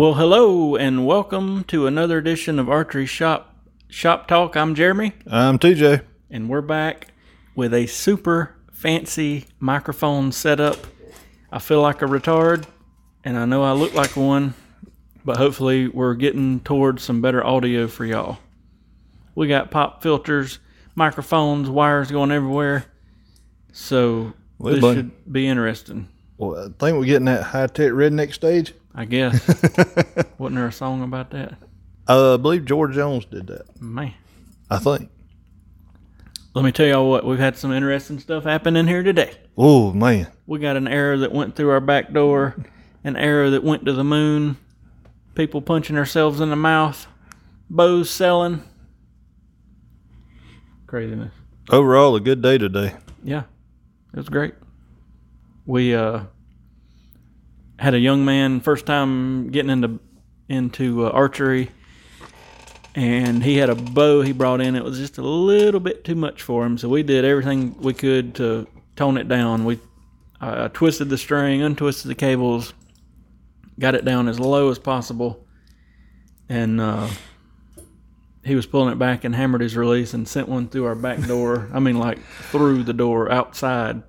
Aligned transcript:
Well, 0.00 0.14
hello 0.14 0.76
and 0.76 1.04
welcome 1.06 1.62
to 1.64 1.86
another 1.86 2.16
edition 2.16 2.58
of 2.58 2.70
Archery 2.70 3.04
Shack 3.04 3.42
Shop 3.90 4.26
Talk. 4.26 4.56
I'm 4.56 4.74
Jeremy, 4.74 5.12
I'm 5.26 5.58
TJ. 5.58 6.00
and 6.30 6.48
we're 6.48 6.62
back 6.62 7.08
with 7.54 7.74
a 7.74 7.84
super 7.84 8.56
fancy 8.72 9.44
microphone 9.58 10.32
setup. 10.32 10.86
I 11.52 11.58
feel 11.58 11.82
like 11.82 12.00
a 12.00 12.06
retard, 12.06 12.64
and 13.24 13.36
I 13.36 13.44
know 13.44 13.62
I 13.62 13.72
look 13.72 13.92
like 13.92 14.16
one, 14.16 14.54
but 15.22 15.36
hopefully 15.36 15.88
we're 15.88 16.14
getting 16.14 16.60
towards 16.60 17.02
some 17.02 17.20
better 17.20 17.44
audio 17.44 17.86
for 17.86 18.06
y'all. 18.06 18.38
We 19.34 19.48
got 19.48 19.70
pop 19.70 20.02
filters, 20.02 20.60
microphones, 20.94 21.68
wires 21.68 22.10
going 22.10 22.30
everywhere, 22.30 22.86
so 23.70 24.32
Well, 24.58 24.72
this 24.72 24.80
buddy. 24.80 24.96
should 25.00 25.30
be 25.30 25.46
interesting. 25.46 26.08
Well, 26.38 26.56
I 26.58 26.68
think 26.82 26.96
we're 26.96 27.04
getting 27.04 27.26
that 27.26 27.42
high 27.42 27.66
tech 27.66 27.90
redneck 27.92 28.32
stage. 28.32 28.72
I 28.94 29.04
guess. 29.04 29.46
Wasn't 30.38 30.56
there 30.56 30.66
a 30.66 30.72
song 30.72 31.02
about 31.02 31.30
that? 31.30 31.54
Uh, 32.08 32.34
I 32.34 32.36
believe 32.38 32.64
George 32.64 32.94
Jones 32.94 33.24
did 33.24 33.46
that. 33.48 33.80
Man. 33.80 34.14
I 34.68 34.78
think. 34.78 35.10
Let 36.54 36.64
me 36.64 36.72
tell 36.72 36.86
y'all 36.86 37.08
what, 37.08 37.24
we've 37.24 37.38
had 37.38 37.56
some 37.56 37.72
interesting 37.72 38.18
stuff 38.18 38.42
happen 38.42 38.76
in 38.76 38.88
here 38.88 39.02
today. 39.04 39.34
Oh 39.56 39.92
man, 39.92 40.26
We 40.46 40.58
got 40.58 40.76
an 40.76 40.88
arrow 40.88 41.18
that 41.18 41.32
went 41.32 41.54
through 41.54 41.70
our 41.70 41.80
back 41.80 42.12
door, 42.12 42.56
an 43.04 43.16
arrow 43.16 43.50
that 43.50 43.62
went 43.62 43.84
to 43.84 43.92
the 43.92 44.02
moon, 44.02 44.56
people 45.36 45.62
punching 45.62 45.94
themselves 45.94 46.40
in 46.40 46.50
the 46.50 46.56
mouth, 46.56 47.06
bows 47.68 48.10
selling. 48.10 48.64
Craziness. 50.88 51.32
overall 51.70 52.16
a 52.16 52.20
good 52.20 52.42
day 52.42 52.58
today. 52.58 52.94
Yeah, 53.22 53.44
it 54.12 54.16
was 54.16 54.28
great. 54.28 54.54
We 55.66 55.94
uh, 55.94 56.22
had 57.80 57.94
a 57.94 57.98
young 57.98 58.26
man 58.26 58.60
first 58.60 58.84
time 58.84 59.48
getting 59.48 59.70
into 59.70 59.98
into 60.50 61.06
uh, 61.06 61.10
archery, 61.10 61.70
and 62.94 63.42
he 63.42 63.56
had 63.56 63.70
a 63.70 63.74
bow 63.74 64.20
he 64.20 64.32
brought 64.32 64.60
in. 64.60 64.76
It 64.76 64.84
was 64.84 64.98
just 64.98 65.16
a 65.16 65.22
little 65.22 65.80
bit 65.80 66.04
too 66.04 66.14
much 66.14 66.42
for 66.42 66.66
him, 66.66 66.76
so 66.76 66.90
we 66.90 67.02
did 67.02 67.24
everything 67.24 67.74
we 67.80 67.94
could 67.94 68.34
to 68.34 68.66
tone 68.96 69.16
it 69.16 69.28
down. 69.28 69.64
We 69.64 69.78
uh, 70.42 70.68
twisted 70.68 71.08
the 71.08 71.16
string, 71.16 71.62
untwisted 71.62 72.10
the 72.10 72.14
cables, 72.14 72.74
got 73.78 73.94
it 73.94 74.04
down 74.04 74.28
as 74.28 74.38
low 74.38 74.70
as 74.70 74.78
possible, 74.78 75.46
and 76.50 76.82
uh, 76.82 77.08
he 78.44 78.54
was 78.54 78.66
pulling 78.66 78.92
it 78.92 78.98
back 78.98 79.24
and 79.24 79.34
hammered 79.34 79.62
his 79.62 79.74
release 79.74 80.12
and 80.12 80.28
sent 80.28 80.50
one 80.50 80.68
through 80.68 80.84
our 80.84 80.94
back 80.94 81.26
door. 81.26 81.70
I 81.72 81.80
mean, 81.80 81.98
like 81.98 82.18
through 82.50 82.82
the 82.82 82.92
door 82.92 83.32
outside. 83.32 84.02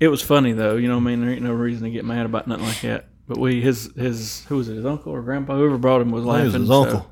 It 0.00 0.08
was 0.08 0.22
funny 0.22 0.52
though, 0.52 0.76
you 0.76 0.88
know. 0.88 0.96
what 0.96 1.02
I 1.02 1.04
mean, 1.04 1.20
there 1.20 1.30
ain't 1.30 1.42
no 1.42 1.52
reason 1.52 1.84
to 1.84 1.90
get 1.90 2.04
mad 2.04 2.26
about 2.26 2.46
nothing 2.46 2.64
like 2.64 2.80
that. 2.82 3.08
But 3.26 3.38
we, 3.38 3.60
his, 3.60 3.92
his, 3.94 4.44
who 4.46 4.56
was 4.56 4.68
it? 4.68 4.76
His 4.76 4.86
uncle 4.86 5.12
or 5.12 5.20
grandpa? 5.20 5.56
Whoever 5.56 5.76
brought 5.76 6.00
him 6.00 6.10
was 6.10 6.24
laughing. 6.24 6.46
was 6.46 6.54
his 6.54 6.68
so 6.68 6.82
uncle. 6.82 7.10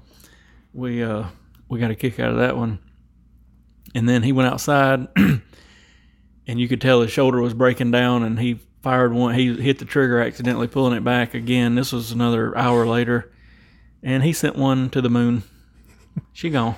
we, 0.72 1.02
uh, 1.02 1.24
we 1.68 1.78
got 1.78 1.90
a 1.90 1.94
kick 1.94 2.18
out 2.18 2.30
of 2.30 2.38
that 2.38 2.56
one. 2.56 2.78
And 3.94 4.08
then 4.08 4.22
he 4.22 4.32
went 4.32 4.52
outside, 4.52 5.08
and 5.16 5.42
you 6.46 6.68
could 6.68 6.80
tell 6.80 7.02
his 7.02 7.10
shoulder 7.10 7.40
was 7.40 7.54
breaking 7.54 7.90
down, 7.90 8.22
and 8.22 8.38
he 8.38 8.60
fired 8.82 9.12
one. 9.12 9.34
He 9.34 9.54
hit 9.54 9.78
the 9.78 9.84
trigger 9.84 10.20
accidentally, 10.20 10.68
pulling 10.68 10.96
it 10.96 11.04
back 11.04 11.34
again. 11.34 11.74
This 11.74 11.92
was 11.92 12.12
another 12.12 12.56
hour 12.56 12.86
later, 12.86 13.32
and 14.02 14.22
he 14.22 14.32
sent 14.32 14.56
one 14.56 14.91
to 14.91 15.00
the 15.00 15.10
moon. 15.10 15.42
She 16.32 16.50
gone. 16.50 16.76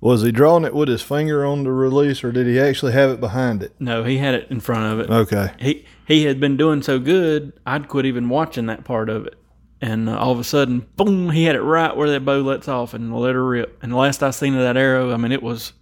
Was 0.00 0.22
he 0.22 0.30
drawing 0.30 0.64
it 0.64 0.74
with 0.74 0.88
his 0.88 1.02
finger 1.02 1.44
on 1.44 1.64
the 1.64 1.72
release, 1.72 2.22
or 2.22 2.30
did 2.30 2.46
he 2.46 2.60
actually 2.60 2.92
have 2.92 3.10
it 3.10 3.20
behind 3.20 3.62
it? 3.62 3.74
No, 3.78 4.04
he 4.04 4.18
had 4.18 4.34
it 4.34 4.50
in 4.50 4.60
front 4.60 4.92
of 4.92 5.00
it. 5.00 5.10
Okay. 5.10 5.52
He 5.58 5.84
he 6.06 6.24
had 6.24 6.38
been 6.38 6.56
doing 6.56 6.82
so 6.82 6.98
good, 6.98 7.52
I'd 7.66 7.88
quit 7.88 8.06
even 8.06 8.28
watching 8.28 8.66
that 8.66 8.84
part 8.84 9.08
of 9.08 9.26
it. 9.26 9.34
And 9.80 10.08
uh, 10.08 10.16
all 10.16 10.32
of 10.32 10.38
a 10.38 10.44
sudden, 10.44 10.86
boom! 10.96 11.30
He 11.30 11.44
had 11.44 11.56
it 11.56 11.62
right 11.62 11.96
where 11.96 12.10
that 12.10 12.24
bow 12.24 12.40
lets 12.40 12.68
off, 12.68 12.94
and 12.94 13.14
let 13.14 13.34
her 13.34 13.44
rip. 13.44 13.78
And 13.82 13.92
the 13.92 13.96
last 13.96 14.22
I 14.22 14.30
seen 14.30 14.54
of 14.54 14.60
that 14.60 14.76
arrow, 14.76 15.12
I 15.12 15.16
mean, 15.16 15.32
it 15.32 15.42
was 15.42 15.72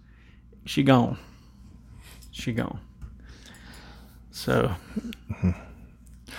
she 0.65 0.83
gone. 0.83 1.17
She 2.31 2.51
gone. 2.53 2.79
So 4.31 4.75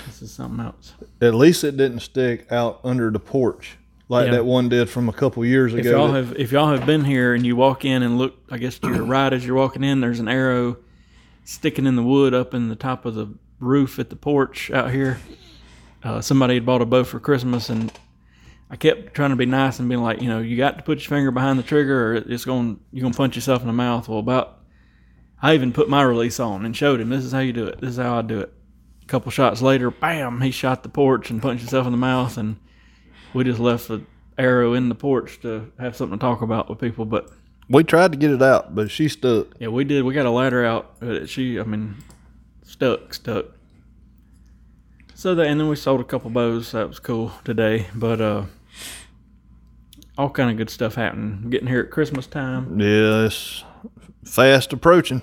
this 0.06 0.20
is 0.20 0.32
something 0.32 0.64
else. 0.64 0.94
At 1.20 1.34
least 1.34 1.64
it 1.64 1.76
didn't 1.76 2.00
stick 2.00 2.50
out 2.50 2.80
under 2.84 3.10
the 3.10 3.18
porch 3.18 3.78
like 4.08 4.26
Yeah. 4.26 4.32
that 4.32 4.44
one 4.46 4.68
did 4.68 4.88
from 4.88 5.08
a 5.08 5.12
couple 5.12 5.44
years 5.44 5.74
If 5.74 5.80
ago. 5.80 5.90
y'all 5.90 6.12
that- 6.12 6.24
have 6.24 6.36
if 6.38 6.52
y'all 6.52 6.68
have 6.70 6.86
been 6.86 7.04
here 7.04 7.34
and 7.34 7.44
you 7.44 7.56
walk 7.56 7.84
in 7.84 8.02
and 8.02 8.18
look, 8.18 8.34
I 8.50 8.58
guess 8.58 8.78
to 8.80 8.88
your 8.88 9.04
right 9.16 9.32
as 9.32 9.44
you're 9.46 9.56
walking 9.56 9.82
in, 9.84 10.00
there's 10.00 10.20
an 10.20 10.28
arrow 10.28 10.76
sticking 11.44 11.86
in 11.86 11.96
the 11.96 12.02
wood 12.02 12.34
up 12.34 12.54
in 12.54 12.68
the 12.68 12.76
top 12.76 13.04
of 13.04 13.14
the 13.14 13.28
roof 13.60 13.98
at 13.98 14.10
the 14.10 14.16
porch 14.16 14.70
out 14.70 14.90
here. 14.90 15.18
Uh, 16.02 16.20
somebody 16.20 16.54
had 16.54 16.66
bought 16.66 16.82
a 16.82 16.86
bow 16.86 17.02
for 17.04 17.18
Christmas, 17.18 17.68
and 17.68 17.90
I 18.70 18.76
kept 18.76 19.14
trying 19.14 19.30
to 19.30 19.36
be 19.36 19.46
nice 19.46 19.78
and 19.80 19.88
being 19.88 20.02
like, 20.02 20.20
you 20.22 20.28
know, 20.28 20.38
you 20.40 20.56
got 20.56 20.76
to 20.76 20.82
put 20.84 20.98
your 20.98 21.08
finger 21.08 21.30
behind 21.30 21.58
the 21.58 21.62
trigger, 21.64 22.12
or 22.12 22.14
it's 22.14 22.44
going 22.44 22.78
you're 22.92 23.02
gonna 23.02 23.14
punch 23.14 23.34
yourself 23.34 23.60
in 23.62 23.66
the 23.66 23.72
mouth. 23.72 24.08
Well, 24.08 24.18
about 24.20 24.58
I 25.42 25.54
even 25.54 25.72
put 25.72 25.88
my 25.88 26.02
release 26.02 26.38
on 26.40 26.64
and 26.64 26.76
showed 26.76 27.00
him 27.00 27.08
this 27.10 27.24
is 27.24 27.32
how 27.32 27.40
you 27.40 27.52
do 27.52 27.66
it. 27.66 27.80
This 27.80 27.90
is 27.90 27.96
how 27.96 28.18
I 28.18 28.22
do 28.22 28.40
it. 28.40 28.52
A 29.02 29.06
couple 29.06 29.30
shots 29.30 29.62
later, 29.62 29.90
bam, 29.90 30.40
he 30.40 30.50
shot 30.50 30.82
the 30.82 30.88
porch 30.88 31.30
and 31.30 31.42
punched 31.42 31.62
himself 31.62 31.86
in 31.86 31.92
the 31.92 31.98
mouth, 31.98 32.36
and 32.38 32.56
we 33.36 33.44
just 33.44 33.60
left 33.60 33.88
the 33.88 34.02
arrow 34.38 34.72
in 34.72 34.88
the 34.88 34.94
porch 34.94 35.40
to 35.42 35.70
have 35.78 35.94
something 35.94 36.18
to 36.18 36.20
talk 36.20 36.40
about 36.40 36.70
with 36.70 36.80
people. 36.80 37.04
But 37.04 37.30
we 37.68 37.84
tried 37.84 38.12
to 38.12 38.18
get 38.18 38.30
it 38.30 38.42
out, 38.42 38.74
but 38.74 38.90
she 38.90 39.08
stuck. 39.08 39.48
yeah, 39.60 39.68
we 39.68 39.84
did. 39.84 40.04
We 40.04 40.14
got 40.14 40.24
a 40.24 40.30
ladder 40.30 40.64
out. 40.64 40.98
But 41.00 41.28
she, 41.28 41.60
I 41.60 41.64
mean, 41.64 41.96
stuck, 42.62 43.12
stuck. 43.12 43.46
So 45.14 45.34
that, 45.34 45.46
and 45.46 45.60
then 45.60 45.68
we 45.68 45.76
sold 45.76 46.00
a 46.00 46.04
couple 46.04 46.30
bows. 46.30 46.72
That 46.72 46.88
was 46.88 46.98
cool 46.98 47.30
today. 47.44 47.88
But 47.94 48.22
uh, 48.22 48.44
all 50.16 50.30
kind 50.30 50.50
of 50.50 50.56
good 50.56 50.70
stuff 50.70 50.94
happening. 50.94 51.50
Getting 51.50 51.68
here 51.68 51.80
at 51.80 51.90
Christmas 51.90 52.26
time. 52.26 52.80
Yeah, 52.80 53.26
it's 53.26 53.64
fast 54.24 54.72
approaching. 54.72 55.20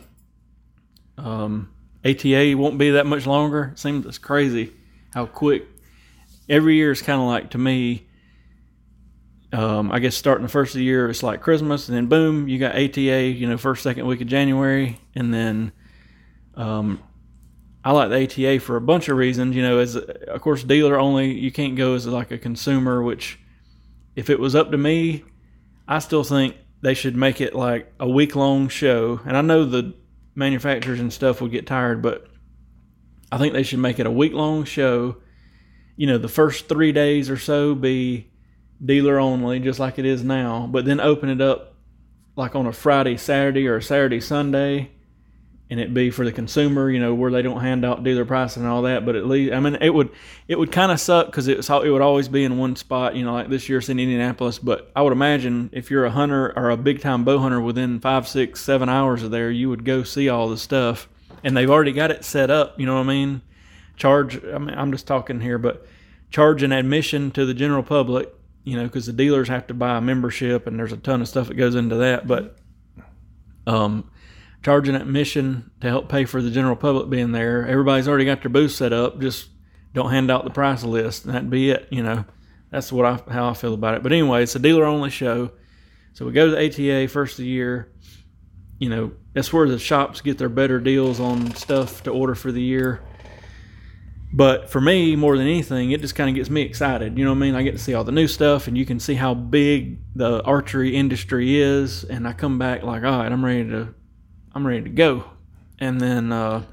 Um, 1.17 1.73
ATA 2.05 2.53
won't 2.55 2.77
be 2.77 2.91
that 2.91 3.07
much 3.07 3.25
longer. 3.25 3.71
It 3.73 3.79
seems 3.79 4.05
it's 4.05 4.19
crazy 4.19 4.71
how 5.15 5.25
quick. 5.25 5.65
Every 6.49 6.75
year 6.75 6.91
is 6.91 7.01
kind 7.01 7.21
of 7.21 7.27
like 7.27 7.51
to 7.51 7.57
me. 7.57 8.07
Um, 9.51 9.91
I 9.91 9.99
guess 9.99 10.15
starting 10.15 10.43
the 10.43 10.51
first 10.51 10.73
of 10.73 10.79
the 10.79 10.83
year, 10.83 11.09
it's 11.09 11.21
like 11.21 11.41
Christmas, 11.41 11.87
and 11.87 11.95
then 11.95 12.07
boom, 12.07 12.47
you 12.47 12.57
got 12.57 12.75
ATA. 12.75 13.23
You 13.27 13.47
know, 13.47 13.57
first 13.57 13.83
second 13.83 14.07
week 14.07 14.21
of 14.21 14.27
January, 14.27 14.99
and 15.15 15.33
then 15.33 15.71
um, 16.55 17.01
I 17.83 17.91
like 17.91 18.09
the 18.09 18.55
ATA 18.55 18.59
for 18.59 18.77
a 18.77 18.81
bunch 18.81 19.09
of 19.09 19.17
reasons. 19.17 19.55
You 19.55 19.61
know, 19.61 19.77
as 19.77 19.95
of 19.95 20.41
course 20.41 20.63
dealer 20.63 20.99
only, 20.99 21.31
you 21.31 21.51
can't 21.51 21.75
go 21.75 21.93
as 21.93 22.07
like 22.07 22.31
a 22.31 22.37
consumer. 22.37 23.03
Which, 23.03 23.39
if 24.15 24.29
it 24.29 24.39
was 24.39 24.55
up 24.55 24.71
to 24.71 24.77
me, 24.77 25.23
I 25.87 25.99
still 25.99 26.23
think 26.23 26.55
they 26.81 26.93
should 26.93 27.15
make 27.15 27.39
it 27.39 27.55
like 27.55 27.91
a 27.99 28.09
week 28.09 28.35
long 28.35 28.67
show. 28.67 29.21
And 29.25 29.37
I 29.37 29.41
know 29.41 29.65
the 29.65 29.93
manufacturers 30.35 30.99
and 30.99 31.11
stuff 31.11 31.41
would 31.41 31.51
get 31.51 31.67
tired, 31.67 32.01
but 32.01 32.27
I 33.31 33.37
think 33.37 33.53
they 33.53 33.63
should 33.63 33.79
make 33.79 33.99
it 33.99 34.05
a 34.05 34.11
week 34.11 34.33
long 34.33 34.63
show. 34.63 35.17
You 35.95 36.07
know, 36.07 36.17
the 36.17 36.27
first 36.27 36.67
three 36.67 36.91
days 36.91 37.29
or 37.29 37.37
so 37.37 37.75
be 37.75 38.31
dealer 38.83 39.19
only, 39.19 39.59
just 39.59 39.79
like 39.79 39.99
it 39.99 40.05
is 40.05 40.23
now, 40.23 40.67
but 40.69 40.85
then 40.85 40.99
open 40.99 41.29
it 41.29 41.41
up 41.41 41.73
like 42.35 42.55
on 42.55 42.65
a 42.65 42.73
Friday, 42.73 43.17
Saturday, 43.17 43.67
or 43.67 43.77
a 43.77 43.81
Saturday, 43.81 44.19
Sunday, 44.19 44.91
and 45.69 45.79
it 45.79 45.93
be 45.93 46.09
for 46.09 46.25
the 46.25 46.31
consumer. 46.31 46.89
You 46.89 46.99
know, 46.99 47.13
where 47.13 47.31
they 47.31 47.41
don't 47.41 47.61
hand 47.61 47.85
out 47.85 48.03
dealer 48.03 48.25
pricing 48.25 48.63
and 48.63 48.71
all 48.71 48.83
that. 48.83 49.05
But 49.05 49.15
at 49.15 49.25
least, 49.27 49.53
I 49.53 49.59
mean, 49.59 49.75
it 49.75 49.91
would 49.91 50.09
it 50.47 50.57
would 50.57 50.71
kind 50.71 50.91
of 50.91 50.99
suck 50.99 51.27
because 51.27 51.47
it's 51.47 51.69
it 51.69 51.89
would 51.89 52.01
always 52.01 52.27
be 52.27 52.43
in 52.43 52.57
one 52.57 52.75
spot. 52.75 53.15
You 53.15 53.25
know, 53.25 53.33
like 53.33 53.49
this 53.49 53.69
year's 53.69 53.89
in 53.89 53.99
Indianapolis. 53.99 54.59
But 54.59 54.91
I 54.95 55.01
would 55.01 55.13
imagine 55.13 55.69
if 55.71 55.91
you're 55.91 56.05
a 56.05 56.11
hunter 56.11 56.53
or 56.57 56.69
a 56.69 56.77
big 56.77 57.01
time 57.01 57.23
bow 57.23 57.39
hunter, 57.39 57.61
within 57.61 57.99
five, 57.99 58.27
six, 58.27 58.61
seven 58.61 58.89
hours 58.89 59.23
of 59.23 59.31
there, 59.31 59.51
you 59.51 59.69
would 59.69 59.85
go 59.85 60.03
see 60.03 60.29
all 60.29 60.49
the 60.49 60.57
stuff, 60.57 61.07
and 61.43 61.55
they've 61.55 61.69
already 61.69 61.93
got 61.93 62.11
it 62.11 62.25
set 62.25 62.49
up. 62.49 62.79
You 62.79 62.85
know 62.85 62.95
what 62.95 63.01
I 63.01 63.07
mean? 63.07 63.41
Charge. 63.95 64.43
I 64.43 64.57
mean, 64.57 64.75
I'm 64.75 64.91
just 64.91 65.07
talking 65.07 65.39
here, 65.39 65.57
but 65.57 65.85
charge 66.33 66.63
an 66.63 66.71
admission 66.71 67.31
to 67.31 67.45
the 67.45 67.53
general 67.53 67.83
public. 67.83 68.33
You 68.65 68.77
know, 68.77 68.83
because 68.83 69.05
the 69.05 69.13
dealers 69.13 69.49
have 69.49 69.67
to 69.67 69.73
buy 69.73 69.97
a 69.97 70.01
membership, 70.01 70.67
and 70.67 70.79
there's 70.79 70.93
a 70.93 70.97
ton 70.97 71.21
of 71.21 71.27
stuff 71.27 71.49
that 71.49 71.55
goes 71.55 71.75
into 71.75 71.95
that. 71.97 72.27
But 72.27 72.57
um, 73.67 74.09
charging 74.63 74.95
admission 74.95 75.69
to 75.81 75.89
help 75.89 76.07
pay 76.07 76.23
for 76.23 76.41
the 76.41 76.49
general 76.49 76.77
public 76.77 77.09
being 77.09 77.33
there. 77.33 77.67
Everybody's 77.67 78.07
already 78.07 78.23
got 78.23 78.41
their 78.41 78.49
booth 78.49 78.71
set 78.71 78.93
up. 78.93 79.19
Just 79.19 79.49
don't 79.93 80.11
hand 80.11 80.31
out 80.31 80.45
the 80.45 80.49
price 80.49 80.83
list, 80.83 81.25
and 81.25 81.33
that'd 81.33 81.49
be 81.49 81.71
it. 81.71 81.87
You 81.91 82.03
know, 82.03 82.25
that's 82.71 82.91
what 82.91 83.05
I 83.05 83.31
how 83.31 83.49
I 83.49 83.53
feel 83.53 83.73
about 83.73 83.95
it. 83.95 84.03
But 84.03 84.13
anyway, 84.13 84.43
it's 84.43 84.55
a 84.55 84.59
dealer 84.59 84.85
only 84.85 85.09
show. 85.09 85.51
So 86.13 86.25
we 86.25 86.31
go 86.31 86.49
to 86.49 86.55
the 86.55 87.01
ATA 87.01 87.09
first 87.09 87.33
of 87.33 87.43
the 87.43 87.49
year. 87.49 87.91
You 88.79 88.89
know, 88.89 89.11
that's 89.33 89.51
where 89.51 89.67
the 89.67 89.77
shops 89.77 90.21
get 90.21 90.37
their 90.37 90.49
better 90.49 90.79
deals 90.79 91.19
on 91.19 91.53
stuff 91.55 92.03
to 92.03 92.11
order 92.11 92.35
for 92.35 92.51
the 92.51 92.61
year. 92.61 93.01
But 94.35 94.69
for 94.71 94.81
me, 94.81 95.15
more 95.15 95.37
than 95.37 95.45
anything, 95.45 95.91
it 95.91 96.01
just 96.01 96.15
kind 96.15 96.27
of 96.27 96.35
gets 96.35 96.49
me 96.49 96.61
excited. 96.63 97.17
You 97.19 97.23
know 97.23 97.31
what 97.31 97.37
I 97.37 97.41
mean? 97.41 97.55
I 97.55 97.61
get 97.61 97.73
to 97.73 97.77
see 97.77 97.93
all 97.93 98.03
the 98.03 98.11
new 98.11 98.27
stuff, 98.27 98.67
and 98.67 98.75
you 98.75 98.83
can 98.83 98.99
see 98.99 99.13
how 99.13 99.35
big 99.35 99.99
the 100.15 100.41
archery 100.43 100.95
industry 100.95 101.61
is. 101.61 102.03
And 102.03 102.27
I 102.27 102.33
come 102.33 102.57
back 102.57 102.81
like, 102.81 103.03
all 103.03 103.19
right, 103.19 103.31
I'm 103.31 103.45
ready 103.45 103.69
to, 103.69 103.93
I'm 104.55 104.65
ready 104.65 104.81
to 104.81 104.89
go. 104.89 105.25
And 105.77 106.01
then 106.01 106.31
uh, 106.31 106.63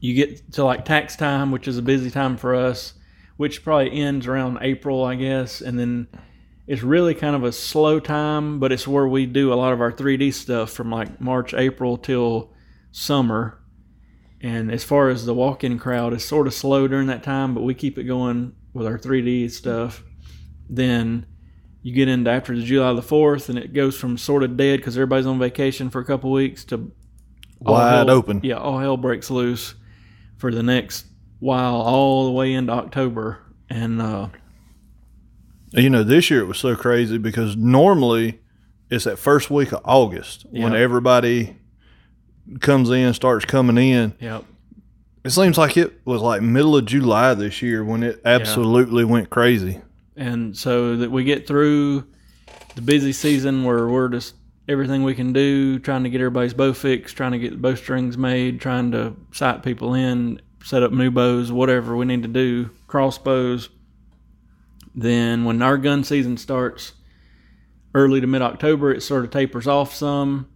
you 0.00 0.14
get 0.14 0.52
to 0.54 0.64
like 0.64 0.84
tax 0.84 1.14
time, 1.14 1.52
which 1.52 1.68
is 1.68 1.78
a 1.78 1.82
busy 1.82 2.10
time 2.10 2.36
for 2.36 2.54
us. 2.56 2.94
which 3.40 3.64
probably 3.64 3.90
ends 3.98 4.26
around 4.26 4.58
April, 4.60 5.02
I 5.02 5.14
guess, 5.14 5.62
and 5.62 5.78
then 5.78 6.08
it's 6.66 6.82
really 6.82 7.14
kind 7.14 7.34
of 7.34 7.42
a 7.42 7.52
slow 7.52 7.98
time, 7.98 8.58
but 8.60 8.70
it's 8.70 8.86
where 8.86 9.08
we 9.08 9.24
do 9.24 9.50
a 9.50 9.54
lot 9.54 9.72
of 9.72 9.80
our 9.80 9.90
3D 9.90 10.34
stuff 10.34 10.70
from 10.70 10.90
like 10.90 11.22
March, 11.22 11.54
April 11.54 11.96
till 11.96 12.52
summer. 12.92 13.58
And 14.42 14.70
as 14.72 14.84
far 14.84 15.10
as 15.10 15.26
the 15.26 15.34
walk-in 15.34 15.78
crowd, 15.78 16.12
it's 16.14 16.24
sort 16.24 16.46
of 16.46 16.54
slow 16.54 16.88
during 16.88 17.08
that 17.08 17.22
time, 17.22 17.54
but 17.54 17.62
we 17.62 17.74
keep 17.74 17.98
it 17.98 18.04
going 18.04 18.52
with 18.72 18.86
our 18.86 18.98
3D 18.98 19.50
stuff. 19.50 20.02
Then 20.68 21.26
you 21.82 21.94
get 21.94 22.08
into 22.08 22.30
after 22.30 22.56
the 22.56 22.62
July 22.62 22.92
the 22.94 23.02
4th, 23.02 23.48
and 23.50 23.58
it 23.58 23.72
goes 23.74 23.96
from 23.98 24.16
sort 24.16 24.42
of 24.42 24.56
dead 24.56 24.78
because 24.78 24.96
everybody's 24.96 25.26
on 25.26 25.38
vacation 25.38 25.90
for 25.90 26.00
a 26.00 26.04
couple 26.04 26.30
weeks 26.30 26.64
to 26.66 26.90
Wide 27.58 28.08
hell- 28.08 28.10
open. 28.10 28.40
Yeah, 28.42 28.56
all 28.56 28.78
hell 28.78 28.96
breaks 28.96 29.30
loose 29.30 29.74
for 30.38 30.50
the 30.50 30.62
next 30.62 31.04
while, 31.38 31.74
all 31.74 32.24
the 32.24 32.30
way 32.32 32.54
into 32.54 32.72
October. 32.72 33.40
And 33.68 34.00
uh, 34.00 34.28
You 35.72 35.90
know, 35.90 36.02
this 36.02 36.30
year 36.30 36.40
it 36.40 36.46
was 36.46 36.58
so 36.58 36.74
crazy 36.74 37.18
because 37.18 37.56
normally 37.56 38.40
it's 38.90 39.04
that 39.04 39.18
first 39.18 39.50
week 39.50 39.72
of 39.72 39.80
August 39.84 40.46
when 40.50 40.74
everybody 40.74 41.56
comes 42.60 42.90
in, 42.90 43.12
starts 43.14 43.44
coming 43.44 43.78
in. 43.78 44.14
yeah, 44.20 44.40
It 45.24 45.30
seems 45.30 45.56
like 45.58 45.76
it 45.76 46.00
was 46.04 46.20
like 46.22 46.42
middle 46.42 46.76
of 46.76 46.84
July 46.86 47.34
this 47.34 47.62
year 47.62 47.84
when 47.84 48.02
it 48.02 48.20
absolutely 48.24 49.04
went 49.04 49.30
crazy. 49.30 49.80
and 50.16 50.56
so 50.56 50.96
that 50.96 51.10
we 51.10 51.24
get 51.24 51.46
through 51.46 52.06
the 52.74 52.82
busy 52.82 53.12
season 53.12 53.64
where 53.64 53.88
we're 53.88 54.08
just 54.08 54.34
everything 54.68 55.02
we 55.02 55.14
can 55.14 55.32
do, 55.32 55.78
trying 55.78 56.04
to 56.04 56.10
get 56.10 56.20
everybody's 56.20 56.54
bow 56.54 56.72
fixed, 56.72 57.16
trying 57.16 57.32
to 57.32 57.38
get 57.38 57.50
the 57.52 57.56
bow 57.56 57.74
strings 57.74 58.16
made, 58.18 58.60
trying 58.60 58.92
to 58.92 59.14
sight 59.32 59.62
people 59.62 59.94
in, 59.94 60.40
set 60.62 60.82
up 60.82 60.92
new 60.92 61.10
bows, 61.10 61.50
whatever 61.50 61.96
we 61.96 62.04
need 62.04 62.22
to 62.22 62.28
do, 62.28 62.68
crossbows. 62.86 63.68
Then 64.94 65.44
when 65.44 65.62
our 65.62 65.78
gun 65.78 66.04
season 66.04 66.36
starts, 66.36 66.92
early 67.94 68.20
to 68.20 68.26
mid 68.26 68.42
October, 68.42 68.92
it 68.92 69.02
sort 69.02 69.24
of 69.24 69.30
tapers 69.30 69.66
off 69.66 69.94
some, 69.94 70.48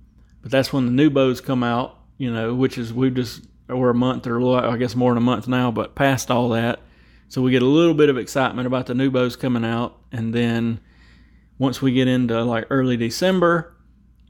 but 0.44 0.52
that's 0.52 0.73
when 0.73 0.85
the 0.85 0.93
new 0.93 1.08
bows 1.08 1.41
come 1.41 1.64
out. 1.64 1.99
You 2.19 2.32
know, 2.32 2.55
which 2.55 2.79
is 2.79 2.93
we 2.93 3.11
just 3.11 3.43
we're 3.67 3.91
a 3.91 3.94
month 3.94 4.29
or 4.29 4.37
a 4.37 4.44
little, 4.44 4.70
I 4.70 4.76
guess 4.76 4.94
more 4.94 5.11
than 5.11 5.19
a 5.19 5.20
month 5.20 5.49
now, 5.49 5.73
but 5.73 5.96
past 5.96 6.31
all 6.31 6.50
that, 6.50 6.81
so 7.29 7.43
we 7.43 7.50
get 7.50 7.62
a 7.62 7.67
little 7.67 7.94
bit 7.94 8.11
of 8.11 8.19
excitement 8.19 8.67
about 8.67 8.87
the 8.87 8.94
new 8.94 9.11
bows 9.11 9.35
coming 9.35 9.64
out, 9.64 9.99
and 10.12 10.32
then 10.32 10.81
once 11.58 11.81
we 11.81 11.93
get 11.93 12.06
into 12.06 12.44
like 12.44 12.67
early 12.70 12.96
December, 12.96 13.75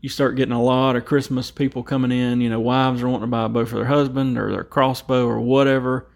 you 0.00 0.08
start 0.08 0.36
getting 0.36 0.54
a 0.54 0.62
lot 0.62 0.96
of 0.96 1.04
Christmas 1.04 1.50
people 1.50 1.82
coming 1.82 2.12
in. 2.12 2.40
You 2.40 2.48
know, 2.48 2.60
wives 2.60 3.02
are 3.02 3.08
wanting 3.08 3.22
to 3.22 3.26
buy 3.26 3.44
a 3.44 3.48
bow 3.48 3.64
for 3.64 3.76
their 3.76 3.86
husband 3.86 4.38
or 4.38 4.52
their 4.52 4.64
crossbow 4.64 5.26
or 5.26 5.40
whatever. 5.40 6.10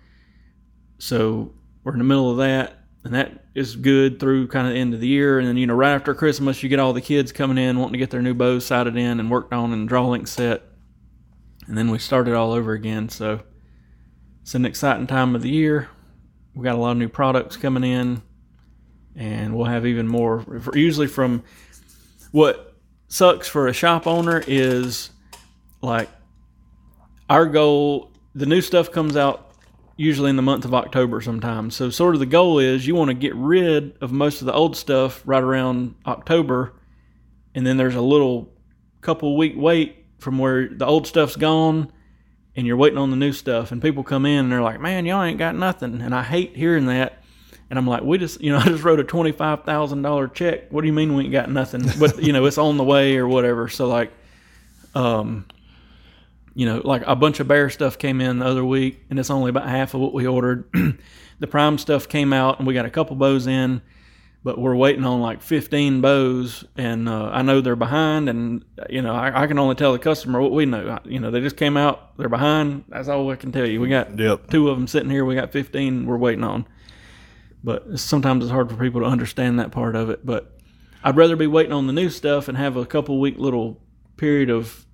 So 0.99 1.55
we're 1.83 1.93
in 1.93 1.99
the 1.99 2.05
middle 2.05 2.31
of 2.31 2.37
that, 2.39 2.78
and 3.09 3.15
that 3.15 3.47
is 3.55 3.75
good 3.75 4.21
through 4.21 4.47
kind 4.49 4.67
of 4.67 4.75
the 4.75 4.79
end 4.79 4.93
of 4.93 5.01
the 5.01 5.09
year. 5.09 5.39
And 5.39 5.49
then 5.49 5.57
you 5.57 5.67
know, 5.67 5.75
right 5.75 5.95
after 5.95 6.15
Christmas, 6.15 6.63
you 6.63 6.69
get 6.69 6.79
all 6.79 6.93
the 6.93 7.01
kids 7.01 7.33
coming 7.33 7.57
in 7.57 7.79
wanting 7.79 7.95
to 7.95 7.99
get 7.99 8.11
their 8.11 8.21
new 8.21 8.35
bows 8.35 8.67
sighted 8.67 8.99
in 8.99 9.19
and 9.19 9.31
worked 9.31 9.51
on 9.55 9.73
and 9.73 9.89
draw 9.89 10.07
length 10.07 10.29
set, 10.29 10.63
and 11.67 11.77
then 11.79 11.91
we 11.91 11.99
start 11.99 12.29
it 12.29 12.35
all 12.35 12.53
over 12.53 12.75
again. 12.75 13.09
So 13.09 13.41
it's 14.43 14.55
an 14.55 14.67
exciting 14.67 15.07
time 15.07 15.35
of 15.35 15.41
the 15.41 15.49
year. 15.49 15.89
We 16.55 16.65
got 16.65 16.75
a 16.75 16.79
lot 16.79 16.91
of 16.91 16.99
new 16.99 17.09
products 17.09 17.57
coming 17.57 17.83
in, 17.83 18.21
and 19.17 19.57
we'll 19.57 19.65
have 19.65 19.87
even 19.87 20.07
more. 20.07 20.45
Usually, 20.75 21.07
from 21.07 21.45
what 22.31 22.77
sucks 23.09 23.49
for 23.49 23.69
a 23.69 23.73
shop 23.73 24.07
owner 24.07 24.45
is 24.47 25.09
like 25.81 26.11
our 27.31 27.47
goal. 27.47 28.13
The 28.35 28.45
new 28.45 28.61
stuff 28.61 28.93
comes 28.93 29.17
out 29.17 29.48
usually 29.99 30.31
in 30.31 30.37
the 30.37 30.43
month 30.43 30.65
of 30.65 30.73
October 30.73 31.21
sometimes. 31.21 31.77
So, 31.77 31.91
sort 31.91 32.15
of 32.15 32.21
the 32.21 32.27
goal 32.27 32.59
is 32.59 32.87
you 32.87 32.95
want 32.95 33.09
to 33.09 33.15
get 33.15 33.35
rid 33.35 33.99
of 34.01 34.13
most 34.13 34.41
of 34.41 34.47
the 34.47 34.55
old 34.55 34.77
stuff 34.77 35.23
right 35.27 35.43
around 35.43 35.95
October, 36.07 36.73
and 37.55 37.67
then 37.67 37.77
there's 37.77 37.97
a 37.97 38.01
little 38.01 38.51
couple 39.03 39.37
week 39.37 39.53
wait 39.57 40.07
from 40.19 40.39
where 40.39 40.69
the 40.69 40.87
old 40.87 41.07
stuff's 41.07 41.37
gone 41.37 41.93
and 42.57 42.67
you're 42.67 42.77
waiting 42.77 42.99
on 42.99 43.11
the 43.11 43.17
new 43.17 43.33
stuff 43.33 43.71
and 43.71 43.81
people 43.81 44.03
come 44.03 44.27
in 44.27 44.41
and 44.41 44.53
they're 44.53 44.61
like 44.61 44.81
man 44.81 45.07
y'all 45.07 45.23
ain't 45.23 45.39
got 45.39 45.55
nothing 45.55 46.01
and 46.01 46.13
i 46.13 46.25
hate 46.25 46.57
hearing 46.57 46.87
that 46.87 47.23
and 47.71 47.79
i'm 47.79 47.87
like 47.87 48.03
we 48.03 48.19
just 48.19 48.41
you 48.41 48.51
know 48.51 48.59
i 48.65 48.65
just 48.65 48.83
wrote 48.83 49.01
a 49.01 49.05
$25000 49.05 50.35
check. 50.35 50.71
What 50.71 50.83
do 50.83 50.87
you 50.87 50.93
mean 50.93 51.15
we 51.15 51.25
ain't 51.25 51.33
got 51.33 51.51
nothing? 51.51 51.83
But 51.99 52.23
you 52.23 52.33
know 52.33 52.45
it's 52.47 52.59
on 52.59 52.77
the 52.77 52.85
way 52.85 53.17
or 53.17 53.29
whatever. 53.29 53.69
So 53.69 53.89
like 53.89 54.13
um 54.95 55.47
you 56.59 56.67
know 56.67 56.81
like 56.85 57.03
a 57.07 57.15
bunch 57.15 57.39
of 57.41 57.47
bear 57.47 57.71
stuff 57.71 57.97
came 57.99 58.21
in 58.21 58.41
the 58.41 58.47
other 58.47 58.65
week 58.65 59.01
and 59.11 59.19
it's 59.19 59.31
only 59.31 59.49
about 59.51 59.69
half 59.69 59.95
of 59.95 60.01
what 60.01 60.13
we 60.13 60.27
ordered. 60.27 60.69
The 61.41 61.47
prime 61.47 61.79
stuff 61.79 62.09
came 62.09 62.33
out 62.33 62.59
and 62.59 62.67
we 62.67 62.75
got 62.75 62.85
a 62.85 62.91
couple 62.91 63.15
bows 63.15 63.47
in 63.47 63.81
but 64.43 64.59
we're 64.59 64.75
waiting 64.75 65.05
on 65.05 65.21
like 65.21 65.41
15 65.41 66.01
bows 66.01 66.65
and 66.77 67.09
uh, 67.09 67.31
i 67.33 67.43
know 67.43 67.61
they're 67.61 67.77
behind 67.77 68.29
and 68.29 68.65
you 68.91 69.03
know 69.03 69.15
I, 69.15 69.43
I 69.45 69.47
can 69.47 69.57
only 69.57 69.77
tell 69.77 69.93
the 69.93 70.01
customer 70.01 70.41
what 70.41 70.51
we 70.51 70.67
know. 70.67 70.89
I- 70.89 71.09
you 71.09 71.21
know 71.21 71.31
they 71.31 71.41
just 71.41 71.57
came 71.57 71.77
out 71.77 72.17
they're 72.19 72.29
behind 72.29 72.85
that's 72.89 73.07
all 73.09 73.31
i 73.31 73.37
can 73.37 73.53
tell 73.53 73.67
you. 73.67 73.81
We 73.81 73.89
got 73.89 74.19
Yep. 74.19 74.51
two 74.51 74.69
of 74.69 74.77
them 74.77 74.89
sitting 74.89 75.11
here 75.11 75.25
we 75.25 75.37
got 75.37 75.53
15 75.53 76.07
we're 76.07 76.17
waiting 76.17 76.43
on. 76.43 76.67
But 77.63 78.01
sometimes 78.01 78.43
it's 78.45 78.51
hard 78.53 78.69
for 78.71 78.77
people 78.77 79.01
to 79.03 79.07
understand 79.07 79.61
that 79.61 79.71
part 79.71 79.95
of 79.95 80.11
it 80.11 80.27
but 80.27 80.59
i'd 81.05 81.17
rather 81.17 81.37
be 81.37 81.47
waiting 81.47 81.73
on 81.73 81.87
the 81.87 81.93
new 81.93 82.09
stuff 82.11 82.49
and 82.49 82.59
have 82.59 82.77
a 82.77 82.85
couple 82.85 83.21
week 83.21 83.39
little 83.39 83.81
period 84.17 84.51
of 84.51 84.87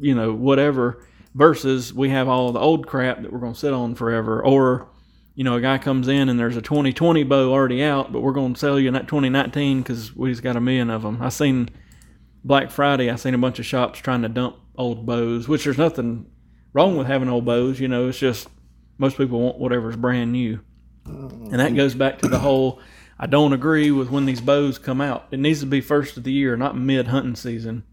you 0.00 0.14
know 0.14 0.32
whatever 0.32 1.04
versus 1.34 1.92
we 1.92 2.10
have 2.10 2.28
all 2.28 2.52
the 2.52 2.60
old 2.60 2.86
crap 2.86 3.22
that 3.22 3.32
we're 3.32 3.40
going 3.40 3.54
to 3.54 3.58
sit 3.58 3.72
on 3.72 3.94
forever. 3.94 4.44
Or 4.44 4.88
you 5.34 5.44
know 5.44 5.54
a 5.54 5.60
guy 5.60 5.78
comes 5.78 6.08
in 6.08 6.28
and 6.28 6.38
there's 6.38 6.56
a 6.56 6.62
2020 6.62 7.24
bow 7.24 7.50
already 7.52 7.82
out 7.82 8.12
but 8.12 8.20
we're 8.20 8.32
going 8.32 8.54
to 8.54 8.60
sell 8.60 8.78
you 8.78 8.88
that 8.92 9.08
2019 9.08 9.82
because 9.82 10.14
we 10.14 10.30
just 10.30 10.44
got 10.44 10.54
a 10.54 10.60
million 10.60 10.90
of 10.90 11.02
them 11.02 11.20
i 11.20 11.28
seen 11.28 11.68
black 12.44 12.70
friday 12.70 13.10
i 13.10 13.16
seen 13.16 13.34
a 13.34 13.38
bunch 13.38 13.58
of 13.58 13.66
shops 13.66 13.98
trying 13.98 14.22
to 14.22 14.28
dump 14.28 14.54
old 14.78 15.04
bows 15.04 15.48
which 15.48 15.64
there's 15.64 15.76
nothing 15.76 16.24
wrong 16.72 16.96
with 16.96 17.08
having 17.08 17.28
old 17.28 17.44
bows 17.44 17.80
you 17.80 17.88
know 17.88 18.06
it's 18.06 18.16
just 18.16 18.46
most 18.98 19.16
people 19.16 19.40
want 19.40 19.58
whatever's 19.58 19.96
brand 19.96 20.32
new. 20.32 20.60
And 21.06 21.60
that 21.60 21.74
goes 21.74 21.94
back 21.94 22.20
to 22.20 22.28
the 22.28 22.38
whole 22.38 22.80
i 23.18 23.26
don't 23.26 23.52
agree 23.52 23.90
with 23.90 24.10
when 24.10 24.26
these 24.26 24.40
bows 24.40 24.78
come 24.78 25.00
out. 25.00 25.26
It 25.30 25.38
needs 25.38 25.60
to 25.60 25.66
be 25.66 25.80
first 25.80 26.16
of 26.16 26.24
the 26.24 26.32
year 26.32 26.56
not 26.56 26.76
mid 26.76 27.08
hunting 27.08 27.36
season 27.36 27.84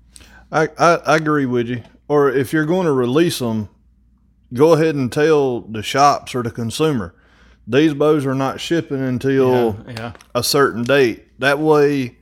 I, 0.51 0.68
I, 0.77 0.95
I 0.95 1.15
agree 1.18 1.45
with 1.45 1.67
you. 1.67 1.84
Or 2.08 2.29
if 2.29 2.51
you're 2.51 2.65
going 2.65 2.86
to 2.86 2.91
release 2.91 3.39
them, 3.39 3.70
go 4.53 4.74
ahead 4.74 4.96
and 4.96 5.12
tell 5.12 5.62
the 5.62 5.81
shops 5.81 6.36
or 6.36 6.43
the 6.43 6.51
consumer 6.51 7.15
these 7.67 7.93
bows 7.93 8.25
are 8.25 8.36
not 8.36 8.60
shipping 8.60 9.01
until 9.01 9.77
yeah, 9.88 9.93
yeah. 9.93 10.13
a 10.36 10.43
certain 10.43 10.84
date. 10.84 11.39
That 11.39 11.60
way, 11.60 12.17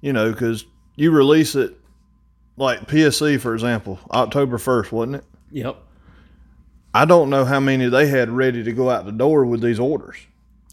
you 0.00 0.12
know, 0.12 0.32
because 0.32 0.64
you 0.96 1.10
release 1.10 1.54
it 1.54 1.76
like 2.56 2.88
PSE, 2.88 3.40
for 3.40 3.54
example, 3.54 4.00
October 4.10 4.58
1st, 4.58 4.92
wasn't 4.92 5.16
it? 5.16 5.24
yep 5.50 5.76
I 6.94 7.04
don't 7.04 7.30
know 7.30 7.44
how 7.44 7.60
many 7.60 7.88
they 7.88 8.06
had 8.06 8.28
ready 8.30 8.64
to 8.64 8.72
go 8.72 8.90
out 8.90 9.04
the 9.04 9.12
door 9.12 9.44
with 9.44 9.60
these 9.60 9.78
orders. 9.78 10.16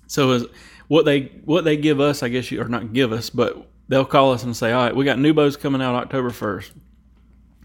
So 0.07 0.31
is 0.31 0.45
what 0.88 1.05
they 1.05 1.31
what 1.43 1.65
they 1.65 1.77
give 1.77 2.00
us, 2.00 2.24
I 2.24 2.29
guess 2.29 2.50
you 2.51 2.62
or 2.62 2.67
not 2.67 2.93
give 2.93 3.12
us, 3.12 3.29
but 3.29 3.67
they'll 3.89 4.05
call 4.05 4.31
us 4.31 4.43
and 4.43 4.55
say, 4.55 4.71
"All 4.71 4.83
right, 4.83 4.95
we 4.95 5.03
got 5.05 5.19
new 5.19 5.33
bows 5.33 5.57
coming 5.57 5.81
out 5.81 5.93
October 5.93 6.29
first. 6.29 6.71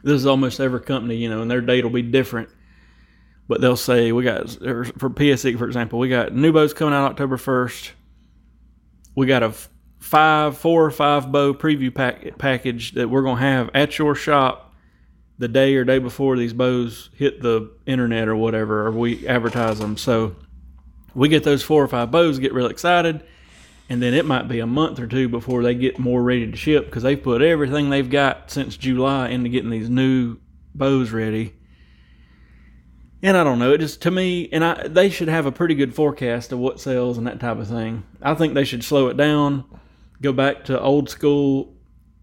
This 0.03 0.15
is 0.15 0.27
almost 0.27 0.61
every 0.61 0.81
company, 0.81 1.17
you 1.17 1.29
know, 1.29 1.43
and 1.43 1.51
their 1.51 1.61
date 1.61 1.85
will 1.85 1.91
be 1.91 2.03
different. 2.03 2.49
But 3.49 3.61
they'll 3.61 3.77
say 3.77 4.13
we 4.13 4.23
got 4.23 4.49
for 4.51 5.11
PSE, 5.11 5.59
for 5.59 5.67
example, 5.67 5.99
we 5.99 6.09
got 6.09 6.33
new 6.33 6.53
bows 6.53 6.73
coming 6.73 6.95
out 6.95 7.11
October 7.11 7.37
first. 7.37 7.93
We 9.17 9.27
got 9.27 9.43
a 9.43 9.53
five, 9.99 10.57
four 10.57 10.85
or 10.85 10.91
five 10.91 11.31
bow 11.31 11.53
preview 11.55 11.95
pack, 11.95 12.39
package 12.39 12.93
that 12.93 13.09
we're 13.09 13.23
gonna 13.23 13.41
have 13.41 13.71
at 13.75 13.99
your 13.99 14.15
shop 14.15 14.73
the 15.39 15.49
day 15.49 15.75
or 15.75 15.85
day 15.85 15.99
before 15.99 16.37
these 16.37 16.53
bows 16.53 17.11
hit 17.17 17.41
the 17.41 17.71
internet 17.87 18.29
or 18.29 18.37
whatever, 18.37 18.87
or 18.87 18.93
we 18.93 19.27
advertise 19.27 19.79
them. 19.79 19.97
So 19.97 20.37
we 21.15 21.29
get 21.29 21.45
those 21.45 21.63
four 21.63 21.83
or 21.83 21.89
five 21.89 22.11
bows, 22.11 22.39
get 22.39 22.53
real 22.53 22.67
excited, 22.67 23.23
and 23.91 24.01
then 24.01 24.15
it 24.15 24.25
might 24.25 24.47
be 24.47 24.61
a 24.61 24.67
month 24.69 25.01
or 25.01 25.09
two 25.09 25.29
before 25.29 25.65
they 25.65 25.75
get 25.75 25.99
more 25.99 26.23
ready 26.23 26.49
to 26.49 26.57
ship 26.57 26.87
because 26.87 27.03
they've 27.03 27.21
put 27.21 27.43
everything 27.43 27.91
they've 27.91 28.09
got 28.09 28.49
since 28.49 28.77
July 28.77 29.31
into 29.31 29.49
getting 29.49 29.69
these 29.69 29.91
new 29.91 30.37
bows 30.73 31.11
ready. 31.11 31.55
And 33.21 33.37
I 33.37 33.43
don't 33.43 33.59
know, 33.59 33.73
it 33.73 33.79
just 33.79 34.01
to 34.03 34.11
me, 34.13 34.49
and 34.53 34.65
I 34.65 34.87
they 34.87 35.11
should 35.11 35.29
have 35.29 35.45
a 35.45 35.53
pretty 35.53 35.75
good 35.75 35.93
forecast 35.93 36.53
of 36.53 36.61
what 36.61 36.81
sells 36.81 37.19
and 37.19 37.27
that 37.27 37.41
type 37.41 37.59
of 37.59 37.67
thing. 37.67 38.05
I 38.23 38.35
think 38.35 38.55
they 38.55 38.65
should 38.65 38.85
slow 38.85 39.09
it 39.09 39.17
down, 39.17 39.65
go 40.23 40.33
back 40.33 40.65
to 40.67 40.81
old 40.81 41.11
school, 41.11 41.75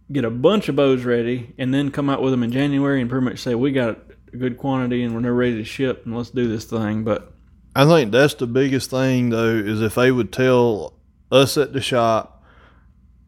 get 0.09 0.23
a 0.23 0.31
bunch 0.31 0.69
of 0.69 0.77
bows 0.77 1.03
ready, 1.03 1.53
and 1.57 1.73
then 1.73 1.91
come 1.91 2.09
out 2.09 2.21
with 2.21 2.31
them 2.31 2.43
in 2.43 2.51
January 2.51 3.01
and 3.01 3.09
pretty 3.09 3.25
much 3.25 3.39
say 3.39 3.55
we 3.55 3.73
got 3.73 3.99
a 4.33 4.37
good 4.37 4.57
quantity 4.57 5.03
and 5.03 5.13
we're 5.13 5.19
now 5.19 5.31
ready 5.31 5.57
to 5.57 5.65
ship 5.65 6.05
and 6.05 6.15
let's 6.15 6.29
do 6.29 6.47
this 6.47 6.63
thing. 6.63 7.03
But 7.03 7.33
I 7.75 7.85
think 7.85 8.11
that's 8.11 8.35
the 8.35 8.47
biggest 8.47 8.89
thing 8.89 9.29
though 9.29 9.53
is 9.53 9.81
if 9.81 9.95
they 9.95 10.11
would 10.11 10.31
tell 10.31 10.96
us 11.31 11.57
at 11.57 11.73
the 11.73 11.81
shop 11.81 12.43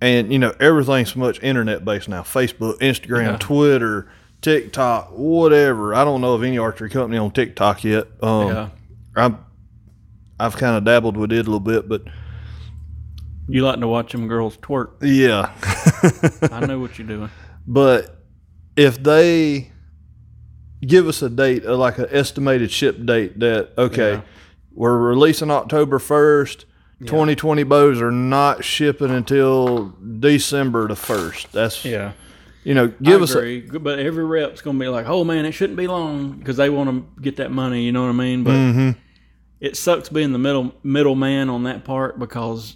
and 0.02 0.32
you 0.32 0.40
know 0.40 0.54
everything's 0.60 1.14
so 1.14 1.20
much 1.20 1.42
internet 1.44 1.84
based 1.84 2.08
now 2.08 2.22
Facebook 2.22 2.78
Instagram 2.80 3.32
Yeah. 3.32 3.38
Twitter 3.40 4.10
TikTok 4.42 5.12
whatever 5.12 5.94
I 5.94 6.04
don't 6.06 6.22
know 6.22 6.34
of 6.34 6.44
any 6.44 6.58
archery 6.58 6.90
company 6.90 7.18
on 7.18 7.32
TikTok 7.32 7.84
yet 7.84 8.08
um, 8.24 8.48
yeah, 8.48 8.70
I'm 9.16 9.38
I've 10.40 10.56
kind 10.56 10.78
of 10.78 10.86
dabbled 10.86 11.18
with 11.18 11.32
it 11.34 11.40
a 11.40 11.52
little 11.52 11.60
bit, 11.60 11.90
but 11.90 12.04
You 13.50 13.66
like 13.66 13.80
to 13.82 13.88
watch 13.90 14.14
them 14.14 14.28
girls 14.30 14.56
twerk. 14.58 14.92
yeah. 15.02 15.54
I 16.56 16.66
know 16.66 16.80
what 16.80 16.98
you're 16.98 17.08
doing. 17.08 17.30
But 17.68 18.24
if 18.78 19.04
they 19.04 19.72
give 20.82 21.08
us 21.08 21.22
a 21.22 21.30
date, 21.30 21.66
uh, 21.66 21.76
like 21.76 22.00
an 22.00 22.08
estimated 22.10 22.72
ship 22.72 23.06
date, 23.06 23.38
that 23.42 23.74
okay, 23.78 24.14
Yeah. 24.14 24.22
we're 24.74 24.98
releasing 24.98 25.52
October 25.52 26.00
first. 26.00 26.66
2020 27.06 27.64
bows 27.64 28.02
are 28.02 28.12
not 28.12 28.64
shipping 28.64 29.10
until 29.10 29.94
December 30.20 30.88
the 30.88 30.96
first. 30.96 31.52
That's 31.52 31.84
Yeah. 31.86 32.12
you 32.64 32.74
know, 32.74 32.88
give 33.02 33.22
us 33.22 33.36
a, 33.36 33.62
but 33.62 34.00
every 34.00 34.26
rep's 34.26 34.62
gonna 34.62 34.78
be 34.80 34.88
like, 34.90 35.08
"Oh 35.08 35.24
man, 35.24 35.46
it 35.46 35.54
shouldn't 35.54 35.78
be 35.78 35.88
long," 35.88 36.34
because 36.34 36.58
they 36.58 36.70
want 36.70 36.90
to 36.90 37.22
get 37.22 37.38
that 37.38 37.52
money. 37.52 37.84
You 37.84 37.92
know 37.94 38.04
what 38.04 38.10
I 38.10 38.14
mean? 38.14 38.44
But 38.44 38.52
Mhm. 38.54 38.96
it 39.62 39.78
sucks 39.78 40.10
being 40.10 40.34
the 40.34 40.40
middle 40.40 40.74
middleman 40.84 41.50
on 41.50 41.64
that 41.64 41.84
part 41.86 42.20
because 42.20 42.76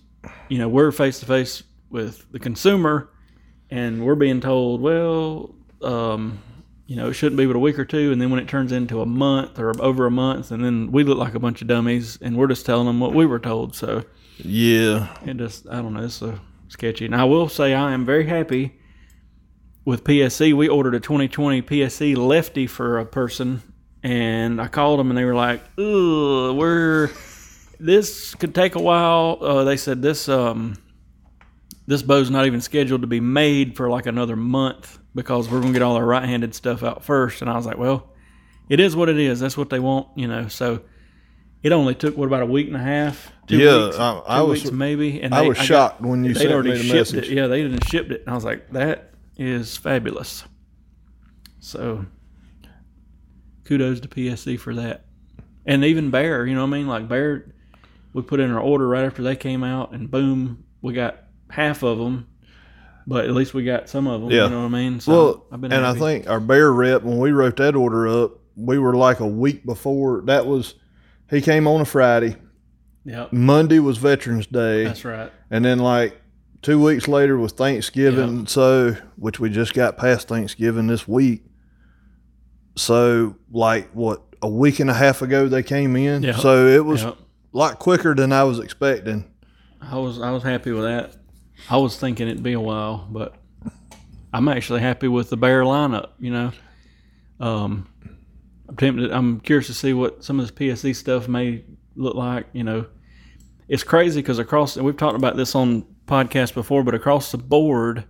you 0.49 0.57
know 0.57 0.69
we're 0.69 0.91
face 0.91 1.19
to 1.19 1.25
face 1.25 1.63
with 1.89 2.25
the 2.31 2.39
consumer, 2.39 3.09
and 3.69 4.05
we're 4.05 4.15
being 4.15 4.39
told, 4.39 4.79
"Well, 4.81 5.53
um, 5.81 6.39
you 6.93 6.99
know, 6.99 7.09
it 7.09 7.13
shouldn't 7.13 7.37
be 7.37 7.47
but 7.47 7.55
a 7.55 7.59
week 7.59 7.79
or 7.79 7.85
two. 7.85 8.11
and 8.11 8.21
then 8.21 8.29
when 8.29 8.39
it 8.39 8.47
turns 8.47 8.71
into 8.71 9.01
a 9.01 9.05
month 9.07 9.57
or 9.57 9.73
over 9.81 10.05
a 10.05 10.11
month, 10.11 10.51
and 10.51 10.63
then 10.63 10.91
we 10.91 11.03
look 11.03 11.17
like 11.17 11.33
a 11.33 11.39
bunch 11.39 11.59
of 11.63 11.67
dummies, 11.67 12.19
and 12.21 12.37
we're 12.37 12.45
just 12.45 12.67
telling 12.67 12.85
them 12.85 12.99
what 12.99 13.15
we 13.15 13.25
were 13.25 13.39
told. 13.39 13.73
So 13.73 14.03
yeah. 14.37 15.07
it 15.25 15.37
just 15.37 15.67
I 15.67 15.77
don't 15.77 15.95
know, 15.95 16.03
it's 16.03 16.13
so 16.13 16.39
sketchy. 16.67 17.07
And 17.07 17.15
I 17.15 17.23
will 17.23 17.49
say 17.49 17.73
I 17.73 17.93
am 17.93 18.05
very 18.05 18.27
happy 18.27 18.79
with 19.85 20.03
PSE. 20.03 20.53
We 20.53 20.67
ordered 20.67 20.93
a 20.93 20.99
2020 20.99 21.63
PSE 21.63 22.15
lefty 22.15 22.67
for 22.67 22.99
a 22.99 23.07
person, 23.07 23.63
and 24.03 24.61
I 24.61 24.67
called 24.67 24.99
them 24.99 25.09
and 25.09 25.17
they 25.17 25.25
were 25.25 25.33
like, 25.33 25.63
"Ugh, 25.79 26.55
we're 26.55 27.09
this 27.79 28.35
could 28.35 28.53
take 28.53 28.75
a 28.75 28.81
while." 28.81 29.39
Uh, 29.41 29.63
they 29.63 29.77
said 29.77 30.03
this 30.03 30.29
um 30.29 30.77
this 31.87 32.03
bow's 32.03 32.29
not 32.29 32.45
even 32.45 32.61
scheduled 32.61 33.01
to 33.01 33.07
be 33.07 33.19
made 33.19 33.75
for 33.75 33.89
like 33.89 34.05
another 34.05 34.35
month 34.35 34.99
because 35.15 35.49
we're 35.49 35.61
gonna 35.61 35.73
get 35.73 35.81
all 35.81 35.95
our 35.95 36.05
right-handed 36.05 36.53
stuff 36.55 36.83
out 36.83 37.03
first. 37.03 37.41
And 37.41 37.49
I 37.49 37.55
was 37.55 37.65
like, 37.65 37.77
"Well, 37.77 38.09
it 38.69 38.79
is 38.79 38.95
what 38.95 39.09
it 39.09 39.17
is. 39.19 39.39
That's 39.39 39.57
what 39.57 39.69
they 39.69 39.79
want, 39.79 40.07
you 40.15 40.27
know." 40.27 40.47
So. 40.47 40.81
It 41.61 41.71
only 41.71 41.95
took 41.95 42.17
what 42.17 42.25
about 42.25 42.41
a 42.41 42.45
week 42.45 42.67
and 42.67 42.75
a 42.75 42.79
half? 42.79 43.31
Two 43.47 43.55
Yeah, 43.57 43.85
weeks, 43.85 43.97
I- 43.97 44.21
I 44.27 44.39
two 44.41 44.47
was- 44.47 44.63
weeks 44.65 44.71
maybe. 44.73 45.21
And 45.21 45.33
I 45.33 45.43
was 45.47 45.55
got- 45.57 45.65
shocked 45.65 46.01
when 46.01 46.25
you 46.25 46.33
said 46.33 46.41
sent 46.41 46.53
already 46.53 46.71
me 46.71 46.75
the 46.79 46.83
shipped 46.83 47.13
message. 47.13 47.29
it. 47.31 47.35
Yeah, 47.37 47.47
they 47.47 47.61
didn't 47.63 47.85
shipped 47.87 48.11
it. 48.11 48.19
And 48.19 48.29
I 48.31 48.33
was 48.35 48.43
like, 48.43 48.69
that 48.73 49.13
is 49.37 49.77
fabulous. 49.77 50.43
So 51.61 52.05
kudos 53.63 54.01
to 54.01 54.09
PSE 54.09 54.57
for 54.59 54.75
that. 54.75 55.05
And 55.65 55.85
even 55.85 56.09
Bear, 56.09 56.45
you 56.45 56.53
know 56.53 56.65
what 56.65 56.75
I 56.75 56.79
mean? 56.79 56.87
Like 56.87 57.07
Bear, 57.07 57.53
we 58.11 58.21
put 58.23 58.41
in 58.41 58.51
our 58.51 58.59
order 58.59 58.85
right 58.85 59.05
after 59.05 59.23
they 59.23 59.37
came 59.37 59.63
out, 59.63 59.93
and 59.93 60.11
boom, 60.11 60.65
we 60.81 60.91
got 60.91 61.23
half 61.49 61.81
of 61.81 61.97
them. 61.97 62.27
But 63.05 63.25
at 63.25 63.31
least 63.31 63.53
we 63.53 63.63
got 63.63 63.89
some 63.89 64.07
of 64.07 64.21
them. 64.21 64.31
Yeah. 64.31 64.45
You 64.45 64.49
know 64.51 64.59
what 64.61 64.65
I 64.67 64.69
mean? 64.69 64.99
So 64.99 65.11
Well, 65.11 65.45
I've 65.51 65.61
been 65.61 65.73
and 65.73 65.85
I 65.85 65.93
think 65.93 66.29
our 66.29 66.39
bear 66.39 66.71
rep 66.71 67.03
when 67.03 67.17
we 67.19 67.31
wrote 67.31 67.57
that 67.57 67.75
order 67.75 68.07
up, 68.07 68.39
we 68.55 68.79
were 68.79 68.95
like 68.95 69.19
a 69.19 69.27
week 69.27 69.65
before. 69.65 70.21
That 70.25 70.45
was 70.45 70.75
he 71.29 71.41
came 71.41 71.67
on 71.67 71.81
a 71.81 71.85
Friday. 71.85 72.37
Yep, 73.05 73.33
Monday 73.33 73.79
was 73.79 73.97
Veterans 73.97 74.45
Day, 74.47 74.85
that's 74.85 75.03
right. 75.03 75.29
and 75.51 75.65
then 75.65 75.79
like 75.79 76.21
two 76.61 76.81
weeks 76.81 77.09
later 77.09 77.37
was 77.37 77.51
Thanksgiving. 77.51 78.47
So, 78.47 78.95
which 79.17 79.39
we 79.41 79.49
just 79.49 79.73
got 79.73 79.97
past 79.97 80.29
Thanksgiving 80.29 80.87
this 80.87 81.05
week. 81.05 81.43
So, 82.75 83.35
like 83.51 83.91
what 83.91 84.21
a 84.41 84.47
week 84.49 84.79
and 84.79 84.89
a 84.89 84.93
half 84.93 85.21
ago 85.21 85.47
they 85.47 85.63
came 85.63 85.95
in. 85.95 86.23
Yeah. 86.23 86.37
So 86.37 86.65
it 86.67 86.85
was 86.85 87.03
Yep. 87.03 87.17
a 87.53 87.57
lot 87.57 87.79
quicker 87.79 88.15
than 88.15 88.31
I 88.31 88.43
was 88.45 88.59
expecting. 88.59 89.25
I 89.81 89.97
was 89.97 90.21
I 90.21 90.31
was 90.31 90.43
happy 90.43 90.71
with 90.71 90.83
that. 90.83 91.15
I 91.69 91.77
was 91.77 91.97
thinking 91.97 92.27
it'd 92.27 92.43
be 92.43 92.53
a 92.53 92.59
while, 92.59 93.07
but 93.09 93.35
I'm 94.33 94.47
actually 94.47 94.81
happy 94.81 95.07
with 95.07 95.29
the 95.29 95.37
Bear 95.37 95.63
lineup. 95.63 96.09
You 96.19 96.31
know, 96.31 96.51
um, 97.39 97.87
I'm 98.67 98.75
tempted. 98.75 99.11
I'm 99.11 99.39
curious 99.39 99.67
to 99.67 99.73
see 99.73 99.93
what 99.93 100.23
some 100.23 100.39
of 100.39 100.45
this 100.45 100.55
PSE 100.55 100.95
stuff 100.95 101.27
may 101.27 101.63
look 101.95 102.15
like. 102.15 102.47
You 102.51 102.63
know, 102.63 102.87
it's 103.67 103.83
crazy 103.83 104.21
because 104.21 104.39
across 104.39 104.75
and 104.75 104.85
we've 104.85 104.97
talked 104.97 105.15
about 105.15 105.37
this 105.37 105.55
on 105.55 105.85
podcast 106.05 106.53
before, 106.53 106.83
but 106.83 106.95
across 106.95 107.31
the 107.31 107.37
board, 107.37 108.05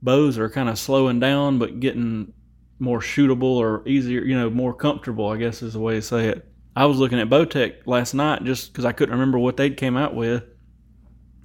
bows 0.00 0.38
are 0.38 0.50
kind 0.50 0.68
of 0.68 0.78
slowing 0.78 1.18
down, 1.18 1.58
but 1.58 1.80
getting 1.80 2.32
more 2.78 3.00
shootable 3.00 3.56
or 3.56 3.86
easier. 3.88 4.22
You 4.22 4.38
know, 4.38 4.50
more 4.50 4.74
comfortable. 4.74 5.28
I 5.28 5.36
guess 5.36 5.62
is 5.62 5.72
the 5.72 5.80
way 5.80 5.96
to 5.96 6.02
say 6.02 6.28
it. 6.28 6.48
I 6.76 6.86
was 6.86 6.98
looking 6.98 7.20
at 7.20 7.28
Bowtech 7.28 7.86
last 7.86 8.14
night 8.14 8.44
just 8.44 8.72
because 8.72 8.84
I 8.84 8.92
couldn't 8.92 9.14
remember 9.14 9.38
what 9.38 9.56
they'd 9.56 9.76
came 9.76 9.96
out 9.96 10.14
with 10.14 10.44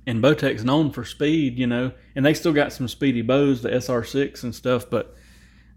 and 0.10 0.24
Bowtech's 0.24 0.64
known 0.64 0.90
for 0.90 1.06
speed, 1.06 1.60
you 1.60 1.68
know, 1.68 1.92
and 2.16 2.26
they 2.26 2.34
still 2.34 2.52
got 2.52 2.74
some 2.74 2.88
speedy 2.88 3.22
bows, 3.22 3.62
the 3.62 3.70
SR6 3.70 4.44
and 4.44 4.56
stuff, 4.56 4.90
but 4.90 5.16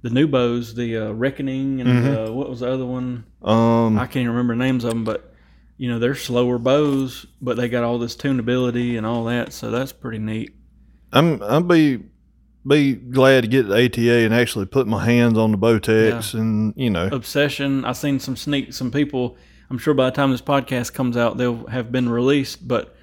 the 0.00 0.08
new 0.08 0.26
bows, 0.26 0.74
the 0.74 0.96
uh, 0.96 1.12
Reckoning 1.12 1.82
and 1.82 2.08
uh, 2.08 2.32
what 2.32 2.48
was 2.48 2.60
the 2.60 2.72
other 2.72 2.86
one? 2.86 3.24
Um, 3.42 3.98
I 3.98 4.06
can't 4.06 4.26
remember 4.26 4.54
the 4.54 4.58
names 4.58 4.84
of 4.84 4.90
them, 4.90 5.04
but 5.04 5.34
you 5.76 5.90
know, 5.90 5.98
they're 5.98 6.14
slower 6.14 6.58
bows, 6.58 7.26
but 7.42 7.58
they 7.58 7.68
got 7.68 7.84
all 7.84 7.98
this 7.98 8.16
tunability 8.16 8.96
and 8.96 9.04
all 9.04 9.24
that, 9.24 9.52
so 9.52 9.70
that's 9.70 9.92
pretty 9.92 10.18
neat. 10.18 10.54
I'm 11.12 11.42
I'll 11.42 11.60
be 11.60 12.02
be 12.66 12.94
glad 12.94 13.42
to 13.42 13.48
get 13.48 13.68
the 13.68 13.84
ATA 13.84 14.24
and 14.24 14.32
actually 14.32 14.66
put 14.66 14.86
my 14.86 15.04
hands 15.04 15.36
on 15.36 15.50
the 15.50 15.58
Bowtechs 15.58 16.32
and 16.32 16.72
you 16.74 16.88
know 16.88 17.08
Obsession, 17.12 17.84
I've 17.84 17.98
seen 17.98 18.18
some 18.18 18.36
sneak, 18.36 18.72
some 18.72 18.90
people. 18.90 19.36
I'm 19.68 19.78
sure 19.78 19.92
by 19.92 20.06
the 20.06 20.16
time 20.16 20.30
this 20.30 20.42
podcast 20.42 20.94
comes 20.94 21.18
out, 21.18 21.36
they'll 21.36 21.66
have 21.66 21.92
been 21.92 22.08
released, 22.08 22.66
but. 22.66 22.96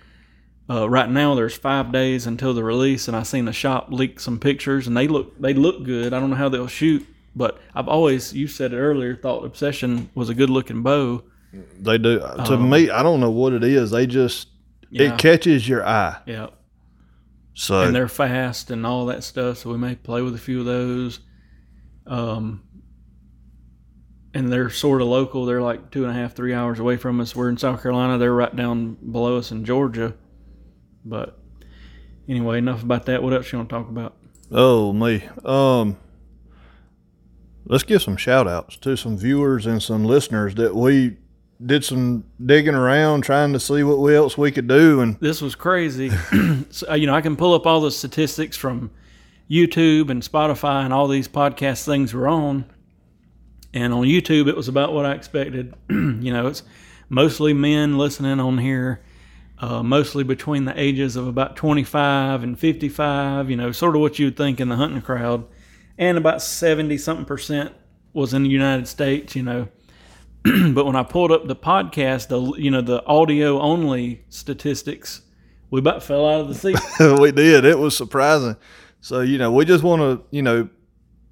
Uh, 0.69 0.87
right 0.87 1.09
now, 1.09 1.33
there's 1.33 1.55
five 1.57 1.91
days 1.91 2.27
until 2.27 2.53
the 2.53 2.63
release, 2.63 3.07
and 3.07 3.17
I 3.17 3.23
seen 3.23 3.45
the 3.45 3.53
shop 3.53 3.87
leak 3.89 4.19
some 4.19 4.39
pictures, 4.39 4.85
and 4.85 4.95
they 4.95 5.07
look 5.07 5.39
they 5.41 5.53
look 5.53 5.83
good. 5.83 6.13
I 6.13 6.19
don't 6.19 6.29
know 6.29 6.35
how 6.35 6.49
they'll 6.49 6.67
shoot, 6.67 7.07
but 7.35 7.59
I've 7.73 7.87
always 7.87 8.33
you 8.33 8.47
said 8.47 8.73
it 8.73 8.77
earlier 8.77 9.15
thought 9.15 9.45
Obsession 9.45 10.09
was 10.13 10.29
a 10.29 10.35
good 10.35 10.49
looking 10.51 10.83
bow. 10.83 11.23
they 11.79 11.97
do. 11.97 12.19
To 12.19 12.53
Um, 12.53 12.69
me, 12.69 12.91
I 12.91 13.01
don't 13.01 13.19
know 13.19 13.31
what 13.31 13.53
it 13.53 13.63
is. 13.63 13.89
They 13.89 14.05
just 14.05 14.49
Yeah, 14.91 15.13
it 15.13 15.17
catches 15.19 15.67
your 15.67 15.83
eye. 15.83 16.17
yeah, 16.27 16.49
So 17.55 17.81
and 17.81 17.95
they're 17.95 18.07
fast 18.07 18.69
and 18.69 18.85
all 18.85 19.07
that 19.07 19.23
stuff. 19.23 19.57
So 19.57 19.71
we 19.71 19.77
may 19.79 19.95
play 19.95 20.21
with 20.21 20.35
a 20.35 20.39
few 20.39 20.59
of 20.59 20.65
those. 20.67 21.19
Um, 22.05 22.61
and 24.35 24.51
they're 24.51 24.69
sort 24.69 25.01
of 25.01 25.07
local. 25.07 25.45
They're 25.45 25.61
like 25.63 25.89
two 25.89 26.03
and 26.05 26.11
a 26.11 26.13
half, 26.13 26.35
three 26.35 26.53
hours 26.53 26.79
away 26.79 26.97
from 26.97 27.19
us. 27.19 27.35
We're 27.35 27.49
in 27.49 27.57
South 27.57 27.81
Carolina. 27.81 28.19
They're 28.19 28.33
right 28.33 28.55
down 28.55 28.97
below 29.11 29.37
us 29.37 29.51
in 29.51 29.65
Georgia. 29.65 30.13
But 31.05 31.37
anyway, 32.27 32.57
enough 32.57 32.83
about 32.83 33.05
that. 33.05 33.23
What 33.23 33.33
else 33.33 33.51
you 33.51 33.59
want 33.59 33.69
to 33.69 33.75
talk 33.75 33.89
about? 33.89 34.15
oh 34.51 34.91
me, 34.93 35.23
um, 35.45 35.97
let's 37.65 37.83
give 37.83 38.01
some 38.01 38.17
shout 38.17 38.47
outs 38.47 38.77
to 38.77 38.97
some 38.97 39.17
viewers 39.17 39.65
and 39.65 39.81
some 39.81 40.03
listeners 40.03 40.55
that 40.55 40.75
we 40.75 41.17
did 41.63 41.83
some 41.83 42.23
digging 42.43 42.73
around 42.73 43.21
trying 43.21 43.51
to 43.53 43.59
see 43.59 43.83
what 43.83 44.11
else 44.13 44.37
we 44.37 44.49
could 44.51 44.67
do 44.67 45.01
and 45.01 45.19
this 45.19 45.41
was 45.41 45.55
crazy. 45.55 46.09
so, 46.69 46.93
you 46.93 47.05
know, 47.05 47.13
I 47.13 47.21
can 47.21 47.35
pull 47.35 47.53
up 47.53 47.67
all 47.67 47.81
the 47.81 47.91
statistics 47.91 48.55
from 48.55 48.91
YouTube 49.49 50.09
and 50.09 50.21
Spotify 50.21 50.85
and 50.85 50.93
all 50.93 51.07
these 51.07 51.27
podcast 51.27 51.85
things 51.85 52.13
we're 52.13 52.27
on. 52.29 52.65
And 53.73 53.93
on 53.93 54.03
YouTube, 54.05 54.47
it 54.47 54.55
was 54.55 54.67
about 54.67 54.93
what 54.93 55.05
I 55.05 55.13
expected. 55.13 55.75
you 55.89 56.31
know, 56.33 56.47
it's 56.47 56.63
mostly 57.09 57.53
men 57.53 57.97
listening 57.97 58.39
on 58.39 58.57
here, 58.57 59.01
uh, 59.59 59.83
mostly 59.83 60.23
between 60.23 60.65
the 60.65 60.79
ages 60.79 61.15
of 61.15 61.27
about 61.27 61.55
25 61.55 62.43
and 62.43 62.57
55, 62.57 63.49
you 63.49 63.55
know, 63.57 63.71
sort 63.71 63.95
of 63.95 64.01
what 64.01 64.17
you'd 64.19 64.37
think 64.37 64.59
in 64.59 64.69
the 64.69 64.75
hunting 64.75 65.01
crowd. 65.01 65.45
And 65.97 66.17
about 66.17 66.41
70 66.41 66.97
something 66.97 67.25
percent 67.25 67.73
was 68.13 68.33
in 68.33 68.43
the 68.43 68.49
United 68.49 68.87
States, 68.87 69.35
you 69.35 69.43
know. 69.43 69.67
but 70.43 70.85
when 70.85 70.95
I 70.95 71.03
pulled 71.03 71.31
up 71.31 71.47
the 71.47 71.55
podcast, 71.55 72.29
the 72.29 72.41
you 72.61 72.71
know 72.71 72.81
the 72.81 73.05
audio 73.05 73.59
only 73.59 74.23
statistics, 74.29 75.21
we 75.69 75.79
about 75.79 76.01
fell 76.01 76.27
out 76.27 76.39
of 76.41 76.47
the 76.47 76.55
seat. 76.55 76.79
we 77.19 77.33
did. 77.33 77.65
It 77.65 77.77
was 77.77 77.95
surprising. 77.97 78.55
So, 79.01 79.21
you 79.21 79.37
know, 79.37 79.51
we 79.51 79.65
just 79.65 79.83
want 79.83 80.01
to, 80.01 80.25
you 80.31 80.41
know, 80.41 80.69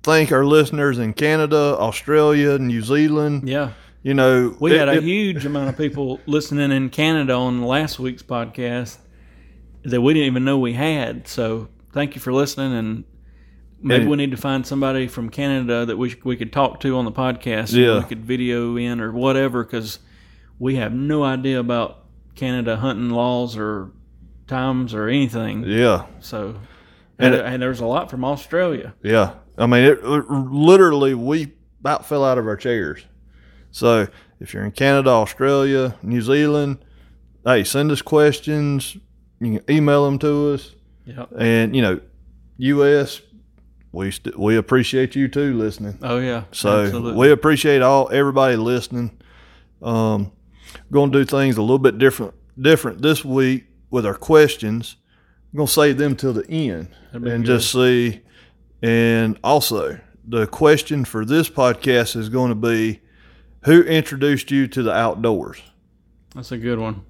thank 0.04 0.32
our 0.32 0.46
listeners 0.46 1.00
in 1.00 1.14
Canada, 1.14 1.76
Australia, 1.78 2.58
New 2.58 2.82
Zealand. 2.82 3.48
yeah, 3.48 3.74
You 4.04 4.14
know, 4.14 4.56
we 4.60 4.74
it- 4.74 4.80
had 4.80 4.90
a 4.90 4.94
it- 4.98 5.04
huge 5.04 5.46
amount 5.46 5.70
of 5.70 5.78
people 5.78 6.20
listening 6.26 6.72
in 6.72 6.90
Canada 6.90 7.34
on 7.34 7.62
last 7.64 8.00
week's 8.00 8.24
podcast 8.24 8.98
that 9.84 10.02
we 10.02 10.14
didn't 10.14 10.28
even 10.28 10.46
know 10.46 10.58
we 10.60 10.74
had. 10.74 11.28
So 11.28 11.68
thank 11.94 12.16
you 12.16 12.22
for 12.22 12.32
listening, 12.34 12.74
and 12.78 13.04
maybe 13.82 14.02
And- 14.04 14.12
we 14.12 14.18
need 14.18 14.32
to 14.32 14.38
find 14.38 14.66
somebody 14.66 15.08
from 15.08 15.30
Canada 15.30 15.86
that 15.86 15.98
we 15.98 16.16
we 16.24 16.36
could 16.38 16.54
talk 16.54 16.80
to 16.82 16.96
on 16.98 17.06
the 17.06 17.12
podcast. 17.12 17.74
Yeah. 17.74 18.00
we 18.00 18.06
could 18.06 18.24
video 18.26 18.78
in 18.78 19.02
or 19.02 19.12
whatever 19.12 19.64
because 19.64 20.00
we 20.60 20.76
have 20.76 20.94
no 20.94 21.24
idea 21.24 21.60
about 21.60 22.06
Canada 22.36 22.78
hunting 22.78 23.10
laws 23.10 23.58
or 23.58 23.92
times 24.48 24.94
or 24.94 25.08
anything. 25.08 25.64
yeah, 25.68 26.06
So, 26.20 26.56
And 27.20 27.34
and, 27.36 27.44
and 27.46 27.62
there's 27.62 27.80
a 27.82 27.86
lot 27.86 28.10
from 28.10 28.24
Australia. 28.24 28.94
yeah. 29.04 29.34
I 29.58 29.66
mean, 29.66 29.84
it, 29.84 30.00
it- 30.04 30.30
literally, 30.32 31.14
we 31.16 31.54
about 31.82 32.06
fell 32.06 32.24
out 32.24 32.38
of 32.38 32.48
our 32.48 32.56
chairs. 32.56 33.04
So, 33.72 34.08
if 34.40 34.54
you're 34.54 34.64
in 34.64 34.72
Canada, 34.72 35.10
Australia, 35.10 35.96
New 36.02 36.22
Zealand, 36.22 36.78
hey, 37.46 37.64
send 37.64 37.92
us 37.92 38.02
questions. 38.02 38.98
You 39.40 39.60
can 39.60 39.76
email 39.76 40.06
them 40.06 40.18
to 40.20 40.54
us, 40.54 40.74
Yep. 41.06 41.30
and 41.38 41.76
you 41.76 41.82
know, 41.82 42.00
U.S. 42.58 43.22
We 43.92 44.12
st- 44.12 44.38
we 44.38 44.58
appreciate 44.58 45.16
you 45.16 45.28
too 45.28 45.58
listening. 45.58 45.98
Oh 46.02 46.18
yeah. 46.20 46.44
So 46.52 46.84
Absolutely. 46.86 47.14
we 47.20 47.32
appreciate 47.32 47.82
all 47.82 48.10
everybody 48.12 48.56
listening. 48.58 49.18
Um, 49.82 50.32
going 50.92 51.12
to 51.12 51.20
do 51.20 51.26
things 51.26 51.58
a 51.58 51.62
little 51.62 51.80
bit 51.80 51.98
different 51.98 52.34
different 52.60 53.02
this 53.02 53.24
week 53.24 53.66
with 53.90 54.06
our 54.06 54.16
questions. 54.16 54.98
I'm 55.54 55.58
going 55.58 55.68
to 55.68 55.74
save 55.74 55.98
them 55.98 56.16
till 56.16 56.34
the 56.34 56.48
end 56.50 56.90
and 57.14 57.24
good. 57.24 57.46
just 57.46 57.72
see. 57.72 58.22
And 58.82 59.40
also, 59.44 60.00
the 60.28 60.46
question 60.48 61.06
for 61.06 61.24
this 61.26 61.50
podcast 61.50 62.16
is 62.16 62.30
going 62.30 62.50
to 62.50 62.56
be, 62.56 63.00
who 63.68 63.82
introduced 63.82 64.50
you 64.50 64.66
to 64.70 64.82
the 64.82 64.94
outdoors? 64.94 65.62
That's 66.34 66.54
a 66.54 66.58
good 66.58 66.80
one. 66.80 67.04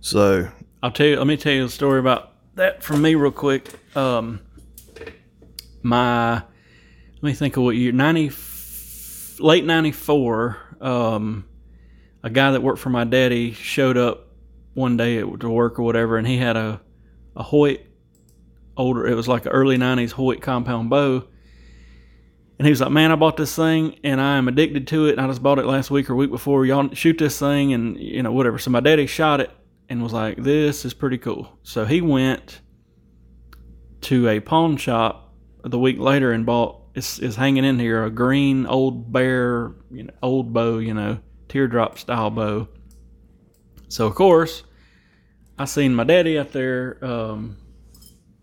So 0.00 0.48
I'll 0.82 0.90
tell 0.90 1.06
you. 1.06 1.16
Let 1.16 1.26
me 1.26 1.36
tell 1.36 1.52
you 1.52 1.66
a 1.66 1.68
story 1.68 2.00
about 2.00 2.32
that 2.54 2.82
from 2.82 3.02
me 3.02 3.14
real 3.14 3.30
quick. 3.30 3.68
Um, 3.94 4.40
my 5.82 6.36
let 6.36 7.22
me 7.22 7.34
think 7.34 7.58
of 7.58 7.64
what 7.64 7.76
year 7.76 7.92
ninety 7.92 8.30
late 9.38 9.64
ninety 9.64 9.92
four. 9.92 10.56
Um, 10.80 11.46
a 12.22 12.30
guy 12.30 12.52
that 12.52 12.62
worked 12.62 12.78
for 12.78 12.90
my 12.90 13.04
daddy 13.04 13.52
showed 13.52 13.98
up 13.98 14.28
one 14.72 14.96
day 14.96 15.18
at, 15.18 15.40
to 15.40 15.50
work 15.50 15.78
or 15.78 15.82
whatever, 15.82 16.16
and 16.16 16.26
he 16.26 16.38
had 16.38 16.56
a 16.56 16.80
a 17.36 17.42
Hoyt 17.42 17.80
older. 18.74 19.06
It 19.06 19.14
was 19.14 19.28
like 19.28 19.44
an 19.44 19.52
early 19.52 19.76
nineties 19.76 20.12
Hoyt 20.12 20.40
compound 20.40 20.88
bow. 20.88 21.24
And 22.58 22.66
he 22.66 22.70
was 22.70 22.80
like, 22.80 22.90
"Man, 22.90 23.12
I 23.12 23.16
bought 23.16 23.36
this 23.36 23.54
thing, 23.54 23.98
and 24.02 24.20
I 24.20 24.36
am 24.36 24.48
addicted 24.48 24.88
to 24.88 25.06
it. 25.06 25.12
And 25.12 25.20
I 25.20 25.26
just 25.28 25.42
bought 25.42 25.58
it 25.58 25.66
last 25.66 25.90
week 25.90 26.10
or 26.10 26.16
week 26.16 26.30
before. 26.30 26.66
Y'all 26.66 26.92
shoot 26.92 27.18
this 27.18 27.38
thing, 27.38 27.72
and 27.72 27.96
you 27.98 28.22
know 28.22 28.32
whatever." 28.32 28.58
So 28.58 28.70
my 28.70 28.80
daddy 28.80 29.06
shot 29.06 29.40
it 29.40 29.50
and 29.88 30.02
was 30.02 30.12
like, 30.12 30.42
"This 30.42 30.84
is 30.84 30.92
pretty 30.92 31.18
cool." 31.18 31.58
So 31.62 31.84
he 31.84 32.00
went 32.00 32.60
to 34.02 34.28
a 34.28 34.40
pawn 34.40 34.76
shop 34.76 35.34
the 35.62 35.78
week 35.78 35.98
later 35.98 36.32
and 36.32 36.44
bought. 36.44 36.82
It's, 36.94 37.20
is 37.20 37.36
hanging 37.36 37.64
in 37.64 37.78
here 37.78 38.04
a 38.04 38.10
green 38.10 38.66
old 38.66 39.12
bear, 39.12 39.72
you 39.90 40.04
know, 40.04 40.12
old 40.20 40.52
bow, 40.52 40.78
you 40.78 40.94
know, 40.94 41.20
teardrop 41.48 41.96
style 41.96 42.30
bow. 42.30 42.66
So 43.88 44.06
of 44.06 44.16
course, 44.16 44.64
I 45.58 45.64
seen 45.66 45.94
my 45.94 46.04
daddy 46.04 46.38
out 46.38 46.52
there 46.52 46.98
um, 47.04 47.56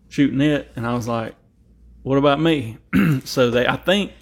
shooting 0.08 0.40
it, 0.40 0.72
and 0.74 0.86
I 0.86 0.94
was 0.94 1.06
like, 1.06 1.34
"What 2.06 2.18
about 2.18 2.40
me?" 2.40 2.78
so 3.24 3.50
they, 3.50 3.66
I 3.66 3.74
think, 3.74 4.12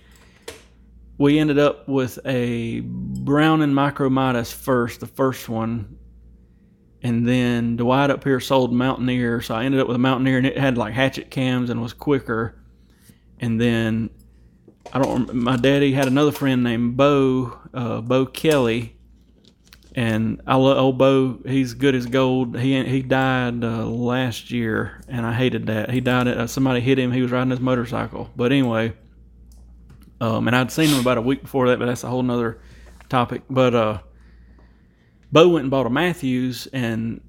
we 1.18 1.38
ended 1.38 1.58
up 1.58 1.86
with 1.86 2.18
a 2.24 2.80
Browning 2.80 3.74
Micro 3.74 4.08
Midas 4.08 4.50
first, 4.50 5.00
the 5.00 5.06
first 5.06 5.50
one, 5.50 5.98
and 7.02 7.28
then 7.28 7.76
Dwight 7.76 8.08
up 8.08 8.24
here 8.24 8.40
sold 8.40 8.72
Mountaineer, 8.72 9.42
so 9.42 9.54
I 9.54 9.64
ended 9.66 9.82
up 9.82 9.86
with 9.86 9.96
a 9.96 10.00
Mountaineer, 10.00 10.38
and 10.38 10.46
it 10.46 10.56
had 10.56 10.78
like 10.78 10.94
hatchet 10.94 11.30
cams 11.30 11.68
and 11.68 11.82
was 11.82 11.92
quicker. 11.92 12.58
And 13.38 13.60
then 13.60 14.08
I 14.90 15.00
don't. 15.00 15.34
My 15.34 15.56
daddy 15.56 15.92
had 15.92 16.06
another 16.06 16.32
friend 16.32 16.64
named 16.64 16.96
Bo, 16.96 17.58
uh, 17.74 18.00
Bo 18.00 18.24
Kelly, 18.24 18.93
and 19.94 20.42
I 20.46 20.56
love 20.56 20.76
old 20.76 20.98
Bo. 20.98 21.38
He's 21.46 21.74
good 21.74 21.94
as 21.94 22.06
gold. 22.06 22.58
He 22.58 22.82
he 22.84 23.02
died 23.02 23.62
uh, 23.62 23.86
last 23.86 24.50
year, 24.50 25.00
and 25.08 25.24
I 25.24 25.32
hated 25.32 25.66
that. 25.66 25.90
He 25.90 26.00
died. 26.00 26.26
Uh, 26.26 26.46
somebody 26.46 26.80
hit 26.80 26.98
him. 26.98 27.12
He 27.12 27.22
was 27.22 27.30
riding 27.30 27.50
his 27.50 27.60
motorcycle. 27.60 28.28
But 28.34 28.50
anyway, 28.50 28.94
um, 30.20 30.48
and 30.48 30.56
I'd 30.56 30.72
seen 30.72 30.88
him 30.88 31.00
about 31.00 31.18
a 31.18 31.22
week 31.22 31.42
before 31.42 31.68
that, 31.68 31.78
but 31.78 31.86
that's 31.86 32.02
a 32.02 32.08
whole 32.08 32.22
nother 32.22 32.60
topic. 33.08 33.42
But 33.48 33.74
uh, 33.74 33.98
Bo 35.30 35.48
went 35.48 35.62
and 35.62 35.70
bought 35.70 35.86
a 35.86 35.90
Mathews, 35.90 36.66
and 36.72 37.20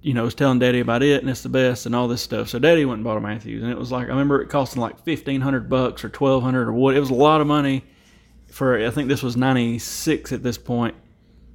you 0.00 0.14
know 0.14 0.22
was 0.22 0.36
telling 0.36 0.60
Daddy 0.60 0.78
about 0.78 1.02
it, 1.02 1.20
and 1.20 1.28
it's 1.28 1.42
the 1.42 1.48
best, 1.48 1.84
and 1.84 1.96
all 1.96 2.06
this 2.06 2.22
stuff. 2.22 2.48
So 2.48 2.60
Daddy 2.60 2.84
went 2.84 2.98
and 2.98 3.04
bought 3.04 3.16
a 3.16 3.20
Mathews, 3.20 3.64
and 3.64 3.72
it 3.72 3.78
was 3.78 3.90
like 3.90 4.06
I 4.06 4.10
remember 4.10 4.40
it 4.40 4.50
costing 4.50 4.80
like 4.80 5.02
fifteen 5.04 5.40
hundred 5.40 5.68
bucks 5.68 6.04
or 6.04 6.10
twelve 6.10 6.44
hundred 6.44 6.68
or 6.68 6.72
what. 6.72 6.94
It 6.94 7.00
was 7.00 7.10
a 7.10 7.14
lot 7.14 7.40
of 7.40 7.48
money 7.48 7.84
for. 8.46 8.86
I 8.86 8.90
think 8.90 9.08
this 9.08 9.22
was 9.24 9.36
ninety 9.36 9.80
six 9.80 10.32
at 10.32 10.44
this 10.44 10.58
point. 10.58 10.94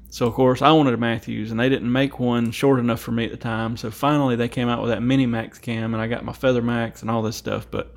So 0.09 0.25
of 0.25 0.33
course 0.33 0.61
I 0.61 0.71
wanted 0.71 0.93
a 0.93 0.97
Mathews, 0.97 1.51
and 1.51 1.59
they 1.59 1.69
didn't 1.69 1.91
make 1.91 2.19
one 2.19 2.51
short 2.51 2.79
enough 2.79 2.99
for 2.99 3.11
me 3.11 3.25
at 3.25 3.31
the 3.31 3.37
time. 3.37 3.77
So 3.77 3.91
finally 3.91 4.35
they 4.35 4.47
came 4.47 4.67
out 4.67 4.81
with 4.81 4.89
that 4.89 5.01
Mini 5.01 5.25
Max 5.25 5.59
cam, 5.59 5.93
and 5.93 6.01
I 6.01 6.07
got 6.07 6.25
my 6.25 6.33
Feather 6.33 6.61
Max 6.61 7.01
and 7.01 7.11
all 7.11 7.21
this 7.21 7.35
stuff. 7.37 7.67
But 7.69 7.95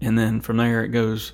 and 0.00 0.18
then 0.18 0.40
from 0.40 0.58
there 0.58 0.84
it 0.84 0.88
goes. 0.88 1.32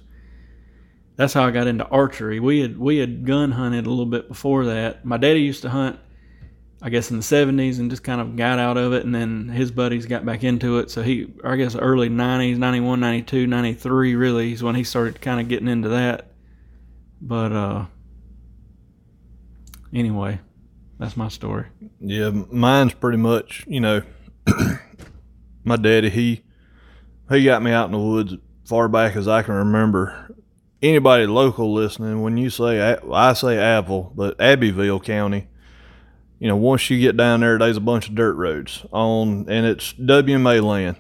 That's 1.16 1.34
how 1.34 1.44
I 1.44 1.50
got 1.50 1.66
into 1.66 1.86
archery. 1.88 2.40
We 2.40 2.60
had 2.60 2.78
we 2.78 2.98
had 2.98 3.26
gun 3.26 3.52
hunted 3.52 3.86
a 3.86 3.90
little 3.90 4.06
bit 4.06 4.28
before 4.28 4.66
that. 4.66 5.04
My 5.04 5.18
daddy 5.18 5.40
used 5.40 5.62
to 5.62 5.68
hunt, 5.68 5.98
I 6.80 6.88
guess 6.88 7.10
in 7.10 7.18
the 7.18 7.22
'70s, 7.22 7.78
and 7.78 7.90
just 7.90 8.04
kind 8.04 8.20
of 8.20 8.36
got 8.36 8.58
out 8.58 8.78
of 8.78 8.92
it. 8.94 9.04
And 9.04 9.14
then 9.14 9.48
his 9.48 9.70
buddies 9.70 10.06
got 10.06 10.24
back 10.24 10.44
into 10.44 10.78
it. 10.78 10.90
So 10.90 11.02
he, 11.02 11.34
I 11.44 11.56
guess, 11.56 11.74
early 11.74 12.08
'90s, 12.08 12.56
'91, 12.56 13.00
'92, 13.00 13.46
'93, 13.46 14.14
really 14.14 14.52
is 14.52 14.62
when 14.62 14.76
he 14.76 14.84
started 14.84 15.20
kind 15.20 15.40
of 15.40 15.48
getting 15.48 15.68
into 15.68 15.90
that. 15.90 16.30
But 17.20 17.52
uh, 17.52 17.86
anyway, 19.92 20.40
that's 20.98 21.16
my 21.16 21.28
story. 21.28 21.66
Yeah, 22.00 22.30
mine's 22.30 22.94
pretty 22.94 23.18
much, 23.18 23.64
you 23.66 23.80
know, 23.80 24.02
my 25.64 25.76
daddy, 25.76 26.10
he 26.10 26.42
he 27.30 27.44
got 27.44 27.62
me 27.62 27.70
out 27.72 27.86
in 27.86 27.92
the 27.92 27.98
woods 27.98 28.34
far 28.64 28.88
back 28.88 29.16
as 29.16 29.28
I 29.28 29.42
can 29.42 29.54
remember. 29.54 30.34
Anybody 30.82 31.26
local 31.26 31.72
listening, 31.74 32.22
when 32.22 32.36
you 32.36 32.50
say 32.50 32.96
I 33.12 33.32
say 33.34 33.58
Apple, 33.58 34.12
but 34.14 34.40
Abbeville 34.40 35.00
County, 35.00 35.48
you 36.38 36.48
know, 36.48 36.56
once 36.56 36.88
you 36.88 36.98
get 36.98 37.16
down 37.16 37.40
there, 37.40 37.58
there's 37.58 37.76
a 37.76 37.80
bunch 37.80 38.08
of 38.08 38.14
dirt 38.14 38.34
roads 38.34 38.84
on, 38.92 39.46
and 39.48 39.66
it's 39.66 39.92
WMA 39.92 40.62
land. 40.62 40.96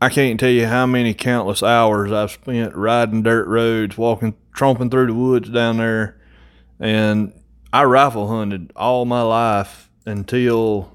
I 0.00 0.08
can't 0.08 0.40
tell 0.40 0.48
you 0.48 0.66
how 0.66 0.86
many 0.86 1.12
countless 1.12 1.62
hours 1.62 2.10
I've 2.10 2.30
spent 2.30 2.74
riding 2.74 3.22
dirt 3.22 3.46
roads, 3.46 3.98
walking, 3.98 4.34
tromping 4.56 4.90
through 4.90 5.08
the 5.08 5.14
woods 5.14 5.50
down 5.50 5.76
there, 5.76 6.18
and 6.78 7.34
I 7.72 7.84
rifle 7.84 8.26
hunted 8.28 8.72
all 8.74 9.04
my 9.04 9.22
life 9.22 9.90
until 10.06 10.92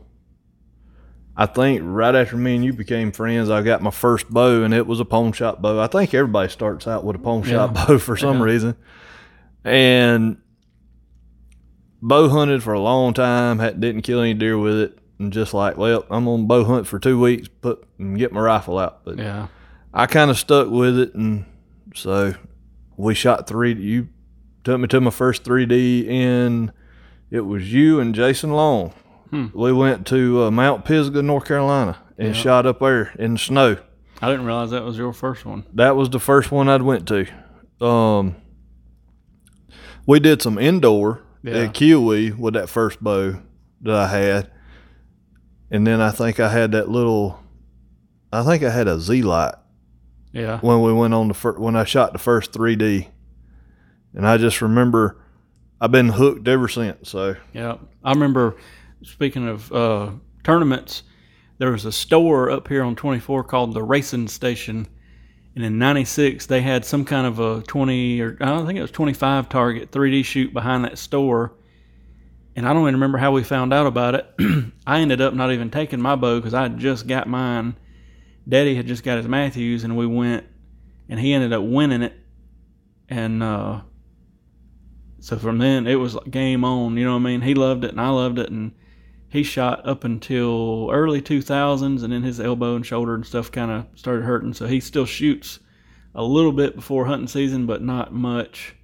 I 1.38 1.46
think 1.46 1.82
right 1.84 2.16
after 2.16 2.38
me 2.38 2.56
and 2.56 2.66
you 2.66 2.74
became 2.74 3.12
friends, 3.12 3.50
I 3.50 3.62
got 3.62 3.82
my 3.82 3.92
first 3.92 4.30
bow, 4.30 4.64
and 4.64 4.74
it 4.74 4.88
was 4.88 5.00
a 5.00 5.06
pawn 5.06 5.32
shop 5.34 5.62
bow. 5.62 5.80
I 5.80 5.88
think 5.88 6.14
everybody 6.14 6.50
starts 6.50 6.88
out 6.88 7.04
with 7.04 7.16
a 7.16 7.20
pawn 7.20 7.44
shop 7.44 7.74
bow 7.74 7.98
for 7.98 8.16
some 8.18 8.38
Yeah. 8.40 8.44
reason, 8.44 8.76
and 9.64 10.38
bow 12.02 12.30
hunted 12.30 12.64
for 12.64 12.74
a 12.74 12.80
long 12.80 13.14
time. 13.14 13.60
Had, 13.60 13.80
didn't 13.80 14.02
kill 14.04 14.22
any 14.22 14.34
deer 14.34 14.58
with 14.58 14.78
it, 14.80 15.00
and 15.20 15.32
just 15.34 15.54
like, 15.54 15.78
well, 15.78 16.06
I'm 16.10 16.26
gonna 16.26 16.44
bow 16.44 16.64
hunt 16.64 16.88
for 16.88 17.00
two 17.00 17.20
weeks, 17.20 17.48
put 17.48 17.86
and 18.00 18.18
get 18.18 18.32
my 18.32 18.42
rifle 18.42 18.78
out. 18.80 19.04
But 19.06 19.18
Yeah, 19.18 19.48
I 19.94 20.06
kind 20.08 20.30
of 20.32 20.38
stuck 20.38 20.70
with 20.70 20.98
it, 21.00 21.16
and 21.16 21.46
so 21.96 22.34
we 22.98 23.14
shot 23.14 23.48
three. 23.48 23.74
You 23.74 24.08
took 24.66 24.80
me 24.82 24.88
to 24.88 25.00
my 25.00 25.12
first 25.12 25.44
3D 25.46 26.06
in. 26.06 26.72
It 27.32 27.42
was 27.42 27.72
you 27.72 28.00
and 28.00 28.14
Jason 28.14 28.52
Long. 28.52 28.90
Hmm. 29.30 29.48
We 29.54 29.72
went 29.72 30.06
to 30.08 30.44
uh, 30.44 30.52
Mount 30.52 30.86
Pisgah, 30.86 31.22
North 31.24 31.46
Carolina, 31.46 31.98
and 32.18 32.30
Yeah. 32.36 32.42
shot 32.42 32.66
up 32.66 32.80
there 32.80 33.14
in 33.18 33.34
the 33.34 33.40
snow. 33.40 33.78
I 34.22 34.30
didn't 34.30 34.46
realize 34.46 34.72
that 34.72 34.84
was 34.84 34.98
your 34.98 35.12
first 35.14 35.46
one. 35.46 35.64
That 35.74 35.96
was 35.96 36.10
the 36.10 36.20
first 36.20 36.52
one 36.52 36.68
I'd 36.70 36.82
went 36.84 37.08
to. 37.08 37.26
Um, 37.86 38.36
we 40.06 40.20
did 40.20 40.42
some 40.42 40.58
indoor 40.58 41.22
Yeah. 41.44 41.54
at 41.64 41.74
Kiwi 41.74 42.32
with 42.32 42.54
that 42.54 42.70
first 42.70 43.04
bow 43.04 43.36
that 43.82 43.96
I 43.96 44.08
had, 44.08 44.52
and 45.72 45.86
then 45.86 46.00
I 46.02 46.12
think 46.12 46.40
I 46.40 46.50
had 46.50 46.72
that 46.74 46.90
little. 46.90 47.40
I 48.32 48.44
think 48.44 48.64
I 48.64 48.70
had 48.70 48.88
a 48.88 49.00
Z 49.00 49.22
light 49.22 49.56
Yeah, 50.32 50.60
when 50.60 50.82
we 50.82 50.94
went 50.94 51.14
on 51.14 51.28
the 51.30 51.34
fir- 51.34 51.58
when 51.60 51.76
I 51.76 51.84
shot 51.84 52.14
the 52.14 52.20
first 52.20 52.52
3D, 52.54 53.08
and 54.16 54.28
I 54.28 54.38
just 54.38 54.62
remember 54.62 55.22
I've 55.80 55.92
been 55.92 56.10
hooked 56.10 56.48
ever 56.48 56.68
since. 56.68 57.10
So 57.10 57.36
Yeah, 57.54 57.78
I 58.04 58.12
remember. 58.12 58.56
Speaking 59.04 59.48
of 59.48 59.72
uh, 59.72 60.12
tournaments, 60.44 61.04
there 61.60 61.72
was 61.72 61.86
a 61.86 61.92
store 61.92 62.50
up 62.50 62.68
here 62.68 62.82
on 62.82 62.96
24 62.96 63.44
called 63.44 63.74
the 63.74 63.84
Racing 63.84 64.28
Station, 64.30 64.88
and 65.54 65.64
in 65.64 65.78
'96 65.78 66.46
they 66.48 66.62
had 66.62 66.86
some 66.86 67.06
kind 67.06 67.28
of 67.28 67.40
a 67.40 67.62
20 67.64 68.22
or 68.22 68.38
I 68.42 68.46
don't 68.46 68.66
think 68.66 68.80
it 68.80 68.82
was 68.82 68.92
25 68.92 69.50
target 69.50 69.92
3D 69.92 70.26
shoot 70.26 70.54
behind 70.54 70.86
that 70.86 70.98
store. 70.98 71.54
And 72.56 72.66
I 72.66 72.72
don't 72.74 72.84
even 72.84 72.96
remember 72.96 73.18
how 73.18 73.34
we 73.34 73.44
found 73.44 73.74
out 73.74 73.86
about 73.86 74.16
it. 74.16 74.34
I 74.88 75.02
ended 75.02 75.20
up 75.20 75.34
not 75.34 75.52
even 75.52 75.70
taking 75.70 76.02
my 76.02 76.16
bow 76.16 76.40
because 76.40 76.54
I 76.54 76.70
just 76.70 77.06
got 77.06 77.28
mine. 77.28 77.76
Daddy 78.48 78.76
had 78.76 78.88
just 78.88 79.04
got 79.04 79.18
his 79.18 79.28
Mathews, 79.28 79.84
and 79.84 79.98
we 79.98 80.08
went, 80.08 80.46
and 81.10 81.20
he 81.20 81.34
ended 81.34 81.52
up 81.52 81.64
winning 81.64 82.02
it. 82.02 82.14
And 83.10 83.44
uh, 83.44 83.82
so 85.26 85.40
from 85.40 85.58
then 85.58 85.88
it 85.88 85.96
was 85.96 86.14
like 86.14 86.30
game 86.30 86.64
on. 86.64 86.96
You 86.98 87.06
know 87.06 87.14
what 87.14 87.22
I 87.22 87.24
mean? 87.24 87.42
He 87.42 87.56
loved 87.56 87.84
it, 87.84 87.90
and 87.90 88.00
I 88.00 88.10
loved 88.10 88.38
it, 88.38 88.52
and 88.52 88.74
he 89.28 89.42
shot 89.42 89.84
up 89.84 90.04
until 90.04 90.92
early 90.92 91.20
2000s, 91.20 92.04
and 92.04 92.14
then 92.14 92.22
his 92.22 92.40
elbow 92.40 92.76
and 92.76 92.86
shoulder 92.86 93.16
and 93.16 93.26
stuff 93.26 93.52
kind 93.52 93.72
of 93.72 93.88
started 93.96 94.24
hurting. 94.24 94.54
So 94.54 94.68
he 94.68 94.80
still 94.80 95.08
shoots 95.08 95.58
a 96.14 96.24
little 96.24 96.52
bit 96.52 96.76
before 96.76 97.08
hunting 97.08 97.28
season, 97.28 97.66
but 97.66 97.82
not 97.82 98.14
much. 98.14 98.76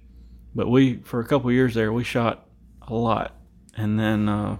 But 0.52 0.68
we 0.68 0.96
for 1.04 1.20
a 1.20 1.24
couple 1.24 1.52
years 1.52 1.74
there, 1.74 1.92
we 1.92 2.02
shot 2.02 2.48
a 2.88 2.92
lot. 2.92 3.36
and 3.76 3.96
then 3.96 4.28
uh, 4.28 4.56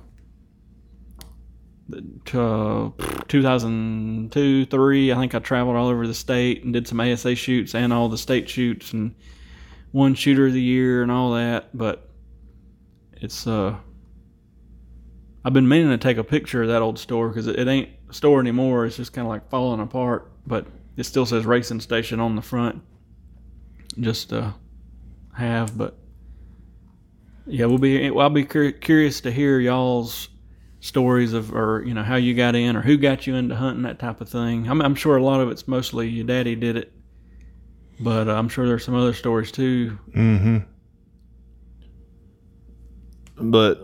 uh, 2.33 2.91
2002, 3.27 4.67
three, 4.67 5.11
I 5.11 5.17
think 5.17 5.35
I 5.35 5.41
traveled 5.41 5.75
all 5.75 5.89
over 5.89 6.07
the 6.07 6.15
state 6.15 6.63
and 6.63 6.73
did 6.73 6.87
some 6.87 7.01
ASA 7.01 7.35
shoots 7.35 7.75
and 7.75 7.93
all 7.93 8.09
the 8.09 8.17
state 8.17 8.49
shoots 8.49 8.93
and 8.93 9.17
one 9.93 10.15
shooter 10.15 10.47
of 10.49 10.53
the 10.53 10.61
year 10.61 11.03
and 11.03 11.13
all 11.13 11.35
that. 11.35 11.77
But 11.77 12.09
it's 13.15 13.47
uh, 13.47 13.77
I've 15.45 15.53
been 15.53 15.69
meaning 15.69 15.91
to 15.91 15.99
take 15.99 16.19
a 16.19 16.25
picture 16.25 16.63
of 16.63 16.69
that 16.69 16.83
old 16.83 16.99
store 16.99 17.29
because 17.29 17.47
it, 17.47 17.59
it 17.59 17.69
ain't 17.69 17.91
a 18.09 18.15
store 18.15 18.41
anymore. 18.41 18.87
It's 18.87 18.97
just 18.97 19.13
kind 19.13 19.27
of 19.27 19.31
like 19.31 19.49
falling 19.51 19.81
apart, 19.81 20.31
but 20.47 20.67
it 20.97 21.05
still 21.05 21.27
says 21.27 21.47
racing 21.47 21.81
station 21.81 22.21
on 22.21 22.37
the 22.37 22.43
front. 22.43 22.83
Just 23.99 24.33
uh, 24.33 24.53
have, 25.37 25.77
but 25.77 25.99
yeah, 27.47 27.67
we'll 27.67 27.79
be. 27.79 28.09
I'll 28.09 28.31
be 28.31 28.45
cur- 28.45 28.73
curious 28.73 29.21
to 29.23 29.31
hear 29.31 29.59
y'all's 29.59 30.29
stories 30.81 31.33
of, 31.33 31.55
or 31.55 31.83
you 31.85 31.93
know, 31.95 32.03
how 32.03 32.17
you 32.17 32.35
got 32.35 32.55
in, 32.55 32.77
or 32.77 32.83
who 32.83 32.97
got 32.97 33.27
you 33.27 33.35
into 33.35 33.57
hunting, 33.57 33.83
that 33.83 33.99
type 33.99 34.21
of 34.21 34.29
thing. 34.29 34.69
I'm, 34.69 34.81
I'm 34.81 34.95
sure 34.95 35.17
a 35.17 35.23
lot 35.23 35.41
of 35.41 35.51
it's 35.51 35.67
mostly 35.67 36.09
your 36.09 36.25
daddy 36.25 36.55
did 36.55 36.77
it, 36.77 36.92
but 38.01 38.29
uh, 38.29 38.35
I'm 38.35 38.49
sure 38.49 38.67
there's 38.67 38.85
some 38.85 38.95
other 38.95 39.13
stories 39.13 39.53
too. 39.53 39.99
Mm-hmm. 40.15 40.59
But 43.51 43.81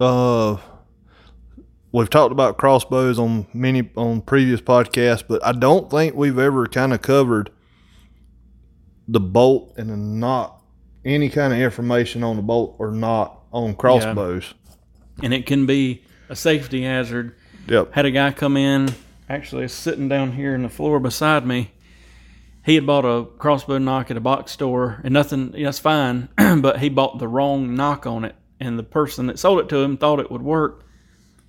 uh, 0.00 0.56
we've 1.92 2.10
talked 2.10 2.32
about 2.32 2.58
crossbows 2.58 3.18
on 3.18 3.46
many 3.52 3.88
on 3.96 4.20
previous 4.20 4.60
podcasts, 4.60 5.24
but 5.26 5.44
I 5.44 5.52
don't 5.52 5.90
think 5.90 6.14
we've 6.14 6.38
ever 6.38 6.66
kind 6.66 6.92
of 6.92 7.02
covered 7.02 7.50
the 9.08 9.20
bolt 9.20 9.74
and 9.76 9.90
the 9.90 9.96
knot, 9.96 10.60
any 11.04 11.28
kind 11.28 11.52
of 11.52 11.58
information 11.60 12.24
on 12.24 12.36
the 12.36 12.42
bolt 12.42 12.76
or 12.78 12.90
not 12.90 13.42
on 13.52 13.74
crossbows. 13.74 14.54
And 15.22 15.32
it 15.32 15.46
can 15.46 15.66
be 15.66 16.02
a 16.28 16.36
safety 16.36 16.82
hazard. 16.82 17.34
Yep. 17.68 17.92
Had 17.92 18.04
a 18.04 18.10
guy 18.10 18.32
come 18.32 18.56
in, 18.56 18.94
actually 19.28 19.68
sitting 19.68 20.08
down 20.08 20.32
here 20.32 20.54
in 20.54 20.62
the 20.62 20.68
floor 20.68 21.00
beside 21.00 21.46
me. 21.46 21.70
He 22.66 22.74
had 22.74 22.84
bought 22.84 23.04
a 23.04 23.24
crossbow 23.38 23.78
nock 23.78 24.10
at 24.10 24.16
a 24.16 24.20
box 24.20 24.50
store, 24.50 25.00
and 25.04 25.14
nothing. 25.14 25.52
That's 25.52 25.78
fine, 25.78 26.28
but 26.36 26.80
he 26.80 26.88
bought 26.88 27.20
the 27.20 27.28
wrong 27.28 27.76
nock 27.76 28.08
on 28.08 28.24
it, 28.24 28.34
and 28.58 28.76
the 28.76 28.82
person 28.82 29.28
that 29.28 29.38
sold 29.38 29.60
it 29.60 29.68
to 29.68 29.76
him 29.76 29.96
thought 29.96 30.18
it 30.18 30.32
would 30.32 30.42
work, 30.42 30.84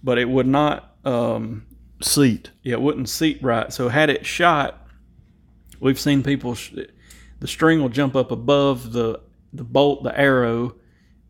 but 0.03 0.19
it 0.19 0.29
would 0.29 0.45
not. 0.45 0.95
Um, 1.03 1.65
Seat. 2.03 2.51
yeah, 2.61 2.73
it 2.73 2.81
wouldn't 2.81 3.09
seat 3.09 3.39
right. 3.41 3.73
So 3.73 3.89
had 3.89 4.11
it 4.11 4.27
shot, 4.27 4.87
we've 5.79 5.99
seen 5.99 6.21
people. 6.21 6.53
Sh- 6.53 6.75
the 7.39 7.47
string 7.47 7.81
will 7.81 7.89
jump 7.89 8.15
up 8.15 8.29
above 8.29 8.91
the 8.93 9.19
the 9.51 9.63
bolt, 9.63 10.03
the 10.03 10.15
arrow, 10.15 10.75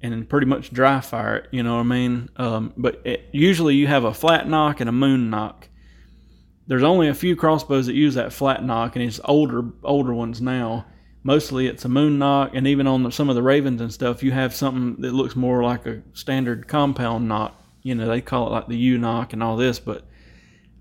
and 0.02 0.28
pretty 0.28 0.48
much 0.48 0.74
dry 0.74 1.00
fire 1.00 1.38
it. 1.38 1.48
You 1.52 1.64
know 1.64 1.76
what 1.76 1.82
I 1.82 1.84
mean? 1.84 2.30
Um, 2.36 2.74
but 2.76 3.02
it, 3.06 3.30
usually 3.32 3.76
you 3.76 3.88
have 3.88 4.04
a 4.04 4.14
flat 4.14 4.50
nock 4.50 4.82
and 4.82 4.90
a 4.90 4.94
moon 4.94 5.30
nock. 5.30 5.70
There's 6.68 6.84
only 6.84 7.08
a 7.08 7.14
few 7.14 7.36
crossbows 7.36 7.86
that 7.86 7.96
use 7.96 8.16
that 8.16 8.34
flat 8.34 8.64
nock, 8.64 8.96
and 8.96 9.04
it's 9.06 9.20
older 9.24 9.64
older 9.84 10.14
ones 10.14 10.42
now. 10.42 10.86
Mostly 11.24 11.68
it's 11.68 11.86
a 11.86 11.90
moon 11.90 12.20
nock, 12.20 12.52
and 12.54 12.68
even 12.68 12.88
on 12.88 13.04
the, 13.04 13.12
some 13.12 13.30
of 13.30 13.36
the 13.36 13.42
Ravins 13.42 13.82
and 13.82 13.92
stuff, 13.92 14.22
you 14.24 14.32
have 14.32 14.54
something 14.54 15.02
that 15.02 15.14
looks 15.14 15.36
more 15.36 15.64
like 15.64 15.86
a 15.86 16.02
standard 16.14 16.68
compound 16.68 17.28
nock. 17.28 17.62
You 17.84 17.96
know, 17.96 18.08
they 18.08 18.22
call 18.22 18.48
it 18.48 18.52
like 18.52 18.68
the 18.68 18.78
U 18.78 18.98
nock 18.98 19.34
and 19.34 19.42
all 19.42 19.56
this, 19.58 19.80
but 19.80 20.06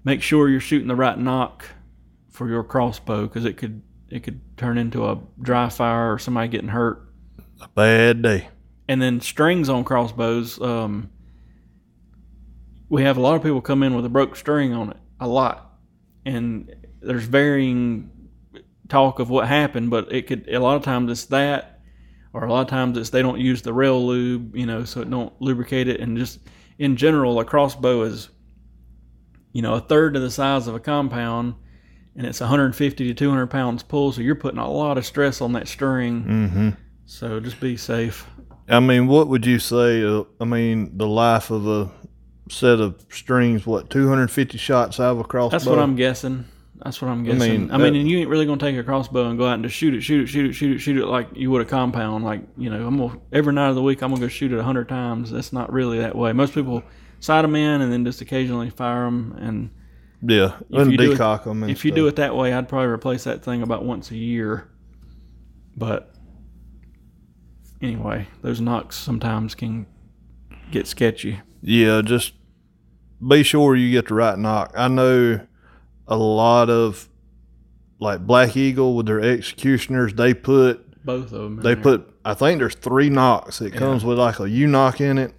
make 0.05 0.23
sure 0.23 0.49
you're 0.49 0.61
shooting 0.61 0.89
the 0.89 0.95
right 0.97 1.19
nock 1.19 1.65
for 2.31 2.49
your 2.49 2.63
crossbow 2.65 3.23
because 3.23 3.45
it 3.45 3.57
could 3.57 3.83
it 4.09 4.21
could 4.23 4.41
turn 4.57 4.79
into 4.79 5.07
a 5.07 5.19
dry 5.41 5.69
fire 5.69 6.13
or 6.13 6.19
somebody 6.19 6.49
getting 6.49 6.69
hurt 6.69 7.09
A 7.61 7.69
bad 7.69 8.23
day. 8.23 8.49
and 8.89 9.01
then 9.03 9.21
strings 9.21 9.69
on 9.69 9.83
crossbows. 9.85 10.61
Um, 10.61 11.11
we 12.89 13.03
have 13.03 13.17
a 13.17 13.21
lot 13.21 13.35
of 13.35 13.43
people 13.43 13.61
come 13.61 13.83
in 13.83 13.95
with 13.97 14.05
a 14.05 14.09
broke 14.09 14.37
string 14.37 14.73
on 14.73 14.91
it, 14.91 14.97
a 15.19 15.27
lot, 15.27 15.66
and 16.27 16.75
there's 17.01 17.25
varying 17.25 18.11
talk 18.89 19.19
of 19.19 19.31
what 19.31 19.49
happened, 19.49 19.89
but 19.89 20.13
it 20.13 20.27
could 20.27 20.49
a 20.49 20.61
lot 20.61 20.77
of 20.77 20.83
times 20.83 21.11
it's 21.11 21.25
that, 21.27 21.81
or 22.35 22.45
a 22.45 22.53
lot 22.53 22.61
of 22.61 22.69
times 22.69 22.99
it's 22.99 23.11
they 23.11 23.23
don't 23.23 23.41
use 23.41 23.63
the 23.63 23.73
rail 23.73 24.05
lube, 24.07 24.55
you 24.55 24.67
know, 24.67 24.85
so 24.85 25.01
it 25.01 25.09
don't 25.09 25.33
lubricate 25.41 25.89
it, 25.89 26.01
and 26.01 26.19
just 26.19 26.41
in 26.79 26.97
general, 26.97 27.41
a 27.41 27.45
crossbow 27.45 28.03
is, 28.03 28.29
you 29.53 29.63
know, 29.63 29.75
a 29.75 29.81
third 29.81 30.17
of 30.17 30.23
the 30.23 30.31
size 30.31 30.67
of 30.67 30.75
a 30.75 30.81
compound. 30.81 31.55
And 32.19 32.27
it's 32.27 32.41
150 32.41 33.09
to 33.09 33.15
200 33.15 33.47
pounds 33.49 33.83
pull, 33.83 34.11
so 34.11 34.23
you're 34.23 34.35
putting 34.35 34.59
a 34.59 34.71
lot 34.71 34.97
of 34.97 35.05
stress 35.05 35.43
on 35.43 35.53
that 35.53 35.69
string. 35.69 36.25
Mm-hmm. 36.25 36.69
So 37.05 37.41
just 37.41 37.61
be 37.61 37.77
safe. 37.77 38.27
I 38.69 38.81
mean, 38.81 39.07
what 39.07 39.29
would 39.29 39.45
you 39.45 39.59
say? 39.59 40.03
Uh, 40.03 40.25
I 40.41 40.47
mean, 40.47 40.97
the 40.97 41.07
life 41.07 41.51
of 41.51 41.67
a 41.69 41.91
set 42.49 42.81
of 42.81 43.05
strings, 43.11 43.67
what, 43.67 43.91
250 43.91 44.59
shots 44.59 45.01
out 45.01 45.13
of 45.13 45.19
a 45.21 45.25
crossbow? 45.25 45.51
That's 45.59 45.67
what 45.67 45.79
I'm 45.79 45.97
guessing. 45.97 46.45
That's 46.85 47.01
what 47.01 47.09
I'm 47.09 47.25
guessing. 47.25 47.41
I 47.41 47.47
mean, 47.59 47.71
I 47.71 47.77
mean, 47.79 47.93
that- 47.95 47.99
and 48.01 48.09
you 48.11 48.19
ain't 48.19 48.29
really 48.29 48.45
gonna 48.47 48.59
take 48.61 48.77
a 48.77 48.85
crossbow 48.85 49.29
and 49.29 49.39
go 49.39 49.47
out 49.47 49.55
and 49.55 49.63
just 49.65 49.75
shoot 49.75 49.95
it, 49.95 50.03
shoot 50.03 50.23
it, 50.23 50.27
shoot 50.27 50.47
it, 50.51 50.53
shoot 50.53 50.77
it, 50.77 50.79
shoot 50.79 50.97
it 50.99 51.07
like 51.07 51.29
you 51.35 51.51
would 51.51 51.63
a 51.63 51.65
compound. 51.65 52.23
Like 52.25 52.43
you 52.59 52.69
know, 52.71 52.87
I'm 52.87 52.99
gonna 52.99 53.19
every 53.33 53.53
night 53.55 53.71
of 53.71 53.75
the 53.77 53.83
week 53.83 54.03
I'm 54.03 54.11
gonna 54.11 54.21
go 54.21 54.29
shoot 54.29 54.53
it 54.53 54.59
a 54.59 54.63
hundred 54.63 54.89
times. 54.89 55.31
That's 55.31 55.53
not 55.55 55.73
really 55.73 55.99
that 56.01 56.15
way. 56.15 56.33
Most 56.35 56.55
people 56.55 56.83
sight 57.19 57.43
them 57.43 57.57
in 57.57 57.81
and 57.81 57.91
then 57.91 58.05
just 58.05 58.21
occasionally 58.21 58.69
fire 58.71 59.05
them. 59.07 59.35
And 59.41 59.71
Yeah, 60.23 60.57
and 60.71 60.97
do 60.97 61.13
it- 61.13 61.15
decock 61.17 61.45
them. 61.45 61.65
If 61.65 61.85
you 61.85 61.93
do 61.93 62.07
it 62.09 62.17
that 62.17 62.37
way, 62.37 62.53
I'd 62.53 62.69
probably 62.69 62.89
replace 62.89 63.25
that 63.25 63.43
thing 63.43 63.63
about 63.63 63.85
once 63.85 64.11
a 64.11 64.17
year. 64.17 64.69
But 65.79 66.15
anyway, 67.83 68.27
those 68.43 68.61
nocks 68.61 68.97
sometimes 68.97 69.55
can 69.55 69.87
get 70.71 70.87
sketchy. 70.87 71.41
Yeah, 71.63 72.03
just 72.03 72.35
be 73.27 73.43
sure 73.43 73.75
you 73.77 73.91
get 73.91 74.09
the 74.09 74.15
right 74.15 74.39
nock. 74.39 74.73
I 74.77 74.89
know 74.89 75.41
a 76.09 76.17
lot 76.17 76.71
of 76.71 77.09
like 77.99 78.27
Black 78.27 78.57
Eagle 78.57 78.95
with 78.97 79.07
their 79.07 79.21
executioners, 79.21 80.15
they 80.15 80.35
put 80.35 81.05
Both 81.05 81.27
of 81.27 81.31
them. 81.33 81.57
they 81.63 81.75
put 81.77 82.13
I 82.25 82.35
think 82.35 82.59
there's 82.59 82.75
three 82.75 83.09
nocks. 83.11 83.61
It 83.61 83.73
comes 83.73 84.05
with 84.05 84.19
like 84.19 84.41
a 84.41 84.49
U 84.51 84.67
nock 84.67 85.01
in 85.01 85.19
it, 85.19 85.33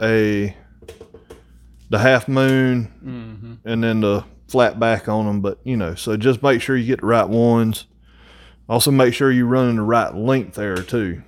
a 0.00 0.54
the 1.88 1.98
half 1.98 2.28
moon, 2.28 2.84
hmm 2.84 3.54
and 3.68 3.82
then 3.82 4.00
the 4.00 4.24
flat 4.48 4.78
back 4.78 5.08
on 5.08 5.26
them. 5.26 5.40
But 5.40 5.58
you 5.64 5.76
know, 5.76 5.94
so 5.94 6.16
just 6.16 6.42
make 6.42 6.60
sure 6.60 6.76
you 6.76 6.86
get 6.86 7.00
the 7.00 7.06
right 7.06 7.28
ones. 7.28 7.86
Also, 8.68 8.90
make 8.92 9.12
sure 9.14 9.32
you're 9.32 9.46
running 9.46 9.76
the 9.76 9.82
right 9.82 10.14
length 10.14 10.54
there 10.54 10.76
too. 10.76 11.22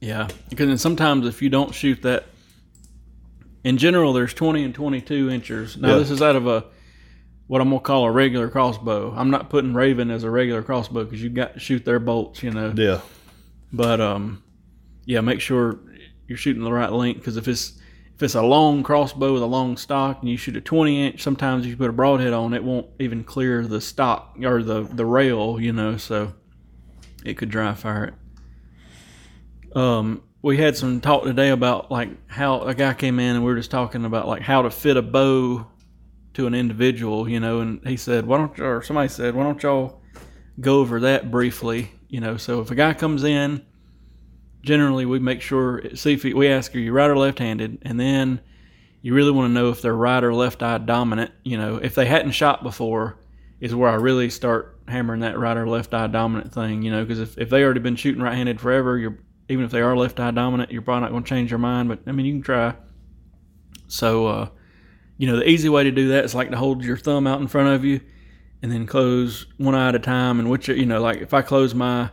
Yeah, 0.00 0.28
because 0.50 0.68
then 0.68 0.78
sometimes 0.78 1.26
if 1.26 1.42
you 1.42 1.48
don't 1.48 1.74
shoot 1.74 2.02
that, 2.02 2.26
in 3.66 3.78
general, 3.78 4.12
there's 4.12 4.32
20 4.32 4.62
and 4.62 4.72
22 4.72 5.28
inches. 5.28 5.76
Now 5.76 5.88
Yeah. 5.88 5.98
this 5.98 6.12
is 6.12 6.22
out 6.22 6.36
of 6.36 6.46
a 6.46 6.64
what 7.48 7.60
I'm 7.60 7.68
gonna 7.68 7.80
call 7.80 8.04
a 8.04 8.10
regular 8.12 8.48
crossbow. 8.48 9.12
I'm 9.16 9.30
not 9.30 9.50
putting 9.50 9.74
Ravin 9.74 10.10
as 10.10 10.22
a 10.22 10.30
regular 10.30 10.62
crossbow 10.62 11.02
because 11.04 11.20
you 11.20 11.30
got 11.30 11.54
to 11.54 11.58
shoot 11.60 11.84
their 11.84 11.98
bolts, 11.98 12.42
you 12.44 12.52
know. 12.52 12.72
Yeah, 12.76 13.00
But 13.72 14.00
um, 14.00 14.42
yeah, 15.04 15.20
make 15.20 15.40
sure 15.40 15.80
you're 16.28 16.38
shooting 16.38 16.62
the 16.62 16.72
right 16.72 16.92
length 16.92 17.18
because 17.18 17.36
if 17.36 17.48
it's 17.48 17.72
if 18.14 18.22
it's 18.22 18.34
a 18.36 18.42
long 18.42 18.82
crossbow 18.84 19.32
with 19.34 19.42
a 19.42 19.46
long 19.46 19.76
stock 19.76 20.20
and 20.20 20.30
you 20.30 20.36
shoot 20.36 20.56
a 20.56 20.60
20 20.60 21.06
inch, 21.08 21.22
sometimes 21.22 21.64
if 21.64 21.70
you 21.70 21.76
put 21.76 21.90
a 21.90 21.92
broadhead 21.92 22.32
on, 22.32 22.54
it 22.54 22.62
won't 22.64 22.86
even 23.00 23.24
clear 23.24 23.66
the 23.66 23.80
stock 23.80 24.36
or 24.42 24.62
the 24.62 24.82
the 24.84 25.04
rail, 25.06 25.58
you 25.60 25.72
know. 25.72 25.96
So 25.96 26.32
it 27.24 27.34
could 27.36 27.48
dry 27.48 27.74
fire 27.74 28.04
it. 29.72 29.76
Um, 29.76 30.22
we 30.46 30.56
had 30.56 30.76
some 30.76 31.00
talk 31.00 31.24
today 31.24 31.48
about 31.48 31.90
like 31.90 32.08
how 32.28 32.60
a 32.60 32.72
guy 32.72 32.94
came 32.94 33.18
in 33.18 33.34
and 33.34 33.44
we 33.44 33.50
were 33.50 33.56
just 33.56 33.72
talking 33.72 34.04
about 34.04 34.28
like 34.28 34.42
how 34.42 34.62
to 34.62 34.70
fit 34.70 34.96
a 34.96 35.02
bow 35.02 35.66
to 36.34 36.46
an 36.46 36.54
individual, 36.54 37.28
you 37.28 37.40
know, 37.40 37.58
and 37.58 37.84
he 37.84 37.96
said, 37.96 38.24
why 38.24 38.38
don't, 38.38 38.60
or 38.60 38.80
somebody 38.80 39.08
said, 39.08 39.34
why 39.34 39.42
don't 39.42 39.60
y'all 39.60 40.00
go 40.60 40.78
over 40.78 41.00
that 41.00 41.32
briefly, 41.32 41.90
you 42.08 42.20
know? 42.20 42.36
So 42.36 42.60
if 42.60 42.70
a 42.70 42.76
guy 42.76 42.94
comes 42.94 43.24
in, 43.24 43.66
generally 44.62 45.04
we 45.04 45.18
make 45.18 45.42
sure, 45.42 45.82
see 45.96 46.12
if 46.12 46.22
he, 46.22 46.32
we 46.32 46.46
ask, 46.46 46.72
are 46.76 46.78
you 46.78 46.92
right 46.92 47.10
or 47.10 47.18
left 47.18 47.40
handed? 47.40 47.78
And 47.82 47.98
then 47.98 48.38
you 49.02 49.14
really 49.14 49.32
want 49.32 49.50
to 49.50 49.52
know 49.52 49.70
if 49.70 49.82
they're 49.82 49.96
right 49.96 50.22
or 50.22 50.32
left 50.32 50.62
eye 50.62 50.78
dominant, 50.78 51.32
you 51.42 51.58
know, 51.58 51.78
if 51.78 51.96
they 51.96 52.06
hadn't 52.06 52.30
shot 52.30 52.62
before 52.62 53.18
is 53.58 53.74
where 53.74 53.90
I 53.90 53.94
really 53.94 54.30
start 54.30 54.78
hammering 54.86 55.22
that 55.22 55.40
right 55.40 55.56
or 55.56 55.68
left 55.68 55.92
eye 55.92 56.06
dominant 56.06 56.54
thing, 56.54 56.82
you 56.82 56.92
know, 56.92 57.02
because 57.02 57.18
if, 57.18 57.36
if 57.36 57.50
they 57.50 57.64
already 57.64 57.80
been 57.80 57.96
shooting 57.96 58.22
right 58.22 58.36
handed 58.36 58.60
forever, 58.60 58.96
you're, 58.96 59.18
even 59.48 59.64
if 59.64 59.70
they 59.70 59.80
are 59.80 59.96
left 59.96 60.20
eye 60.20 60.30
dominant, 60.30 60.72
you're 60.72 60.82
probably 60.82 61.02
not 61.02 61.10
going 61.10 61.22
to 61.22 61.28
change 61.28 61.50
your 61.50 61.58
mind, 61.58 61.88
but 61.88 62.00
I 62.06 62.12
mean, 62.12 62.26
you 62.26 62.32
can 62.34 62.42
try. 62.42 62.74
So, 63.88 64.26
uh, 64.26 64.48
you 65.18 65.26
know, 65.26 65.36
the 65.36 65.48
easy 65.48 65.68
way 65.68 65.84
to 65.84 65.90
do 65.90 66.08
that 66.08 66.24
is 66.24 66.34
like 66.34 66.50
to 66.50 66.56
hold 66.56 66.84
your 66.84 66.96
thumb 66.96 67.26
out 67.26 67.40
in 67.40 67.46
front 67.46 67.68
of 67.74 67.84
you 67.84 68.00
and 68.62 68.72
then 68.72 68.86
close 68.86 69.46
one 69.58 69.74
eye 69.74 69.88
at 69.88 69.94
a 69.94 70.00
time. 70.00 70.38
And 70.38 70.50
which, 70.50 70.68
you 70.68 70.86
know, 70.86 71.00
like 71.00 71.18
if 71.18 71.32
I 71.32 71.42
close 71.42 71.74
my 71.74 72.10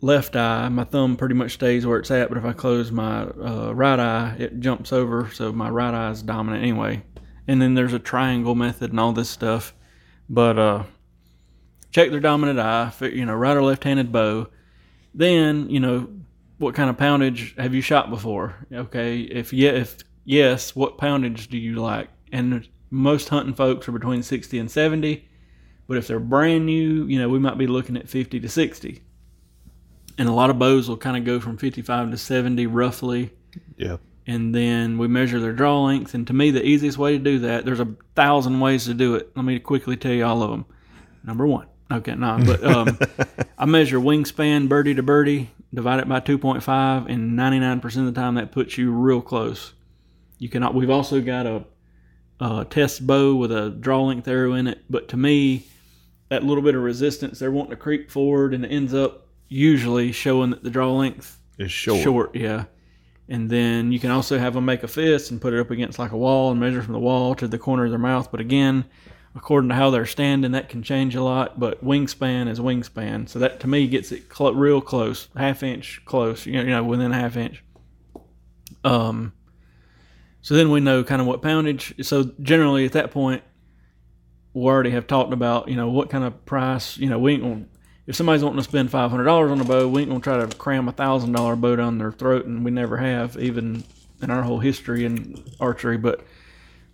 left 0.00 0.34
eye, 0.36 0.68
my 0.68 0.84
thumb 0.84 1.16
pretty 1.16 1.34
much 1.34 1.52
stays 1.52 1.86
where 1.86 1.98
it's 1.98 2.10
at. 2.10 2.28
But 2.28 2.38
if 2.38 2.44
I 2.44 2.52
close 2.52 2.90
my 2.90 3.22
uh, 3.22 3.72
right 3.74 3.98
eye, 3.98 4.36
it 4.38 4.60
jumps 4.60 4.92
over. 4.92 5.30
So 5.32 5.52
my 5.52 5.70
right 5.70 5.94
eye 5.94 6.10
is 6.10 6.22
dominant 6.22 6.62
anyway. 6.62 7.02
And 7.46 7.62
then 7.62 7.74
there's 7.74 7.92
a 7.94 7.98
triangle 7.98 8.54
method 8.54 8.90
and 8.90 9.00
all 9.00 9.12
this 9.12 9.30
stuff. 9.30 9.74
But 10.28 10.58
uh, 10.58 10.84
check 11.90 12.10
their 12.10 12.20
dominant 12.20 12.58
eye, 12.58 12.92
you 13.00 13.24
know, 13.24 13.34
right 13.34 13.56
or 13.56 13.62
left 13.62 13.84
handed 13.84 14.12
bow. 14.12 14.48
Then, 15.14 15.68
you 15.70 15.80
know, 15.80 16.08
what 16.60 16.74
kind 16.74 16.90
of 16.90 16.98
poundage 16.98 17.56
have 17.56 17.74
you 17.74 17.80
shot 17.80 18.10
before? 18.10 18.54
Okay, 18.70 19.20
if 19.20 19.50
yeah, 19.50 19.70
if 19.70 19.96
yes, 20.24 20.76
what 20.76 20.98
poundage 20.98 21.48
do 21.48 21.56
you 21.56 21.76
like? 21.76 22.10
And 22.32 22.68
most 22.90 23.30
hunting 23.30 23.54
folks 23.54 23.88
are 23.88 23.92
between 23.92 24.22
60 24.22 24.58
and 24.58 24.70
70, 24.70 25.26
but 25.88 25.96
if 25.96 26.06
they're 26.06 26.20
brand 26.20 26.66
new, 26.66 27.06
you 27.06 27.18
know, 27.18 27.30
we 27.30 27.38
might 27.38 27.56
be 27.56 27.66
looking 27.66 27.96
at 27.96 28.10
50 28.10 28.40
to 28.40 28.48
60. 28.48 29.02
And 30.18 30.28
a 30.28 30.32
lot 30.32 30.50
of 30.50 30.58
bows 30.58 30.86
will 30.86 30.98
kind 30.98 31.16
of 31.16 31.24
go 31.24 31.40
from 31.40 31.56
55 31.56 32.10
to 32.10 32.18
70 32.18 32.66
roughly. 32.66 33.30
Yeah. 33.78 33.96
And 34.26 34.54
then 34.54 34.98
we 34.98 35.08
measure 35.08 35.40
their 35.40 35.54
draw 35.54 35.82
length. 35.82 36.12
And 36.12 36.26
to 36.26 36.34
me, 36.34 36.50
the 36.50 36.64
easiest 36.64 36.98
way 36.98 37.16
to 37.16 37.18
do 37.18 37.38
that, 37.38 37.64
there's 37.64 37.80
a 37.80 37.96
thousand 38.14 38.60
ways 38.60 38.84
to 38.84 38.92
do 38.92 39.14
it. 39.14 39.30
Let 39.34 39.46
me 39.46 39.58
quickly 39.60 39.96
tell 39.96 40.12
you 40.12 40.26
all 40.26 40.42
of 40.42 40.50
them. 40.50 40.66
Number 41.24 41.46
one, 41.46 41.68
okay, 41.90 42.14
no, 42.14 42.36
nah, 42.36 42.44
but 42.44 42.64
um, 42.64 42.98
I 43.58 43.66
measure 43.66 43.98
wingspan 43.98 44.68
birdie 44.68 44.94
to 44.94 45.02
birdie, 45.02 45.50
divide 45.72 46.00
it 46.00 46.08
by 46.08 46.20
2.5, 46.20 47.08
and 47.08 47.38
99% 47.38 47.84
of 47.84 48.06
the 48.06 48.12
time 48.12 48.34
that 48.36 48.52
puts 48.52 48.78
you 48.78 48.92
real 48.92 49.20
close. 49.20 49.72
You 50.38 50.48
cannot. 50.48 50.74
We've 50.74 50.90
also 50.90 51.20
got 51.20 51.46
a, 51.46 51.64
a 52.40 52.64
test 52.64 53.06
bow 53.06 53.34
with 53.34 53.52
a 53.52 53.70
draw 53.70 54.02
length 54.02 54.26
arrow 54.28 54.54
in 54.54 54.66
it, 54.66 54.84
but 54.88 55.08
to 55.08 55.16
me, 55.16 55.66
that 56.30 56.44
little 56.44 56.62
bit 56.62 56.74
of 56.74 56.82
resistance, 56.82 57.38
they're 57.38 57.50
wanting 57.50 57.70
to 57.70 57.76
creep 57.76 58.10
forward, 58.10 58.54
and 58.54 58.64
it 58.64 58.68
ends 58.68 58.94
up 58.94 59.26
usually 59.48 60.12
showing 60.12 60.50
that 60.50 60.62
the 60.62 60.70
draw 60.70 60.92
length 60.92 61.38
is 61.58 61.70
short. 61.70 62.02
Short, 62.02 62.34
yeah. 62.34 62.64
And 63.28 63.48
then 63.48 63.92
you 63.92 64.00
can 64.00 64.10
also 64.10 64.38
have 64.38 64.54
them 64.54 64.64
make 64.64 64.82
a 64.82 64.88
fist 64.88 65.30
and 65.30 65.40
put 65.40 65.52
it 65.52 65.60
up 65.60 65.70
against 65.70 65.98
like 65.98 66.12
a 66.12 66.16
wall 66.16 66.50
and 66.50 66.58
measure 66.58 66.82
from 66.82 66.94
the 66.94 66.98
wall 66.98 67.34
to 67.36 67.46
the 67.46 67.58
corner 67.58 67.84
of 67.84 67.90
their 67.90 67.98
mouth. 67.98 68.30
But 68.30 68.40
again, 68.40 68.86
according 69.34 69.68
to 69.70 69.74
how 69.74 69.90
they're 69.90 70.06
standing, 70.06 70.52
that 70.52 70.68
can 70.68 70.82
change 70.82 71.14
a 71.14 71.22
lot. 71.22 71.58
But 71.58 71.84
wingspan 71.84 72.48
is 72.48 72.60
wingspan, 72.60 73.28
so 73.28 73.38
that 73.38 73.60
to 73.60 73.68
me 73.68 73.86
gets 73.86 74.12
it 74.12 74.24
cl- 74.34 74.54
real 74.54 74.80
close, 74.80 75.28
half 75.36 75.62
inch 75.62 76.02
close. 76.04 76.46
You 76.46 76.54
know, 76.54 76.62
you 76.62 76.70
know, 76.70 76.84
within 76.84 77.12
a 77.12 77.16
half 77.16 77.36
inch. 77.36 77.62
Um. 78.84 79.32
So 80.42 80.54
then 80.54 80.70
we 80.70 80.80
know 80.80 81.04
kind 81.04 81.20
of 81.20 81.26
what 81.26 81.42
poundage. 81.42 81.94
So 82.04 82.30
generally 82.40 82.86
at 82.86 82.92
that 82.92 83.10
point, 83.10 83.42
we 84.54 84.64
already 84.64 84.90
have 84.90 85.06
talked 85.06 85.32
about 85.32 85.68
you 85.68 85.76
know 85.76 85.90
what 85.90 86.10
kind 86.10 86.24
of 86.24 86.44
price. 86.46 86.96
You 86.96 87.08
know, 87.08 87.18
we 87.18 87.34
ain't 87.34 87.42
gonna 87.42 87.66
if 88.10 88.16
somebody's 88.16 88.42
wanting 88.42 88.58
to 88.58 88.64
spend 88.64 88.90
five 88.90 89.10
hundred 89.10 89.24
dollars 89.24 89.52
on 89.52 89.60
a 89.60 89.64
bow, 89.64 89.86
we 89.86 90.00
ain't 90.00 90.10
gonna 90.10 90.20
try 90.20 90.44
to 90.44 90.56
cram 90.56 90.88
a 90.88 90.92
thousand 90.92 91.32
dollar 91.32 91.54
bow 91.54 91.76
down 91.76 91.98
their 91.98 92.10
throat, 92.10 92.44
and 92.44 92.64
we 92.64 92.72
never 92.72 92.96
have, 92.96 93.36
even 93.38 93.84
in 94.20 94.30
our 94.30 94.42
whole 94.42 94.58
history 94.58 95.04
in 95.04 95.40
archery. 95.60 95.96
But 95.96 96.24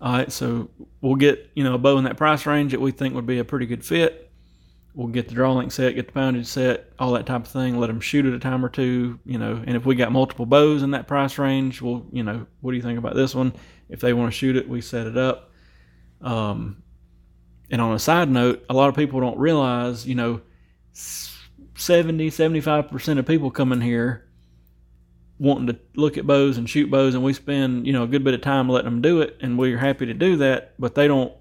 all 0.01 0.13
right, 0.13 0.31
so 0.31 0.69
we'll 1.01 1.17
get 1.17 1.51
you 1.55 1.65
know 1.65 1.75
a 1.75 1.79
bow 1.79 1.99
in 1.99 2.05
that 2.05 2.17
price 2.17 2.47
range 2.47 2.73
that 2.73 2.81
we 2.81 2.91
think 2.93 3.15
would 3.15 3.27
be 3.27 3.39
a 3.39 3.45
pretty 3.45 3.67
good 3.67 3.85
fit. 3.85 4.31
We'll 4.95 5.09
get 5.09 5.29
the 5.29 5.35
draw 5.35 5.53
length 5.53 5.75
set, 5.75 5.95
get 5.95 6.07
the 6.07 6.13
poundage 6.13 6.47
set, 6.47 6.93
all 6.99 7.13
that 7.13 7.27
type 7.27 7.43
of 7.43 7.49
thing. 7.49 7.79
Let 7.79 7.89
them 7.89 8.01
shoot 8.01 8.25
it 8.25 8.33
a 8.33 8.39
time 8.39 8.65
or 8.65 8.69
two, 8.69 9.19
you 9.27 9.39
know. 9.39 9.63
And 9.67 9.77
if 9.77 9.85
we 9.85 9.95
got 9.95 10.11
multiple 10.13 10.47
bows 10.47 10.83
in 10.83 10.93
that 10.93 11.07
price 11.07 11.39
range, 11.39 11.83
we'll 11.83 12.07
you 12.13 12.23
know 12.23 12.47
what 12.61 12.73
do 12.73 12.77
you 12.77 12.83
think 12.83 12.99
about 12.99 13.15
this 13.15 13.35
one? 13.35 13.53
If 13.89 14.01
they 14.01 14.13
want 14.13 14.33
to 14.33 14.37
shoot 14.37 14.57
it, 14.57 14.69
we 14.69 14.81
set 14.81 15.07
it 15.07 15.17
up. 15.17 15.53
Um, 16.21 16.83
and 17.71 17.81
on 17.81 17.95
a 17.95 17.99
side 17.99 18.31
note, 18.31 18.65
a 18.71 18.75
lot 18.75 18.89
of 18.89 18.95
people 18.95 19.21
don't 19.21 19.39
realize, 19.39 20.07
you 20.07 20.15
know 20.15 20.41
70, 21.77 22.31
75% 22.31 23.19
of 23.19 23.27
people 23.27 23.51
coming 23.51 23.81
here 23.81 24.26
wanting 25.39 25.67
to 25.67 25.79
look 25.95 26.17
at 26.17 26.27
bows 26.27 26.57
and 26.57 26.69
shoot 26.69 26.91
bows 26.91 27.15
and 27.15 27.23
we 27.23 27.33
spend, 27.33 27.87
you 27.87 27.93
know, 27.93 28.05
a 28.05 28.07
good 28.07 28.25
bit 28.25 28.35
of 28.35 28.41
time 28.41 28.69
letting 28.69 28.91
them 28.91 29.03
do 29.03 29.21
it 29.21 29.37
and 29.41 29.59
we're 29.59 29.79
happy 29.79 30.07
to 30.07 30.15
do 30.15 30.37
that, 30.37 30.75
but 30.79 30.95
they 30.95 31.07
don't 31.07 31.33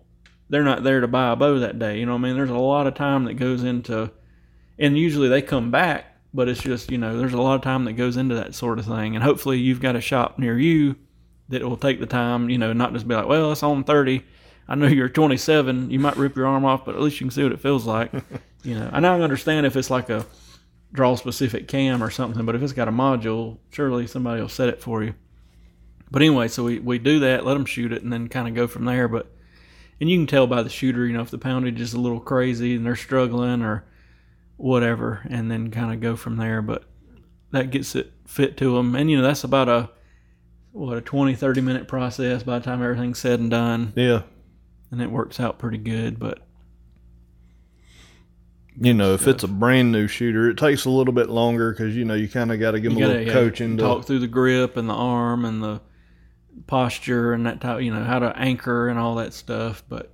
they're 0.50 0.64
not 0.64 0.84
there 0.84 1.02
to 1.02 1.08
buy 1.08 1.32
a 1.32 1.36
bow 1.36 1.60
that 1.60 1.80
day. 1.80 2.00
You 2.00 2.06
know 2.06 2.16
I 2.16 2.18
mean? 2.18 2.36
There's 2.36 2.50
a 2.50 2.58
lot 2.58 2.88
of 2.88 2.94
time 2.94 3.26
that 3.26 3.36
goes 3.36 3.64
into 3.64 4.12
and 4.78 4.98
usually 4.98 5.30
they 5.30 5.42
come 5.42 5.72
back, 5.72 6.18
but 6.34 6.50
it's 6.50 6.62
just, 6.62 6.92
you 6.92 6.98
know, 6.98 7.18
there's 7.18 7.34
a 7.34 7.42
lot 7.42 7.56
of 7.56 7.62
time 7.62 7.86
that 7.86 7.94
goes 7.94 8.18
into 8.18 8.36
that 8.36 8.54
sort 8.54 8.78
of 8.78 8.86
thing. 8.86 9.16
And 9.16 9.24
hopefully 9.24 9.58
you've 9.58 9.80
got 9.82 9.96
a 9.96 10.02
shop 10.02 10.38
near 10.38 10.60
you 10.60 10.96
that 11.50 11.64
will 11.64 11.78
take 11.78 12.00
the 12.00 12.06
time, 12.06 12.50
you 12.50 12.58
know, 12.58 12.74
not 12.74 12.94
just 12.94 13.08
be 13.08 13.16
like, 13.16 13.28
well, 13.28 13.52
it's 13.52 13.64
on 13.64 13.84
30. 13.84 14.24
I 14.68 14.76
know 14.76 14.88
you're 14.88 15.10
27. 15.10 15.90
You 15.92 16.00
might 16.00 16.18
rip 16.18 16.36
your 16.36 16.48
arm 16.48 16.66
off, 16.66 16.86
but 16.86 16.96
at 16.96 17.02
least 17.02 17.20
you 17.22 17.26
can 17.28 17.32
see 17.32 17.44
what 17.44 17.52
it 17.52 17.62
feels 17.62 17.86
like. 17.86 18.12
You 18.66 18.74
know, 18.74 18.90
I 18.92 19.00
now 19.00 19.22
understand 19.22 19.68
if 19.68 19.76
it's 19.76 19.92
like 19.92 20.10
a 20.10 20.26
draw 20.96 21.14
a 21.14 21.18
specific 21.18 21.68
cam 21.68 22.02
or 22.04 22.10
something, 22.10 22.46
but 22.46 22.56
if 22.56 22.62
it's 22.64 22.74
got 22.74 22.88
a 22.88 22.92
module, 22.92 23.58
surely 23.72 24.08
somebody 24.08 24.42
will 24.42 24.50
set 24.50 24.70
it 24.70 24.82
for 24.82 25.04
you. 25.04 25.14
But 26.12 26.22
anyway, 26.22 26.48
so 26.48 26.64
we, 26.64 26.80
we 26.80 26.98
do 27.00 27.20
that, 27.20 27.46
let 27.46 27.54
them 27.56 27.66
shoot 27.66 27.92
it, 27.92 28.02
and 28.04 28.12
then 28.14 28.30
kind 28.30 28.48
of 28.48 28.54
go 28.56 28.68
from 28.68 28.86
there. 28.86 29.08
But 29.08 29.32
and 30.00 30.10
you 30.10 30.18
can 30.18 30.28
tell 30.28 30.48
by 30.48 30.62
the 30.64 30.70
shooter, 30.70 31.06
you 31.06 31.14
know, 31.14 31.22
if 31.22 31.32
the 31.32 31.38
poundage 31.40 31.80
is 31.80 31.94
a 31.94 32.00
little 32.00 32.20
crazy 32.20 32.76
and 32.76 32.86
they're 32.86 32.96
struggling 32.96 33.62
or 33.62 33.86
whatever, 34.58 35.26
and 35.30 35.50
then 35.52 35.72
kind 35.72 35.94
of 35.94 36.00
go 36.02 36.16
from 36.16 36.38
there. 36.38 36.62
But 36.62 36.84
that 37.52 37.72
gets 37.72 37.96
it 37.96 38.12
fit 38.26 38.58
to 38.58 38.76
them, 38.76 38.96
and 38.96 39.10
you 39.10 39.18
know 39.18 39.24
that's 39.24 39.44
about 39.44 39.70
a 39.70 39.90
what 40.72 40.98
a 40.98 41.02
20 41.02 41.36
30 41.36 41.62
minute 41.62 41.88
process 41.88 42.44
by 42.44 42.60
the 42.60 42.66
time 42.66 42.84
everything's 42.84 43.18
said 43.20 43.40
and 43.40 43.50
done 43.50 43.94
Yeah. 43.96 44.24
and 44.92 45.02
it 45.02 45.10
works 45.10 45.40
out 45.40 45.58
pretty 45.58 45.78
good 45.78 46.20
but 46.20 46.45
You 48.78 48.94
know, 48.94 49.14
if 49.14 49.28
it's 49.28 49.44
a 49.44 49.48
brand 49.48 49.94
new 49.94 50.08
shooter, 50.08 50.50
it 50.50 50.58
takes 50.58 50.84
a 50.84 50.90
little 50.90 51.14
bit 51.14 51.30
longer 51.30 51.72
because 51.72 51.96
you 51.96 52.04
know 52.04 52.14
you 52.14 52.28
kind 52.28 52.52
of 52.52 52.60
got 52.60 52.72
to 52.72 52.80
give 52.82 52.92
them 52.92 53.00
you 53.00 53.06
a 53.06 53.08
gotta 53.08 53.20
little 53.20 53.34
yeah, 53.34 53.40
coaching. 53.50 53.78
To, 53.78 53.84
talk 53.84 54.06
through 54.06 54.20
the 54.20 54.28
grip 54.28 54.76
and 54.76 54.90
the 54.90 54.94
arm 54.94 55.46
and 55.46 55.64
the 55.64 55.82
posture 56.68 57.34
and 57.34 57.46
that 57.46 57.62
type 57.62 57.82
you 57.82 57.94
know 57.94 58.04
how 58.04 58.20
to 58.20 58.36
anchor 58.38 58.88
and 58.88 58.98
all 58.98 59.16
that 59.16 59.34
stuff 59.34 59.84
but 59.90 60.14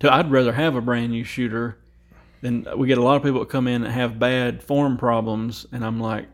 to, 0.00 0.12
i'd 0.12 0.30
rather 0.30 0.52
have 0.52 0.74
a 0.74 0.80
brand 0.80 1.12
new 1.12 1.24
shooter 1.24 1.78
than 2.40 2.66
we 2.76 2.86
get 2.86 2.98
a 2.98 3.02
lot 3.02 3.16
of 3.16 3.22
people 3.22 3.40
that 3.40 3.48
come 3.48 3.66
in 3.66 3.82
that 3.82 3.90
have 3.90 4.18
bad 4.18 4.62
form 4.62 4.96
problems 4.96 5.66
and 5.72 5.84
i'm 5.84 6.00
like 6.00 6.26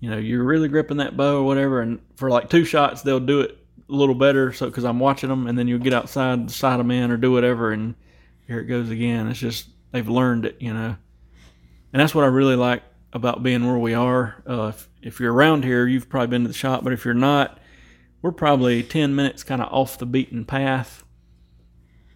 you 0.00 0.08
know 0.08 0.16
you're 0.16 0.44
really 0.44 0.68
gripping 0.68 0.96
that 0.96 1.16
bow 1.16 1.38
or 1.38 1.42
whatever 1.42 1.80
and 1.80 2.00
for 2.16 2.30
like 2.30 2.48
two 2.48 2.64
shots 2.64 3.02
they'll 3.02 3.20
do 3.20 3.40
it 3.40 3.58
a 3.88 3.92
little 3.92 4.14
better 4.14 4.52
so 4.52 4.66
because 4.66 4.84
i'm 4.84 4.98
watching 4.98 5.28
them 5.28 5.46
and 5.46 5.58
then 5.58 5.68
you'll 5.68 5.78
get 5.78 5.92
outside 5.92 6.48
the 6.48 6.52
side 6.52 6.78
them 6.78 6.90
in 6.90 7.10
or 7.10 7.16
do 7.16 7.32
whatever 7.32 7.72
and 7.72 7.94
here 8.46 8.60
it 8.60 8.66
goes 8.66 8.88
again 8.90 9.26
it's 9.26 9.40
just 9.40 9.68
they've 9.92 10.08
learned 10.08 10.44
it 10.44 10.56
you 10.60 10.72
know? 10.72 10.96
And 11.92 12.00
that's 12.00 12.14
what 12.14 12.24
i 12.24 12.28
really 12.28 12.56
like 12.56 12.82
about 13.12 13.42
being 13.42 13.66
where 13.66 13.78
we 13.78 13.92
are. 13.92 14.40
Uh, 14.48 14.68
if, 14.68 14.88
if 15.02 15.20
you're 15.20 15.32
around 15.32 15.64
here 15.64 15.86
you've 15.86 16.08
probably 16.08 16.28
been 16.28 16.42
to 16.42 16.48
the 16.48 16.54
shop 16.54 16.84
but 16.84 16.92
if 16.92 17.04
you're 17.04 17.14
not 17.14 17.58
we're 18.22 18.32
probably 18.32 18.82
10 18.82 19.14
minutes 19.14 19.42
kind 19.42 19.62
of 19.62 19.72
off 19.72 19.98
the 19.98 20.06
beaten 20.06 20.44
path 20.44 21.04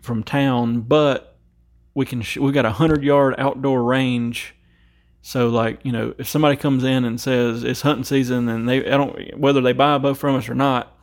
from 0.00 0.22
town 0.22 0.80
but 0.82 1.34
we 1.94 2.04
can 2.04 2.22
sh- 2.22 2.38
we 2.38 2.52
got 2.52 2.64
a 2.64 2.68
100 2.68 3.02
yard 3.02 3.34
outdoor 3.38 3.82
range. 3.82 4.54
So 5.22 5.48
like 5.48 5.80
you 5.84 5.92
know 5.92 6.14
if 6.18 6.28
somebody 6.28 6.56
comes 6.56 6.84
in 6.84 7.04
and 7.04 7.20
says 7.20 7.64
it's 7.64 7.80
hunting 7.80 8.04
season 8.04 8.48
and 8.48 8.68
they 8.68 8.84
i 8.84 8.96
don't 8.96 9.38
whether 9.38 9.60
they 9.60 9.72
buy 9.72 9.94
a 9.94 9.98
bow 9.98 10.12
from 10.12 10.36
us 10.36 10.48
or 10.48 10.54
not 10.54 10.98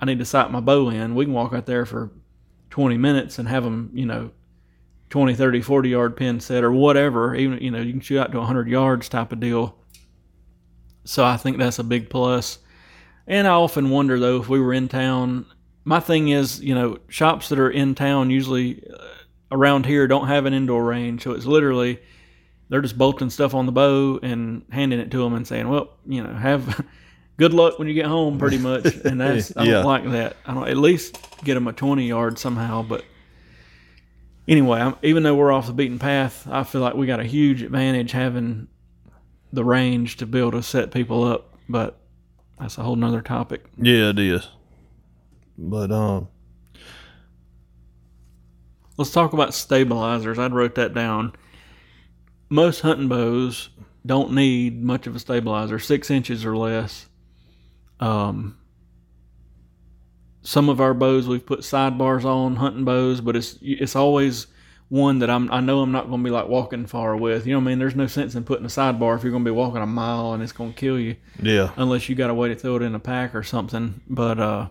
i 0.00 0.04
need 0.04 0.18
to 0.18 0.24
sight 0.24 0.50
my 0.50 0.60
bow 0.60 0.88
in. 0.88 1.14
We 1.14 1.26
can 1.26 1.34
walk 1.34 1.52
out 1.52 1.66
there 1.66 1.86
for 1.86 2.10
20 2.70 2.96
minutes 2.96 3.38
and 3.38 3.46
have 3.48 3.62
them 3.62 3.90
you 3.94 4.06
know 4.06 4.32
20 5.14 5.36
30 5.36 5.60
40 5.60 5.88
yard 5.88 6.16
pin 6.16 6.40
set 6.40 6.64
or 6.64 6.72
whatever 6.72 7.36
even 7.36 7.58
you 7.62 7.70
know 7.70 7.80
you 7.80 7.92
can 7.92 8.00
shoot 8.00 8.18
out 8.18 8.32
to 8.32 8.38
100 8.38 8.66
yards 8.66 9.08
type 9.08 9.30
of 9.30 9.38
deal 9.38 9.76
so 11.04 11.24
i 11.24 11.36
think 11.36 11.56
that's 11.56 11.78
a 11.78 11.84
big 11.84 12.10
plus. 12.10 12.58
and 13.28 13.46
I 13.46 13.52
often 13.52 13.90
wonder 13.90 14.18
though 14.18 14.40
if 14.40 14.48
we 14.48 14.58
were 14.58 14.72
in 14.72 14.88
town. 14.88 15.46
My 15.84 16.00
thing 16.00 16.30
is, 16.30 16.60
you 16.60 16.74
know, 16.74 16.98
shops 17.06 17.48
that 17.50 17.60
are 17.60 17.70
in 17.70 17.94
town 17.94 18.30
usually 18.30 18.82
uh, 18.92 19.04
around 19.52 19.86
here 19.86 20.08
don't 20.08 20.26
have 20.26 20.46
an 20.46 20.52
indoor 20.52 20.82
range, 20.82 21.22
so 21.22 21.30
it's 21.30 21.46
literally 21.46 22.00
they're 22.68 22.80
just 22.80 22.98
bolting 22.98 23.30
stuff 23.30 23.54
on 23.54 23.66
the 23.66 23.72
bow 23.72 24.18
and 24.20 24.64
handing 24.72 24.98
it 24.98 25.12
to 25.12 25.18
them 25.18 25.34
and 25.34 25.46
saying, 25.46 25.68
"Well, 25.68 25.90
you 26.06 26.24
know, 26.24 26.34
have 26.34 26.84
good 27.36 27.54
luck 27.54 27.78
when 27.78 27.86
you 27.86 27.94
get 27.94 28.06
home," 28.06 28.36
pretty 28.36 28.58
much. 28.58 28.86
And 29.04 29.20
that's 29.20 29.56
I 29.56 29.64
don't 29.64 29.84
like 29.94 30.10
that. 30.10 30.38
I 30.44 30.54
don't 30.54 30.66
at 30.66 30.76
least 30.78 31.18
get 31.44 31.54
them 31.54 31.68
a 31.68 31.72
twenty 31.72 32.08
yard 32.08 32.36
somehow. 32.38 32.82
But 32.82 33.04
anyway, 34.48 34.80
I'm, 34.80 34.96
even 35.02 35.22
though 35.22 35.34
we're 35.34 35.52
off 35.52 35.66
the 35.66 35.72
beaten 35.72 35.98
path, 35.98 36.46
I 36.50 36.64
feel 36.64 36.80
like 36.80 36.94
we 36.94 37.06
got 37.06 37.20
a 37.20 37.24
huge 37.24 37.62
advantage 37.62 38.12
having 38.12 38.68
the 39.52 39.64
range 39.64 40.16
to 40.18 40.26
be 40.26 40.38
able 40.38 40.52
to 40.52 40.62
set 40.62 40.90
people 40.90 41.24
up. 41.24 41.56
But 41.68 41.98
that's 42.58 42.78
a 42.78 42.82
whole 42.82 42.96
nother 42.96 43.22
topic. 43.22 43.64
yeah, 43.76 44.10
it 44.10 44.18
is. 44.18 44.48
But 45.56 45.92
um, 45.92 46.28
Let's 48.96 49.10
talk 49.10 49.32
about 49.32 49.54
stabilizers. 49.54 50.38
I 50.38 50.46
wrote 50.46 50.76
that 50.76 50.94
down. 50.94 51.32
Most 52.48 52.80
hunting 52.80 53.08
bows 53.08 53.70
don't 54.06 54.32
need 54.32 54.84
much 54.84 55.06
of 55.06 55.16
a 55.16 55.18
stabilizer, 55.18 55.78
six 55.78 56.10
inches 56.10 56.44
or 56.44 56.56
less. 56.56 57.08
Um, 57.98 58.56
some 60.44 60.68
of 60.68 60.80
our 60.80 60.94
bows 60.94 61.26
we've 61.26 61.44
put 61.44 61.60
sidebars 61.60 62.24
on 62.24 62.56
hunting 62.56 62.84
bows, 62.84 63.20
but 63.20 63.34
it's 63.34 63.58
it's 63.62 63.96
always 63.96 64.46
one 64.90 65.18
that 65.20 65.30
I'm 65.30 65.50
I 65.50 65.60
know 65.60 65.80
I'm 65.80 65.90
not 65.90 66.08
going 66.08 66.20
to 66.20 66.24
be 66.24 66.30
like 66.30 66.46
walking 66.46 66.86
far 66.86 67.16
with. 67.16 67.46
You 67.46 67.54
know 67.54 67.58
what 67.58 67.64
I 67.64 67.68
mean? 67.68 67.78
There's 67.78 67.96
no 67.96 68.06
sense 68.06 68.34
in 68.34 68.44
putting 68.44 68.66
a 68.66 68.68
sidebar 68.68 69.16
if 69.16 69.24
you're 69.24 69.32
going 69.32 69.44
to 69.44 69.50
be 69.50 69.56
walking 69.56 69.82
a 69.82 69.86
mile 69.86 70.34
and 70.34 70.42
it's 70.42 70.52
going 70.52 70.72
to 70.72 70.78
kill 70.78 71.00
you 71.00 71.16
yeah, 71.42 71.72
unless 71.76 72.08
you 72.08 72.14
got 72.14 72.30
a 72.30 72.34
way 72.34 72.50
to 72.50 72.54
throw 72.54 72.76
it 72.76 72.82
in 72.82 72.94
a 72.94 73.00
pack 73.00 73.34
or 73.34 73.42
something. 73.42 74.02
But 74.06 74.38
uh, 74.38 74.68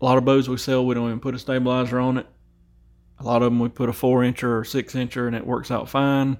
a 0.00 0.04
lot 0.04 0.16
of 0.18 0.24
bows 0.24 0.48
we 0.48 0.56
sell, 0.56 0.84
we 0.84 0.94
don't 0.94 1.06
even 1.06 1.20
put 1.20 1.34
a 1.34 1.38
stabilizer 1.38 2.00
on 2.00 2.18
it. 2.18 2.26
A 3.20 3.24
lot 3.24 3.42
of 3.42 3.52
them 3.52 3.60
we 3.60 3.68
put 3.68 3.90
a 3.90 3.92
four 3.92 4.22
incher 4.22 4.58
or 4.58 4.64
six 4.64 4.94
incher, 4.94 5.26
and 5.26 5.36
it 5.36 5.46
works 5.46 5.70
out 5.70 5.88
fine. 5.88 6.38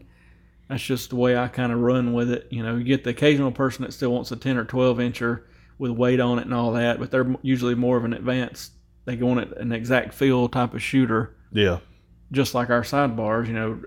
That's 0.68 0.82
just 0.82 1.10
the 1.10 1.16
way 1.16 1.36
I 1.36 1.48
kind 1.48 1.70
of 1.70 1.80
run 1.80 2.14
with 2.14 2.30
it. 2.30 2.48
You 2.50 2.62
know, 2.62 2.76
you 2.76 2.84
get 2.84 3.04
the 3.04 3.10
occasional 3.10 3.52
person 3.52 3.84
that 3.84 3.92
still 3.92 4.10
wants 4.10 4.32
a 4.32 4.36
10 4.36 4.56
or 4.56 4.64
12 4.64 4.96
incher 4.98 5.42
with 5.78 5.90
weight 5.90 6.20
on 6.20 6.38
it 6.38 6.44
and 6.44 6.54
all 6.54 6.72
that, 6.72 6.98
but 6.98 7.10
they're 7.10 7.34
usually 7.42 7.74
more 7.74 7.96
of 7.96 8.04
an 8.04 8.12
advanced. 8.12 8.72
They 9.04 9.16
go 9.16 9.30
on 9.30 9.38
it 9.38 9.56
an 9.58 9.72
exact 9.72 10.14
feel 10.14 10.48
type 10.48 10.72
of 10.74 10.82
shooter, 10.82 11.34
Yeah. 11.52 11.78
just 12.32 12.54
like 12.54 12.70
our 12.70 12.82
sidebars. 12.82 13.46
You 13.48 13.52
know, 13.54 13.80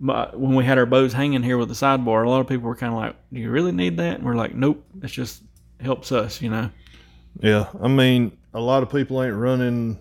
my, 0.00 0.28
when 0.34 0.54
we 0.54 0.64
had 0.64 0.78
our 0.78 0.86
bows 0.86 1.12
hanging 1.12 1.42
here 1.42 1.58
with 1.58 1.68
the 1.68 1.74
sidebar, 1.74 2.24
a 2.26 2.28
lot 2.30 2.40
of 2.40 2.48
people 2.48 2.66
were 2.66 2.74
kind 2.76 2.92
of 2.92 2.98
like, 2.98 3.16
"Do 3.32 3.38
you 3.40 3.50
really 3.50 3.72
need 3.72 3.96
that?" 3.98 4.16
And 4.16 4.24
we're 4.24 4.34
like, 4.34 4.54
"Nope, 4.54 4.84
it 5.02 5.06
just 5.08 5.42
helps 5.80 6.10
us." 6.12 6.42
You 6.42 6.50
know. 6.50 6.70
Yeah. 7.40 7.66
I 7.80 7.88
mean, 7.88 8.36
a 8.52 8.60
lot 8.60 8.82
of 8.82 8.90
people 8.90 9.22
ain't 9.22 9.36
running 9.36 9.98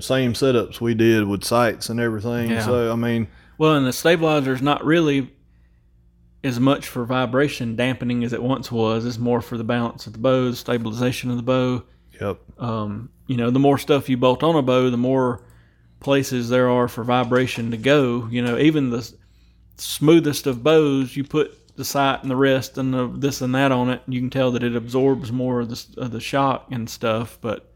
same 0.00 0.32
setups 0.32 0.80
we 0.80 0.94
did 0.94 1.26
with 1.26 1.44
sights 1.44 1.88
and 1.88 2.00
everything. 2.00 2.50
Yeah. 2.50 2.64
So, 2.64 2.92
I 2.92 2.96
mean, 2.96 3.28
Well, 3.58 3.76
and 3.76 3.86
the 3.86 3.92
stabilizer 3.92 4.52
is 4.52 4.60
not 4.62 4.84
really 4.84 5.32
as 6.44 6.60
much 6.60 6.86
for 6.86 7.04
vibration 7.06 7.74
dampening 7.74 8.22
as 8.22 8.34
it 8.34 8.42
once 8.42 8.70
was. 8.70 9.06
It's 9.06 9.18
more 9.18 9.40
for 9.40 9.56
the 9.56 9.64
balance 9.64 10.06
of 10.06 10.12
the 10.12 10.18
bow, 10.18 10.50
the 10.50 10.56
stabilization 10.56 11.30
of 11.30 11.36
the 11.36 11.42
bow. 11.42 11.82
yep. 12.20 12.38
Um, 12.58 13.08
you 13.26 13.38
know, 13.38 13.50
the 13.50 13.58
more 13.58 13.78
stuff 13.78 14.10
you 14.10 14.18
bolt 14.18 14.42
on 14.42 14.54
a 14.54 14.62
bow, 14.62 14.90
the 14.90 14.98
more 14.98 15.42
places 16.00 16.50
there 16.50 16.68
are 16.68 16.86
for 16.86 17.02
vibration 17.02 17.70
to 17.70 17.78
go. 17.78 18.28
You 18.30 18.42
know, 18.42 18.58
even 18.58 18.90
the 18.90 19.10
smoothest 19.78 20.46
of 20.46 20.62
bows, 20.62 21.16
you 21.16 21.24
put 21.24 21.58
the 21.76 21.84
sight 21.84 22.22
and 22.22 22.30
the 22.30 22.36
rest 22.36 22.78
and 22.78 22.92
the 22.92 23.08
this 23.08 23.40
and 23.40 23.54
that 23.54 23.72
on 23.72 23.88
it, 23.88 24.02
and 24.04 24.14
you 24.14 24.20
can 24.20 24.30
tell 24.30 24.52
that 24.52 24.62
it 24.62 24.76
absorbs 24.76 25.32
more 25.32 25.60
of 25.60 25.70
the 25.70 26.00
of 26.00 26.12
the 26.12 26.20
shock 26.20 26.66
and 26.70 26.88
stuff. 26.88 27.38
But 27.40 27.72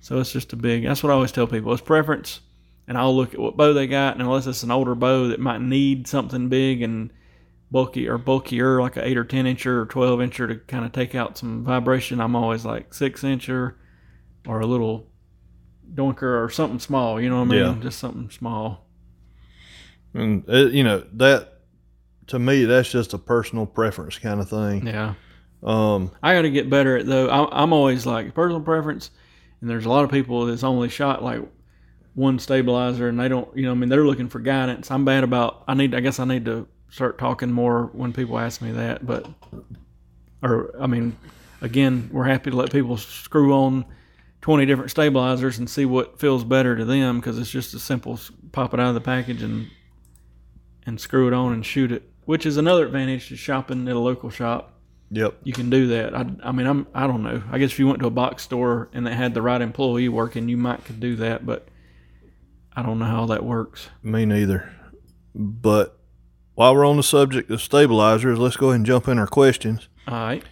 so 0.00 0.18
it's 0.18 0.32
just 0.32 0.54
a 0.54 0.56
big. 0.56 0.84
That's 0.84 1.02
what 1.02 1.10
I 1.10 1.14
always 1.14 1.32
tell 1.32 1.46
people. 1.46 1.74
It's 1.74 1.82
preference, 1.82 2.40
and 2.88 2.96
I'll 2.96 3.14
look 3.14 3.34
at 3.34 3.40
what 3.40 3.58
bow 3.58 3.74
they 3.74 3.86
got, 3.86 4.14
and 4.14 4.22
unless 4.22 4.46
it's 4.46 4.62
an 4.62 4.70
older 4.70 4.94
bow 4.94 5.28
that 5.28 5.38
might 5.38 5.60
need 5.60 6.08
something 6.08 6.48
big 6.48 6.80
and 6.80 7.12
bulky 7.70 8.08
or 8.08 8.18
bulkier, 8.18 8.80
like 8.80 8.96
an 8.96 9.04
eight 9.04 9.16
or 9.16 9.24
ten 9.24 9.44
incher 9.44 9.82
or 9.82 9.86
twelve 9.86 10.20
incher 10.20 10.48
to 10.48 10.56
kind 10.56 10.84
of 10.84 10.92
take 10.92 11.14
out 11.14 11.38
some 11.38 11.64
vibration, 11.64 12.20
I'm 12.20 12.36
always 12.36 12.64
like 12.64 12.92
six 12.94 13.22
incher 13.22 13.74
or 14.46 14.60
a 14.60 14.66
little 14.66 15.08
doinker 15.94 16.44
or 16.44 16.48
something 16.50 16.78
small. 16.78 17.20
You 17.20 17.30
know 17.30 17.38
what 17.40 17.48
I 17.48 17.50
mean? 17.50 17.76
Yeah. 17.76 17.82
Just 17.82 17.98
something 17.98 18.30
small. 18.30 18.86
And, 20.14 20.44
uh, 20.48 20.66
you 20.66 20.82
know, 20.82 21.04
that, 21.14 21.60
to 22.28 22.38
me, 22.38 22.64
that's 22.64 22.90
just 22.90 23.14
a 23.14 23.18
personal 23.18 23.66
preference 23.66 24.18
kind 24.18 24.40
of 24.40 24.48
thing. 24.48 24.86
Yeah. 24.86 25.14
Um, 25.62 26.10
I 26.22 26.34
got 26.34 26.42
to 26.42 26.50
get 26.50 26.70
better 26.70 26.96
at 26.96 27.06
though. 27.06 27.28
I, 27.28 27.62
I'm 27.62 27.72
always 27.72 28.06
like 28.06 28.34
personal 28.34 28.60
preference, 28.60 29.10
and 29.60 29.68
there's 29.68 29.84
a 29.84 29.90
lot 29.90 30.04
of 30.04 30.10
people 30.10 30.46
that's 30.46 30.64
only 30.64 30.88
shot 30.88 31.22
like 31.22 31.42
one 32.14 32.38
stabilizer, 32.38 33.08
and 33.08 33.20
they 33.20 33.28
don't. 33.28 33.54
You 33.56 33.64
know, 33.64 33.72
I 33.72 33.74
mean, 33.74 33.88
they're 33.90 34.06
looking 34.06 34.28
for 34.28 34.38
guidance. 34.38 34.90
I'm 34.90 35.04
bad 35.04 35.22
about. 35.22 35.64
I 35.68 35.74
need. 35.74 35.94
I 35.94 36.00
guess 36.00 36.18
I 36.18 36.24
need 36.24 36.46
to 36.46 36.66
start 36.90 37.18
talking 37.18 37.50
more 37.50 37.86
when 37.92 38.12
people 38.12 38.38
ask 38.38 38.60
me 38.60 38.72
that. 38.72 39.06
But, 39.06 39.26
or 40.42 40.74
I 40.80 40.86
mean, 40.86 41.16
again, 41.60 42.10
we're 42.12 42.24
happy 42.24 42.50
to 42.50 42.56
let 42.56 42.72
people 42.72 42.96
screw 42.96 43.52
on 43.52 43.84
20 44.42 44.66
different 44.66 44.90
stabilizers 44.90 45.58
and 45.58 45.68
see 45.68 45.84
what 45.84 46.18
feels 46.18 46.44
better 46.44 46.76
to 46.76 46.84
them 46.84 47.20
because 47.20 47.38
it's 47.38 47.50
just 47.50 47.74
as 47.74 47.82
simple 47.82 48.14
as 48.14 48.30
pop 48.52 48.74
it 48.74 48.80
out 48.80 48.88
of 48.88 48.94
the 48.94 49.00
package 49.00 49.42
and 49.42 49.68
and 50.86 50.98
screw 50.98 51.28
it 51.28 51.34
on 51.34 51.52
and 51.52 51.64
shoot 51.64 51.92
it, 51.92 52.10
which 52.24 52.46
is 52.46 52.56
another 52.56 52.86
advantage 52.86 53.28
to 53.28 53.36
shopping 53.36 53.86
at 53.86 53.94
a 53.94 53.98
local 53.98 54.30
shop 54.30 54.80
yep. 55.10 55.34
you 55.42 55.52
can 55.52 55.70
do 55.70 55.88
that. 55.88 56.14
I, 56.14 56.26
I 56.42 56.52
mean, 56.52 56.66
I'm 56.66 56.86
I 56.94 57.06
don't 57.06 57.22
know. 57.22 57.42
I 57.50 57.58
guess 57.58 57.72
if 57.72 57.78
you 57.78 57.86
went 57.86 58.00
to 58.00 58.06
a 58.06 58.10
box 58.10 58.42
store 58.42 58.88
and 58.92 59.06
they 59.06 59.14
had 59.14 59.34
the 59.34 59.42
right 59.42 59.60
employee 59.60 60.08
working, 60.08 60.48
you 60.48 60.56
might 60.56 60.84
could 60.84 61.00
do 61.00 61.16
that, 61.16 61.44
but 61.44 61.68
I 62.74 62.82
don't 62.82 62.98
know 62.98 63.06
how 63.06 63.26
that 63.26 63.44
works. 63.44 63.88
Me 64.02 64.24
neither. 64.24 64.72
But 65.34 65.98
while 66.60 66.76
we're 66.76 66.86
on 66.86 66.98
the 66.98 67.02
subject 67.02 67.50
of 67.50 67.62
stabilizers, 67.62 68.38
let's 68.38 68.58
go 68.58 68.66
ahead 68.66 68.76
and 68.76 68.84
jump 68.84 69.08
in 69.08 69.18
our 69.18 69.26
questions. 69.26 69.88
All 70.06 70.12
right. 70.12 70.44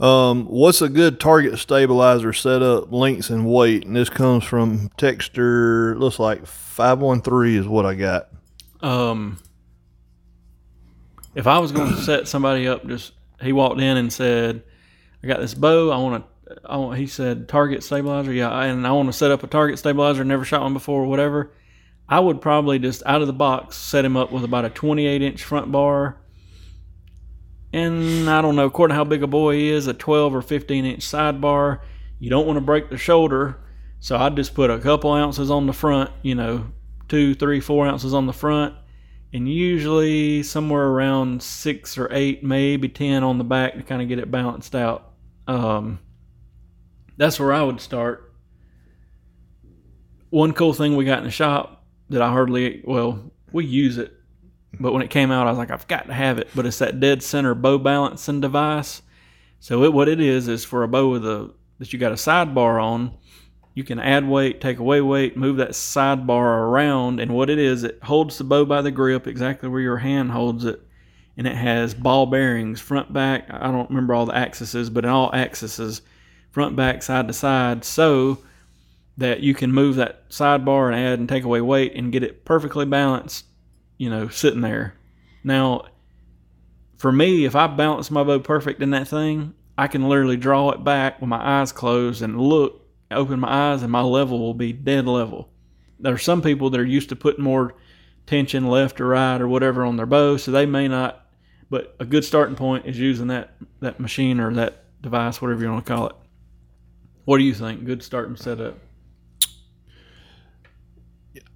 Um, 0.00 0.46
what's 0.46 0.80
a 0.80 0.88
good 0.88 1.20
target 1.20 1.58
stabilizer 1.58 2.32
setup, 2.32 2.90
length, 2.90 3.28
and 3.28 3.44
weight? 3.44 3.84
And 3.84 3.94
this 3.94 4.08
comes 4.08 4.42
from 4.42 4.88
Texture. 4.96 5.98
Looks 5.98 6.18
like 6.18 6.46
five 6.46 7.00
one 7.00 7.20
three 7.20 7.58
is 7.58 7.68
what 7.68 7.84
I 7.84 7.94
got. 7.94 8.30
Um, 8.80 9.38
if 11.34 11.46
I 11.46 11.58
was 11.58 11.72
going 11.72 11.94
to 11.94 12.00
set 12.00 12.26
somebody 12.26 12.66
up, 12.66 12.86
just 12.86 13.12
he 13.42 13.52
walked 13.52 13.82
in 13.82 13.98
and 13.98 14.10
said, 14.10 14.62
"I 15.22 15.26
got 15.26 15.40
this 15.40 15.52
bow. 15.52 15.90
I 15.90 15.98
want 15.98 16.24
to." 16.24 16.56
I 16.64 16.78
want, 16.78 16.98
he 16.98 17.06
said, 17.06 17.50
"Target 17.50 17.82
stabilizer." 17.82 18.32
Yeah, 18.32 18.62
and 18.62 18.86
I 18.86 18.92
want 18.92 19.10
to 19.10 19.12
set 19.12 19.30
up 19.30 19.42
a 19.42 19.46
target 19.46 19.78
stabilizer. 19.78 20.24
Never 20.24 20.46
shot 20.46 20.62
one 20.62 20.72
before, 20.72 21.02
or 21.02 21.06
whatever. 21.06 21.52
I 22.10 22.18
would 22.18 22.40
probably 22.40 22.80
just 22.80 23.04
out 23.06 23.20
of 23.20 23.28
the 23.28 23.32
box 23.32 23.76
set 23.76 24.04
him 24.04 24.16
up 24.16 24.32
with 24.32 24.42
about 24.42 24.64
a 24.64 24.70
28 24.70 25.22
inch 25.22 25.44
front 25.44 25.70
bar, 25.70 26.20
and 27.72 28.28
I 28.28 28.42
don't 28.42 28.56
know, 28.56 28.66
according 28.66 28.94
to 28.94 28.96
how 28.96 29.04
big 29.04 29.22
a 29.22 29.28
boy 29.28 29.54
he 29.54 29.68
is, 29.68 29.86
a 29.86 29.94
12 29.94 30.34
or 30.34 30.42
15 30.42 30.84
inch 30.84 31.02
sidebar. 31.02 31.82
You 32.18 32.28
don't 32.28 32.48
want 32.48 32.56
to 32.56 32.62
break 32.62 32.90
the 32.90 32.98
shoulder, 32.98 33.60
so 34.00 34.16
I'd 34.16 34.34
just 34.34 34.54
put 34.54 34.70
a 34.70 34.80
couple 34.80 35.12
ounces 35.12 35.52
on 35.52 35.68
the 35.68 35.72
front. 35.72 36.10
You 36.22 36.34
know, 36.34 36.66
two, 37.08 37.36
three, 37.36 37.60
four 37.60 37.86
ounces 37.86 38.12
on 38.12 38.26
the 38.26 38.32
front, 38.32 38.74
and 39.32 39.48
usually 39.48 40.42
somewhere 40.42 40.88
around 40.88 41.40
six 41.40 41.96
or 41.96 42.08
eight, 42.10 42.42
maybe 42.42 42.88
ten 42.88 43.22
on 43.22 43.38
the 43.38 43.44
back 43.44 43.74
to 43.74 43.84
kind 43.84 44.02
of 44.02 44.08
get 44.08 44.18
it 44.18 44.32
balanced 44.32 44.74
out. 44.74 45.12
Um, 45.46 46.00
that's 47.16 47.38
where 47.38 47.52
I 47.52 47.62
would 47.62 47.80
start. 47.80 48.34
One 50.30 50.52
cool 50.52 50.72
thing 50.72 50.96
we 50.96 51.04
got 51.04 51.18
in 51.18 51.24
the 51.24 51.30
shop 51.30 51.79
that 52.10 52.22
I 52.22 52.28
hardly, 52.28 52.82
well, 52.84 53.32
we 53.52 53.64
use 53.64 53.98
it, 53.98 54.12
but 54.78 54.92
when 54.92 55.02
it 55.02 55.10
came 55.10 55.30
out, 55.30 55.46
I 55.46 55.50
was 55.50 55.58
like, 55.58 55.70
I've 55.70 55.88
got 55.88 56.06
to 56.06 56.14
have 56.14 56.38
it. 56.38 56.48
But 56.54 56.66
it's 56.66 56.78
that 56.78 57.00
dead 57.00 57.22
center 57.22 57.54
bow 57.54 57.78
balancing 57.78 58.40
device. 58.40 59.02
So 59.58 59.84
it, 59.84 59.92
what 59.92 60.08
it 60.08 60.20
is 60.20 60.48
is 60.48 60.64
for 60.64 60.82
a 60.82 60.88
bow 60.88 61.10
with 61.10 61.24
a 61.24 61.52
that 61.78 61.92
you 61.92 61.98
got 61.98 62.12
a 62.12 62.16
sidebar 62.16 62.82
on, 62.82 63.14
you 63.74 63.84
can 63.84 63.98
add 63.98 64.28
weight, 64.28 64.60
take 64.60 64.78
away 64.78 65.00
weight, 65.00 65.36
move 65.36 65.56
that 65.56 65.70
sidebar 65.70 66.68
around, 66.68 67.20
and 67.20 67.32
what 67.32 67.48
it 67.48 67.58
is, 67.58 67.84
it 67.84 67.98
holds 68.02 68.36
the 68.36 68.44
bow 68.44 68.64
by 68.66 68.82
the 68.82 68.90
grip 68.90 69.26
exactly 69.26 69.68
where 69.68 69.80
your 69.80 69.96
hand 69.96 70.30
holds 70.30 70.66
it, 70.66 70.82
and 71.38 71.46
it 71.46 71.56
has 71.56 71.94
ball 71.94 72.26
bearings, 72.26 72.80
front, 72.80 73.12
back. 73.12 73.46
I 73.50 73.70
don't 73.70 73.88
remember 73.88 74.12
all 74.14 74.26
the 74.26 74.36
axes, 74.36 74.90
but 74.90 75.04
in 75.04 75.10
all 75.10 75.34
axes, 75.34 76.02
front, 76.50 76.76
back, 76.76 77.02
side 77.02 77.28
to 77.28 77.32
side, 77.32 77.84
so 77.84 78.40
that 79.20 79.40
you 79.40 79.54
can 79.54 79.70
move 79.70 79.96
that 79.96 80.30
sidebar 80.30 80.86
and 80.86 80.96
add 80.96 81.18
and 81.18 81.28
take 81.28 81.44
away 81.44 81.60
weight 81.60 81.94
and 81.94 82.10
get 82.10 82.22
it 82.22 82.46
perfectly 82.46 82.86
balanced, 82.86 83.44
you 83.98 84.08
know, 84.08 84.28
sitting 84.28 84.62
there. 84.62 84.94
Now, 85.44 85.84
for 86.96 87.12
me, 87.12 87.44
if 87.44 87.54
I 87.54 87.66
balance 87.66 88.10
my 88.10 88.24
bow 88.24 88.38
perfect 88.38 88.82
in 88.82 88.90
that 88.90 89.08
thing, 89.08 89.52
I 89.76 89.88
can 89.88 90.08
literally 90.08 90.38
draw 90.38 90.70
it 90.70 90.84
back 90.84 91.20
with 91.20 91.28
my 91.28 91.60
eyes 91.60 91.70
closed 91.70 92.22
and 92.22 92.40
look, 92.40 92.86
open 93.10 93.40
my 93.40 93.72
eyes, 93.72 93.82
and 93.82 93.92
my 93.92 94.00
level 94.00 94.38
will 94.38 94.54
be 94.54 94.72
dead 94.72 95.06
level. 95.06 95.50
There 95.98 96.14
are 96.14 96.18
some 96.18 96.40
people 96.40 96.70
that 96.70 96.80
are 96.80 96.84
used 96.84 97.10
to 97.10 97.16
putting 97.16 97.44
more 97.44 97.74
tension 98.26 98.68
left 98.68 99.02
or 99.02 99.08
right 99.08 99.38
or 99.38 99.48
whatever 99.48 99.84
on 99.84 99.96
their 99.96 100.06
bow, 100.06 100.38
so 100.38 100.50
they 100.50 100.64
may 100.64 100.88
not. 100.88 101.26
But 101.68 101.94
a 102.00 102.06
good 102.06 102.24
starting 102.24 102.56
point 102.56 102.86
is 102.86 102.98
using 102.98 103.26
that 103.28 103.54
that 103.80 104.00
machine 104.00 104.40
or 104.40 104.52
that 104.54 105.02
device, 105.02 105.42
whatever 105.42 105.62
you 105.62 105.70
want 105.70 105.84
to 105.84 105.92
call 105.92 106.06
it. 106.08 106.16
What 107.26 107.36
do 107.36 107.44
you 107.44 107.54
think? 107.54 107.84
Good 107.84 108.02
starting 108.02 108.36
setup. 108.36 108.78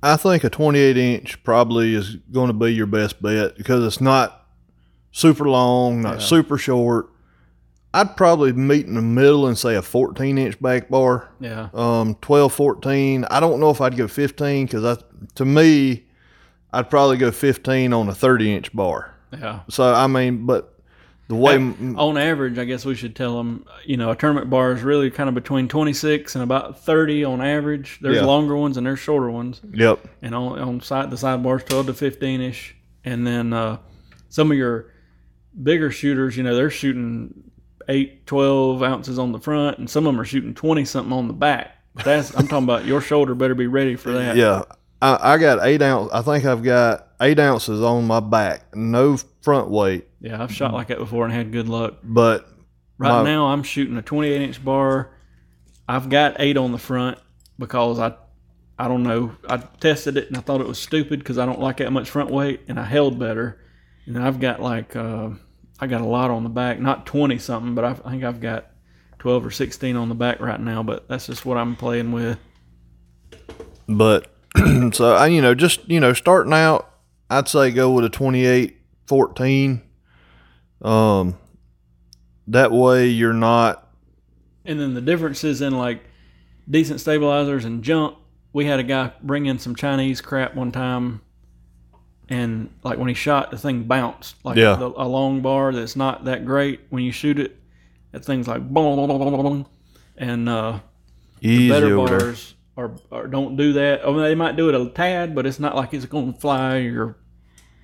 I 0.04 0.16
think 0.16 0.44
a 0.44 0.50
28 0.50 0.96
inch 0.96 1.42
probably 1.44 1.94
is 1.94 2.16
going 2.30 2.48
to 2.48 2.52
be 2.52 2.72
your 2.74 2.86
best 2.86 3.22
bet 3.22 3.56
because 3.56 3.84
it's 3.84 4.00
not 4.00 4.46
super 5.12 5.48
long, 5.48 6.02
not 6.02 6.14
Yeah. 6.20 6.26
super 6.26 6.58
short. 6.58 7.10
I'd 7.94 8.16
probably 8.16 8.52
meet 8.52 8.86
in 8.86 8.94
the 8.96 9.02
middle 9.02 9.46
and 9.46 9.56
say 9.56 9.76
a 9.76 9.82
14 9.82 10.36
inch 10.36 10.60
back 10.60 10.88
bar. 10.90 11.30
Yeah, 11.40 11.68
Um, 11.72 12.16
12, 12.20 12.52
14. 12.52 13.24
I 13.30 13.40
don't 13.40 13.60
know 13.60 13.70
if 13.70 13.80
I'd 13.80 13.96
go 13.96 14.06
15 14.08 14.66
because 14.66 14.84
I, 14.84 15.02
to 15.36 15.44
me, 15.44 16.04
I'd 16.72 16.90
probably 16.90 17.16
go 17.16 17.30
15 17.30 17.92
on 17.92 18.08
a 18.08 18.14
30 18.14 18.52
inch 18.54 18.72
bar. 18.74 19.14
yeah. 19.32 19.60
So 19.70 19.94
I 19.94 20.06
mean, 20.08 20.44
but 20.44 20.73
the 21.28 21.34
way 21.34 21.54
m- 21.54 21.96
On 21.98 22.18
average, 22.18 22.58
I 22.58 22.64
guess 22.64 22.84
we 22.84 22.94
should 22.94 23.16
tell 23.16 23.36
them, 23.38 23.64
you 23.86 23.96
know, 23.96 24.10
a 24.10 24.16
tournament 24.16 24.50
bar 24.50 24.72
is 24.72 24.82
really 24.82 25.10
kind 25.10 25.28
of 25.28 25.34
between 25.34 25.68
26 25.68 26.34
and 26.34 26.44
about 26.44 26.80
30 26.84 27.24
on 27.24 27.40
average. 27.40 27.98
There's 28.02 28.16
Yeah. 28.16 28.24
longer 28.24 28.56
ones 28.56 28.76
and 28.76 28.86
there's 28.86 28.98
shorter 28.98 29.30
ones. 29.30 29.60
yep, 29.72 30.00
and 30.22 30.34
on 30.34 30.58
on 30.58 30.80
side 30.80 31.10
the 31.10 31.16
sidebars 31.16 31.64
12 31.64 31.86
to 31.86 31.94
15 31.94 32.40
ish 32.42 32.76
and 33.04 33.26
then 33.26 33.52
uh, 33.52 33.78
some 34.28 34.50
of 34.50 34.56
your 34.58 34.86
bigger 35.62 35.90
shooters 35.90 36.36
you 36.36 36.42
know 36.42 36.54
they're 36.54 36.68
shooting 36.70 37.32
8 37.88 38.26
12 38.26 38.82
ounces 38.82 39.18
on 39.18 39.30
the 39.32 39.38
front 39.38 39.78
and 39.78 39.88
some 39.88 40.06
of 40.06 40.12
them 40.12 40.20
are 40.20 40.24
shooting 40.24 40.52
20 40.52 40.84
something 40.84 41.12
on 41.12 41.28
the 41.28 41.32
back 41.34 41.76
that's 42.04 42.34
i'm 42.36 42.48
talking 42.48 42.64
about 42.64 42.86
your 42.86 43.00
shoulder 43.00 43.34
better 43.36 43.54
be 43.54 43.66
ready 43.68 43.94
for 43.94 44.10
that 44.12 44.36
yeah. 44.36 44.62
I, 45.02 45.34
I 45.34 45.38
got 45.38 45.64
eight 45.66 45.82
ounce. 45.82 46.10
I 46.14 46.22
think 46.22 46.46
I've 46.46 46.62
got 46.62 47.08
eight 47.20 47.38
ounces 47.38 47.82
on 47.82 48.06
my 48.06 48.20
back, 48.20 48.74
no 48.74 49.18
front 49.42 49.68
weight, 49.68 50.08
yeah 50.24 50.42
i've 50.42 50.52
shot 50.52 50.72
like 50.72 50.88
that 50.88 50.98
before 50.98 51.24
and 51.24 51.32
had 51.34 51.52
good 51.52 51.68
luck 51.68 51.94
but 52.02 52.48
right 52.98 53.22
My- 53.22 53.30
now 53.30 53.46
i'm 53.46 53.62
shooting 53.62 53.96
a 53.96 54.02
28 54.02 54.40
inch 54.40 54.64
bar 54.64 55.10
i've 55.88 56.08
got 56.08 56.36
8 56.38 56.56
on 56.56 56.72
the 56.72 56.78
front 56.78 57.18
because 57.58 57.98
i 57.98 58.14
i 58.78 58.88
don't 58.88 59.02
know 59.02 59.36
i 59.48 59.58
tested 59.58 60.16
it 60.16 60.28
and 60.28 60.36
i 60.36 60.40
thought 60.40 60.60
it 60.60 60.66
was 60.66 60.78
stupid 60.78 61.18
because 61.18 61.38
i 61.38 61.44
don't 61.44 61.60
like 61.60 61.76
that 61.76 61.92
much 61.92 62.08
front 62.10 62.30
weight 62.30 62.60
and 62.68 62.80
i 62.80 62.84
held 62.84 63.18
better 63.18 63.60
And 64.06 64.18
I've 64.18 64.38
got 64.40 64.60
like 64.60 64.94
uh, 64.96 65.30
I 65.80 65.86
got 65.86 66.00
a 66.02 66.06
lot 66.06 66.30
on 66.30 66.42
the 66.42 66.50
back, 66.50 66.78
not 66.78 67.06
twenty 67.06 67.38
something, 67.38 67.74
but 67.74 67.84
I've, 67.86 68.04
I 68.06 68.10
think 68.10 68.22
I've 68.22 68.38
got 68.40 68.66
twelve 69.18 69.46
or 69.46 69.50
sixteen 69.50 69.96
on 69.96 70.10
the 70.10 70.14
back 70.14 70.40
right 70.40 70.60
now. 70.60 70.82
But 70.82 71.08
that's 71.08 71.26
just 71.26 71.46
what 71.46 71.56
I'm 71.56 71.74
playing 71.74 72.12
with. 72.12 72.38
But 73.88 74.30
so 74.92 75.14
I, 75.14 75.28
you 75.28 75.40
know, 75.40 75.54
just 75.54 75.88
you 75.88 76.00
know, 76.00 76.12
starting 76.12 76.52
out, 76.52 76.90
I'd 77.30 77.48
say 77.48 77.70
go 77.70 77.90
with 77.92 78.04
a 78.04 78.10
28 78.10 78.76
14. 79.06 79.80
Um, 80.84 81.36
that 82.48 82.70
way 82.72 83.08
you're 83.08 83.32
not. 83.32 83.88
And 84.64 84.78
then 84.78 84.94
the 84.94 85.00
differences 85.00 85.60
in 85.62 85.76
like 85.76 86.02
decent 86.70 87.00
stabilizers 87.00 87.64
and 87.64 87.82
junk. 87.82 88.16
We 88.52 88.66
had 88.66 88.78
a 88.78 88.84
guy 88.84 89.12
bring 89.22 89.46
in 89.46 89.58
some 89.58 89.74
Chinese 89.74 90.20
crap 90.20 90.54
one 90.54 90.70
time, 90.70 91.22
and 92.28 92.70
like 92.84 92.98
when 92.98 93.08
he 93.08 93.14
shot, 93.14 93.50
the 93.50 93.58
thing 93.58 93.82
bounced 93.84 94.36
like 94.44 94.56
Yeah. 94.56 94.76
the, 94.76 94.86
a 94.90 95.08
long 95.08 95.40
bar 95.40 95.72
that's 95.72 95.96
not 95.96 96.24
that 96.26 96.44
great. 96.44 96.80
When 96.90 97.02
you 97.02 97.10
shoot 97.10 97.38
it, 97.40 97.58
that 98.12 98.24
thing's 98.24 98.46
like 98.46 98.60
boom, 98.68 98.96
boom, 98.96 99.18
boom, 99.18 99.42
boom, 99.42 99.66
and 100.16 100.48
uh, 100.48 100.78
Easy 101.40 101.68
better 101.68 101.96
bars 101.96 102.54
are, 102.76 102.92
are 103.10 103.26
don't 103.26 103.56
do 103.56 103.72
that. 103.74 104.06
I 104.06 104.10
mean, 104.10 104.22
they 104.22 104.34
might 104.36 104.54
do 104.56 104.68
it 104.68 104.74
a 104.74 104.88
tad, 104.90 105.34
but 105.34 105.46
it's 105.46 105.58
not 105.58 105.74
like 105.74 105.92
it's 105.92 106.06
going 106.06 106.32
to 106.32 106.38
fly 106.40 106.76
your 106.78 107.16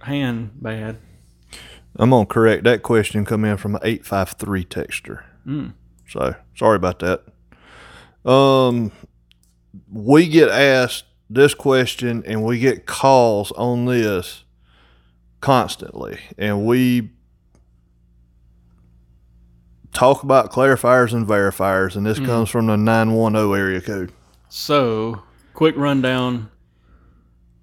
hand 0.02 0.52
bad. 0.62 0.98
I'm 2.00 2.10
gonna 2.10 2.24
correct 2.24 2.64
that 2.64 2.82
question. 2.82 3.26
Come 3.26 3.44
in 3.44 3.58
from 3.58 3.74
an 3.74 3.82
eight 3.84 4.06
five 4.06 4.30
three 4.30 4.64
texture. 4.64 5.26
Mm. 5.46 5.74
So 6.08 6.34
sorry 6.56 6.76
about 6.76 7.00
that. 7.00 7.24
Um, 8.28 8.90
we 9.92 10.26
get 10.26 10.48
asked 10.48 11.04
this 11.28 11.52
question 11.52 12.24
and 12.26 12.42
we 12.42 12.58
get 12.58 12.86
calls 12.86 13.52
on 13.52 13.84
this 13.84 14.44
constantly, 15.42 16.18
and 16.38 16.64
we 16.64 17.10
talk 19.92 20.22
about 20.22 20.50
clarifiers 20.50 21.12
and 21.12 21.26
verifiers, 21.26 21.96
and 21.96 22.06
this 22.06 22.18
comes 22.18 22.48
from 22.48 22.66
the 22.66 22.78
nine 22.78 23.12
one 23.12 23.34
zero 23.34 23.52
area 23.52 23.82
code. 23.82 24.10
So, 24.48 25.22
quick 25.52 25.76
rundown. 25.76 26.50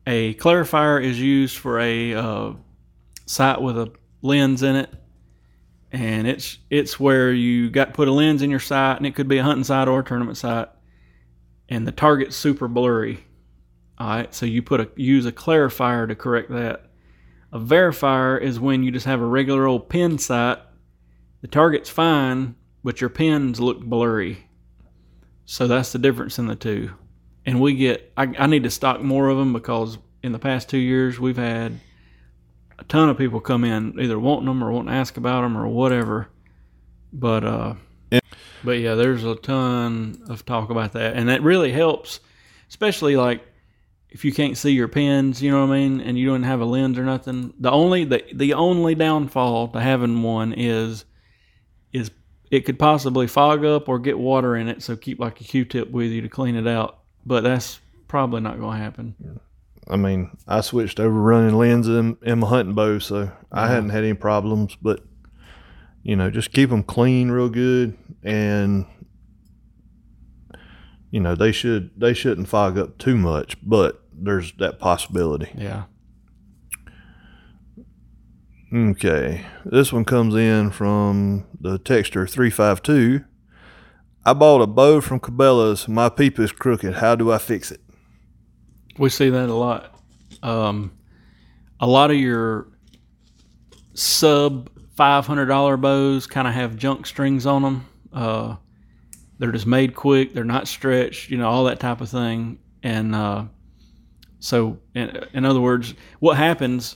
A 0.06 0.36
clarifier 0.36 1.04
is 1.04 1.20
used 1.20 1.58
for 1.58 1.80
a 1.80 2.14
uh, 2.14 2.54
sight 3.26 3.62
with 3.62 3.78
a 3.80 3.92
lens 4.22 4.64
in 4.64 4.76
it, 4.76 4.94
and 5.92 6.28
it's 6.28 6.58
it's 6.70 7.00
where 7.00 7.32
you 7.32 7.70
got 7.70 7.94
put 7.94 8.08
a 8.08 8.12
lens 8.12 8.42
in 8.42 8.50
your 8.50 8.60
sight, 8.60 8.98
and 8.98 9.06
it 9.06 9.16
could 9.16 9.28
be 9.28 9.38
a 9.38 9.44
hunting 9.44 9.64
sight 9.64 9.88
or 9.88 10.00
a 10.00 10.04
tournament 10.04 10.38
sight, 10.38 10.70
and 11.70 11.88
the 11.88 11.92
target's 11.92 12.36
super 12.36 12.68
blurry. 12.68 13.24
All 13.98 14.10
right, 14.10 14.34
so 14.34 14.46
you 14.46 14.62
put 14.62 14.80
a 14.80 14.90
use 14.96 15.26
a 15.26 15.32
clarifier 15.32 16.08
to 16.08 16.16
correct 16.16 16.52
that. 16.52 16.84
A 17.52 17.60
verifier 17.60 18.40
is 18.40 18.60
when 18.60 18.84
you 18.84 18.92
just 18.92 19.06
have 19.06 19.22
a 19.22 19.26
regular 19.26 19.66
old 19.66 19.90
pin 19.90 20.18
sight. 20.18 20.60
The 21.42 21.48
target's 21.48 21.90
fine, 21.90 22.56
but 22.84 23.00
your 23.00 23.10
pins 23.10 23.60
look 23.60 23.80
blurry. 23.82 24.48
So 25.46 25.68
that's 25.68 25.94
the 25.94 26.00
difference 26.00 26.40
in 26.40 26.48
the 26.48 26.56
two. 26.56 26.92
And 27.46 27.62
we 27.62 27.74
get, 27.74 28.12
I, 28.18 28.24
I 28.38 28.48
need 28.48 28.64
to 28.64 28.70
stock 28.70 29.02
more 29.02 29.30
of 29.30 29.38
them 29.38 29.54
because 29.54 29.98
in 30.22 30.34
the 30.34 30.40
past 30.40 30.68
two 30.68 30.78
years 30.78 31.20
we've 31.20 31.38
had 31.38 31.80
a 32.80 32.84
ton 32.86 33.10
of 33.10 33.18
people 33.18 33.40
come 33.40 33.64
in 33.64 34.00
either 34.00 34.20
wanting 34.20 34.46
them 34.46 34.64
or 34.64 34.72
wanting 34.72 34.92
to 34.92 34.98
ask 34.98 35.18
about 35.18 35.42
them 35.42 35.58
or 35.58 35.68
whatever. 35.68 36.30
But, 37.12 37.44
uh, 37.44 37.74
Yeah. 38.12 38.20
but 38.64 38.80
yeah, 38.80 38.96
there's 38.96 39.24
a 39.24 39.36
ton 39.36 40.22
of 40.30 40.46
talk 40.46 40.70
about 40.70 40.94
that. 40.94 41.16
And 41.16 41.30
that 41.30 41.42
really 41.42 41.72
helps, 41.72 42.20
especially 42.70 43.16
like 43.16 43.42
if 44.10 44.24
you 44.24 44.32
can't 44.32 44.58
see 44.58 44.72
your 44.72 44.88
pins, 44.88 45.42
you 45.42 45.52
know 45.52 45.66
what 45.66 45.74
I 45.74 45.80
mean, 45.80 46.02
and 46.02 46.18
you 46.18 46.28
don't 46.28 46.44
have 46.44 46.62
a 46.62 46.66
lens 46.66 46.98
or 46.98 47.04
nothing. 47.04 47.54
The 47.60 47.72
only, 47.72 48.06
the, 48.06 48.24
the 48.34 48.54
only 48.54 48.96
downfall 48.96 49.70
to 49.70 49.82
having 49.82 50.22
one 50.24 50.54
is, 50.54 51.06
is 51.92 52.12
it 52.50 52.62
could 52.62 52.80
possibly 52.80 53.28
fog 53.28 53.66
up 53.66 53.90
or 53.90 54.00
get 54.00 54.18
water 54.18 54.56
in 54.56 54.70
it, 54.70 54.82
so 54.82 54.96
keep 54.96 55.20
like 55.20 55.42
a 55.42 55.44
Q-tip 55.44 55.92
with 55.92 56.12
you 56.12 56.22
to 56.22 56.30
clean 56.30 56.56
it 56.56 56.68
out. 56.68 57.00
But 57.26 57.44
that's 57.44 57.80
probably 58.08 58.40
not 58.40 58.60
going 58.60 58.78
to 58.78 58.84
happen. 58.84 59.40
I 59.90 59.96
mean, 59.96 60.38
I 60.48 60.62
switched 60.62 61.00
over 61.00 61.20
running 61.20 61.56
lenses 61.56 61.96
in, 61.96 62.18
in 62.24 62.40
my 62.40 62.48
hunting 62.48 62.76
bow, 62.76 63.00
so 63.00 63.32
I 63.52 63.68
hadn't 63.68 63.90
had 63.90 64.04
any 64.04 64.14
problems. 64.14 64.76
But 64.82 65.02
you 66.04 66.16
know, 66.16 66.30
just 66.30 66.52
keep 66.52 66.70
them 66.70 66.84
clean, 66.84 67.32
real 67.32 67.50
good, 67.50 67.98
and 68.24 68.86
you 71.12 71.20
know 71.20 71.36
they 71.36 71.52
should 71.52 71.92
they 71.98 72.14
shouldn't 72.14 72.48
fog 72.48 72.78
up 72.78 72.98
too 72.98 73.18
much. 73.18 73.56
But 73.62 74.04
there's 74.14 74.54
that 74.54 74.80
possibility. 74.80 75.52
Yeah. 75.56 75.84
Okay, 78.74 79.46
this 79.64 79.94
one 79.94 80.04
comes 80.04 80.36
in 80.36 80.72
from 80.72 81.46
the 81.60 81.78
texture 81.78 82.28
three 82.28 82.50
five 82.50 82.84
two. 82.84 83.24
I 84.26 84.34
bought 84.34 84.62
a 84.62 84.68
bow 84.68 85.00
from 85.00 85.22
Cabela's. 85.22 85.88
My 85.88 86.10
peep 86.10 86.38
is 86.38 86.52
crooked. 86.52 86.96
How 86.96 87.16
do 87.16 87.32
I 87.32 87.38
fix 87.38 87.72
it? 87.72 87.80
We 88.98 89.10
see 89.10 89.30
that 89.30 89.50
a 89.50 89.54
lot. 89.54 89.94
Um, 90.42 90.92
a 91.80 91.88
lot 91.88 92.12
of 92.12 92.18
your 92.18 92.68
sub 93.94 94.70
five 94.96 95.26
hundred 95.28 95.46
dollar 95.46 95.78
bows 95.78 96.28
kind 96.28 96.48
of 96.48 96.54
have 96.54 96.76
junk 96.76 97.06
strings 97.06 97.46
on 97.46 97.62
them. 97.62 97.86
Uh, 98.12 98.56
they're 99.40 99.52
just 99.52 99.68
made 99.68 99.96
quick. 99.96 100.34
They're 100.34 100.44
not 100.44 100.68
stretched. 100.68 101.30
You 101.30 101.38
know 101.38 101.48
all 101.48 101.66
that 101.66 101.80
type 101.80 102.02
of 102.02 102.10
thing. 102.10 102.60
And 102.84 103.14
uh, 103.14 103.46
so, 104.40 104.80
in, 104.96 105.26
in 105.34 105.46
other 105.46 105.62
words, 105.62 105.94
what 106.20 106.38
happens, 106.38 106.96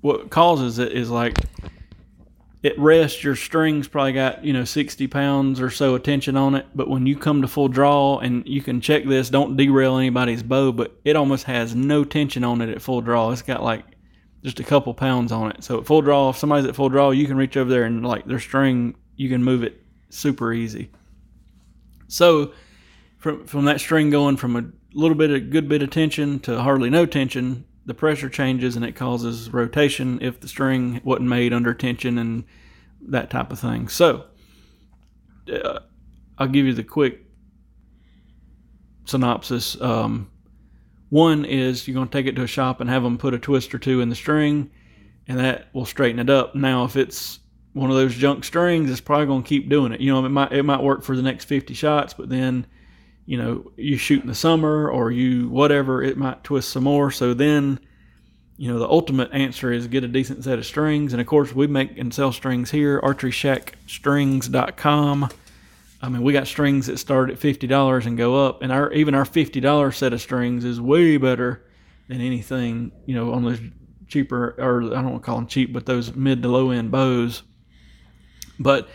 what 0.00 0.30
causes 0.30 0.78
it 0.78 0.92
is 0.92 1.10
like 1.10 1.36
at 2.66 2.78
rest 2.78 3.22
your 3.22 3.36
strings 3.36 3.86
probably 3.86 4.12
got 4.12 4.44
you 4.44 4.52
know 4.52 4.64
60 4.64 5.06
pounds 5.06 5.60
or 5.60 5.70
so 5.70 5.94
of 5.94 6.02
tension 6.02 6.36
on 6.36 6.54
it 6.54 6.66
but 6.74 6.88
when 6.88 7.06
you 7.06 7.16
come 7.16 7.40
to 7.42 7.48
full 7.48 7.68
draw 7.68 8.18
and 8.18 8.46
you 8.46 8.60
can 8.60 8.80
check 8.80 9.04
this 9.04 9.30
don't 9.30 9.56
derail 9.56 9.96
anybody's 9.96 10.42
bow 10.42 10.72
but 10.72 10.98
it 11.04 11.16
almost 11.16 11.44
has 11.44 11.74
no 11.74 12.04
tension 12.04 12.44
on 12.44 12.60
it 12.60 12.68
at 12.68 12.82
full 12.82 13.00
draw. 13.00 13.30
It's 13.30 13.42
got 13.42 13.62
like 13.62 13.84
just 14.42 14.60
a 14.60 14.64
couple 14.64 14.92
pounds 14.94 15.32
on 15.32 15.50
it. 15.50 15.64
So 15.64 15.78
at 15.78 15.86
full 15.86 16.02
draw 16.02 16.30
if 16.30 16.36
somebody's 16.36 16.66
at 16.66 16.76
full 16.76 16.88
draw 16.88 17.10
you 17.10 17.26
can 17.26 17.36
reach 17.36 17.56
over 17.56 17.70
there 17.70 17.84
and 17.84 18.04
like 18.04 18.26
their 18.26 18.40
string 18.40 18.96
you 19.16 19.28
can 19.28 19.44
move 19.44 19.62
it 19.62 19.80
super 20.10 20.52
easy. 20.52 20.90
So 22.08 22.52
from 23.18 23.46
from 23.46 23.64
that 23.66 23.80
string 23.80 24.10
going 24.10 24.36
from 24.36 24.56
a 24.56 24.64
little 24.92 25.16
bit 25.16 25.30
of 25.30 25.50
good 25.50 25.68
bit 25.68 25.82
of 25.82 25.90
tension 25.90 26.40
to 26.40 26.60
hardly 26.60 26.90
no 26.90 27.06
tension 27.06 27.64
the 27.86 27.94
pressure 27.94 28.28
changes 28.28 28.76
and 28.76 28.84
it 28.84 28.92
causes 28.92 29.52
rotation 29.52 30.18
if 30.20 30.40
the 30.40 30.48
string 30.48 31.00
wasn't 31.04 31.28
made 31.28 31.52
under 31.52 31.72
tension 31.72 32.18
and 32.18 32.44
that 33.00 33.30
type 33.30 33.52
of 33.52 33.58
thing. 33.58 33.88
So, 33.88 34.26
uh, 35.52 35.78
I'll 36.36 36.48
give 36.48 36.66
you 36.66 36.74
the 36.74 36.84
quick 36.84 37.24
synopsis. 39.04 39.80
Um, 39.80 40.30
one 41.08 41.44
is 41.44 41.86
you're 41.86 41.94
going 41.94 42.08
to 42.08 42.12
take 42.12 42.26
it 42.26 42.34
to 42.36 42.42
a 42.42 42.48
shop 42.48 42.80
and 42.80 42.90
have 42.90 43.04
them 43.04 43.16
put 43.16 43.34
a 43.34 43.38
twist 43.38 43.74
or 43.74 43.78
two 43.78 44.00
in 44.00 44.08
the 44.08 44.16
string, 44.16 44.70
and 45.28 45.38
that 45.38 45.68
will 45.72 45.86
straighten 45.86 46.18
it 46.18 46.28
up. 46.28 46.54
Now, 46.54 46.84
if 46.84 46.96
it's 46.96 47.38
one 47.72 47.90
of 47.90 47.96
those 47.96 48.14
junk 48.14 48.42
strings, 48.44 48.90
it's 48.90 49.00
probably 49.00 49.26
going 49.26 49.44
to 49.44 49.48
keep 49.48 49.68
doing 49.68 49.92
it. 49.92 50.00
You 50.00 50.12
know, 50.12 50.24
it 50.26 50.30
might 50.30 50.52
it 50.52 50.64
might 50.64 50.82
work 50.82 51.04
for 51.04 51.14
the 51.14 51.22
next 51.22 51.44
50 51.44 51.74
shots, 51.74 52.12
but 52.12 52.28
then 52.28 52.66
you 53.26 53.36
know 53.36 53.70
you 53.76 53.98
shoot 53.98 54.22
in 54.22 54.28
the 54.28 54.34
summer 54.34 54.88
or 54.88 55.10
you 55.10 55.48
whatever, 55.48 56.02
it 56.02 56.16
might 56.16 56.44
twist 56.44 56.70
some 56.70 56.84
more. 56.84 57.10
So 57.10 57.34
then 57.34 57.80
you 58.58 58.72
know, 58.72 58.78
the 58.78 58.88
ultimate 58.88 59.30
answer 59.32 59.70
is 59.70 59.86
get 59.86 60.02
a 60.02 60.08
decent 60.08 60.44
set 60.44 60.58
of 60.58 60.64
strings. 60.64 61.12
And 61.12 61.20
of 61.20 61.26
course, 61.26 61.54
we 61.54 61.66
make 61.66 61.98
and 61.98 62.14
sell 62.14 62.32
strings 62.32 62.70
here, 62.70 62.98
archeryshackstrings.com. 63.02 65.28
I 66.02 66.08
mean, 66.08 66.22
we 66.22 66.32
got 66.32 66.46
strings 66.46 66.86
that 66.86 66.96
start 66.98 67.28
at 67.30 67.38
$50 67.38 68.06
and 68.06 68.16
go 68.16 68.46
up. 68.46 68.62
And 68.62 68.72
our 68.72 68.90
even 68.92 69.14
our 69.14 69.24
$50 69.24 69.94
set 69.94 70.14
of 70.14 70.20
strings 70.20 70.64
is 70.64 70.80
way 70.80 71.16
better 71.18 71.62
than 72.08 72.20
anything, 72.20 72.92
you 73.04 73.14
know, 73.14 73.32
on 73.32 73.44
those 73.44 73.60
cheaper, 74.08 74.56
or 74.58 74.82
I 74.84 75.02
don't 75.02 75.10
want 75.10 75.22
to 75.22 75.26
call 75.26 75.36
them 75.36 75.46
cheap, 75.46 75.72
but 75.72 75.86
those 75.86 76.14
mid 76.14 76.42
to 76.42 76.48
low 76.48 76.70
end 76.70 76.90
bows. 76.90 77.44
But 78.58 78.88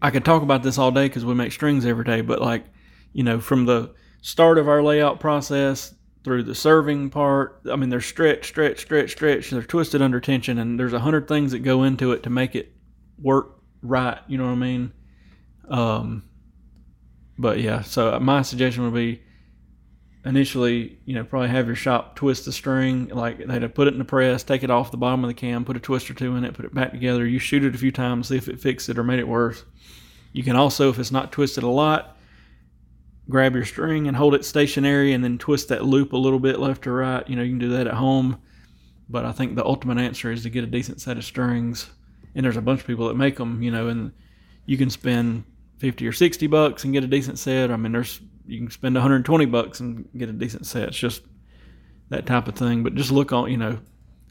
I 0.00 0.10
could 0.10 0.24
talk 0.24 0.42
about 0.42 0.62
this 0.62 0.78
all 0.78 0.90
day 0.90 1.06
because 1.06 1.24
we 1.24 1.34
make 1.34 1.52
strings 1.52 1.84
every 1.84 2.04
day. 2.04 2.20
But 2.20 2.40
like, 2.40 2.64
you 3.12 3.22
know, 3.22 3.40
from 3.40 3.66
the 3.66 3.94
start 4.22 4.58
of 4.58 4.68
our 4.68 4.82
layout 4.82 5.20
process 5.20 5.94
through 6.24 6.42
the 6.42 6.54
serving 6.54 7.10
part. 7.10 7.60
I 7.70 7.76
mean, 7.76 7.88
they're 7.88 8.00
stretched, 8.00 8.46
stretched, 8.46 8.80
stretched, 8.80 9.12
stretched. 9.12 9.50
They're 9.50 9.62
twisted 9.62 10.02
under 10.02 10.20
tension, 10.20 10.58
and 10.58 10.78
there's 10.78 10.92
a 10.92 11.00
hundred 11.00 11.28
things 11.28 11.52
that 11.52 11.60
go 11.60 11.84
into 11.84 12.12
it 12.12 12.22
to 12.24 12.30
make 12.30 12.54
it 12.54 12.72
work 13.18 13.60
right. 13.82 14.18
You 14.26 14.38
know 14.38 14.44
what 14.44 14.52
I 14.52 14.56
mean? 14.56 14.92
Um, 15.68 16.24
but 17.38 17.60
yeah, 17.60 17.82
so 17.82 18.18
my 18.20 18.42
suggestion 18.42 18.84
would 18.84 18.94
be 18.94 19.22
initially, 20.24 20.98
you 21.04 21.14
know, 21.14 21.24
probably 21.24 21.48
have 21.48 21.66
your 21.66 21.76
shop 21.76 22.16
twist 22.16 22.44
the 22.44 22.52
string, 22.52 23.08
like 23.08 23.38
they'd 23.38 23.62
have 23.62 23.74
put 23.74 23.86
it 23.86 23.94
in 23.94 23.98
the 23.98 24.04
press, 24.04 24.42
take 24.42 24.62
it 24.62 24.70
off 24.70 24.90
the 24.90 24.96
bottom 24.96 25.24
of 25.24 25.28
the 25.28 25.34
cam, 25.34 25.64
put 25.64 25.76
a 25.76 25.80
twist 25.80 26.10
or 26.10 26.14
two 26.14 26.36
in 26.36 26.44
it, 26.44 26.54
put 26.54 26.64
it 26.64 26.74
back 26.74 26.90
together. 26.90 27.24
You 27.24 27.38
shoot 27.38 27.64
it 27.64 27.74
a 27.74 27.78
few 27.78 27.92
times, 27.92 28.28
see 28.28 28.36
if 28.36 28.48
it 28.48 28.60
fixed 28.60 28.88
it 28.88 28.98
or 28.98 29.04
made 29.04 29.20
it 29.20 29.28
worse. 29.28 29.64
You 30.32 30.42
can 30.42 30.56
also, 30.56 30.90
if 30.90 30.98
it's 30.98 31.10
not 31.10 31.32
twisted 31.32 31.64
a 31.64 31.68
lot, 31.68 32.16
grab 33.28 33.54
your 33.54 33.64
string 33.64 34.08
and 34.08 34.16
hold 34.16 34.34
it 34.34 34.44
stationary 34.44 35.12
and 35.12 35.22
then 35.22 35.38
twist 35.38 35.68
that 35.68 35.84
loop 35.84 36.12
a 36.12 36.16
little 36.16 36.38
bit 36.38 36.58
left 36.58 36.86
or 36.86 36.94
right. 36.94 37.28
You 37.28 37.36
know, 37.36 37.42
you 37.42 37.50
can 37.50 37.58
do 37.58 37.70
that 37.70 37.86
at 37.86 37.94
home. 37.94 38.40
but 39.08 39.24
I 39.24 39.32
think 39.32 39.56
the 39.56 39.64
ultimate 39.64 39.98
answer 39.98 40.30
is 40.30 40.42
to 40.42 40.50
get 40.50 40.64
a 40.64 40.66
decent 40.66 41.00
set 41.00 41.16
of 41.16 41.24
strings. 41.24 41.90
And 42.34 42.44
there's 42.44 42.56
a 42.56 42.62
bunch 42.62 42.80
of 42.80 42.86
people 42.86 43.08
that 43.08 43.14
make 43.14 43.36
them, 43.36 43.62
you 43.62 43.70
know, 43.70 43.88
and 43.88 44.12
you 44.66 44.76
can 44.76 44.90
spend 44.90 45.44
50 45.78 46.06
or 46.06 46.12
60 46.12 46.46
bucks 46.46 46.84
and 46.84 46.92
get 46.92 47.04
a 47.04 47.06
decent 47.06 47.38
set. 47.38 47.70
I 47.70 47.76
mean, 47.76 47.92
there's 47.92 48.20
you 48.46 48.58
can 48.58 48.70
spend 48.70 48.94
120 48.94 49.46
bucks 49.46 49.80
and 49.80 50.08
get 50.16 50.28
a 50.28 50.32
decent 50.32 50.66
set. 50.66 50.88
It's 50.88 50.98
just 50.98 51.22
that 52.10 52.26
type 52.26 52.48
of 52.48 52.54
thing. 52.54 52.82
But 52.82 52.94
just 52.94 53.10
look 53.10 53.32
on, 53.32 53.50
you 53.50 53.56
know, 53.56 53.78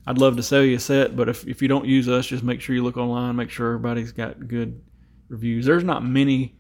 I'd 0.08 0.18
love 0.18 0.38
to 0.38 0.44
sell 0.44 0.64
you 0.64 0.78
a 0.78 0.80
set, 0.80 1.16
but 1.16 1.28
if, 1.28 1.46
if 1.48 1.62
you 1.62 1.68
don't 1.68 1.86
use 1.86 2.08
us, 2.08 2.26
just 2.26 2.44
make 2.44 2.62
sure 2.62 2.74
you 2.74 2.84
look 2.84 2.98
online, 2.98 3.36
make 3.36 3.50
sure 3.50 3.68
everybody's 3.68 4.12
got 4.12 4.48
good 4.48 4.82
reviews. 5.30 5.66
There's 5.66 5.84
not 5.84 6.04
many 6.06 6.56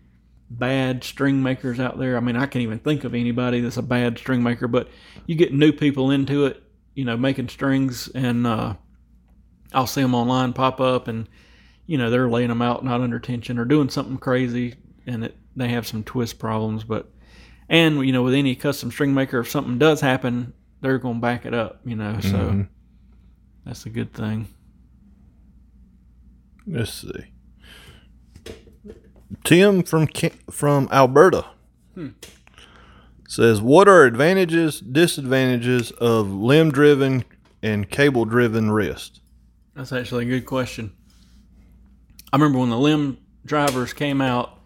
bad 0.49 1.03
string 1.03 1.43
makers 1.43 1.79
out 1.79 1.97
there. 1.99 2.15
I 2.17 2.19
mean, 2.21 2.35
I 2.37 2.45
can't 2.45 2.63
even 2.63 2.79
think 2.79 3.03
of 3.03 3.13
anybody 3.13 3.59
that's 3.59 3.77
a 3.77 3.81
bad 3.81 4.17
string 4.17 4.41
maker, 4.43 4.67
but 4.67 4.89
you 5.25 5.35
get 5.35 5.53
new 5.53 5.71
people 5.71 6.11
into 6.11 6.45
it, 6.45 6.63
you 6.95 7.03
know, 7.05 7.17
making 7.17 7.49
strings, 7.49 8.07
and 8.15 8.47
uh, 8.47 8.75
I'll 9.73 9.87
see 9.87 10.01
them 10.01 10.15
online 10.15 10.53
pop 10.53 10.79
up, 10.79 11.07
and 11.07 11.27
you 11.85 11.97
know, 11.97 12.09
they're 12.09 12.29
laying 12.29 12.49
them 12.49 12.61
out 12.61 12.83
not 12.83 13.01
under 13.01 13.19
tension 13.19 13.57
or 13.59 13.65
doing 13.65 13.89
something 13.89 14.17
crazy, 14.17 14.75
and 15.05 15.23
it, 15.25 15.37
they 15.55 15.67
have 15.69 15.87
some 15.87 16.03
twist 16.03 16.39
problems. 16.39 16.83
But 16.83 17.09
and 17.69 18.05
you 18.05 18.11
know, 18.13 18.23
with 18.23 18.33
any 18.33 18.55
custom 18.55 18.91
string 18.91 19.13
maker, 19.13 19.39
if 19.39 19.49
something 19.49 19.77
does 19.77 19.99
happen, 20.01 20.53
they're 20.81 20.97
going 20.97 21.15
to 21.15 21.21
back 21.21 21.45
it 21.45 21.53
up. 21.53 21.81
You 21.85 21.95
know, 21.97 22.19
so 22.21 22.29
Mm-hmm. 22.29 22.61
that's 23.65 23.85
a 23.85 23.89
good 23.89 24.13
thing. 24.13 24.47
Let's 26.65 26.93
see. 26.93 27.31
Tim 29.43 29.83
from 29.83 30.07
from 30.49 30.87
Alberta 30.91 31.45
hmm. 31.93 32.09
says, 33.27 33.61
"What 33.61 33.87
are 33.87 34.05
advantages, 34.05 34.79
disadvantages 34.79 35.91
of 35.91 36.31
limb-driven 36.31 37.25
and 37.61 37.89
cable-driven 37.89 38.71
wrist?" 38.71 39.21
That's 39.75 39.93
actually 39.93 40.25
a 40.25 40.29
good 40.29 40.45
question. 40.45 40.91
I 42.33 42.37
remember 42.37 42.59
when 42.59 42.69
the 42.69 42.77
limb 42.77 43.19
drivers 43.45 43.93
came 43.93 44.21
out, 44.21 44.57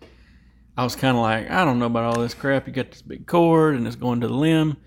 I 0.78 0.84
was 0.84 0.96
kind 0.96 1.16
of 1.18 1.22
like, 1.22 1.52
I 1.52 1.66
don't 1.66 1.80
know 1.80 1.86
about 1.86 2.16
all 2.16 2.22
this 2.22 2.34
crap. 2.34 2.66
You 2.66 2.74
got 2.74 2.92
this 2.92 3.02
big 3.02 3.28
cord 3.28 3.76
and 3.76 3.86
it's 3.86 3.96
going 3.96 4.22
to 4.22 4.28
the 4.28 4.34
limb. 4.34 4.78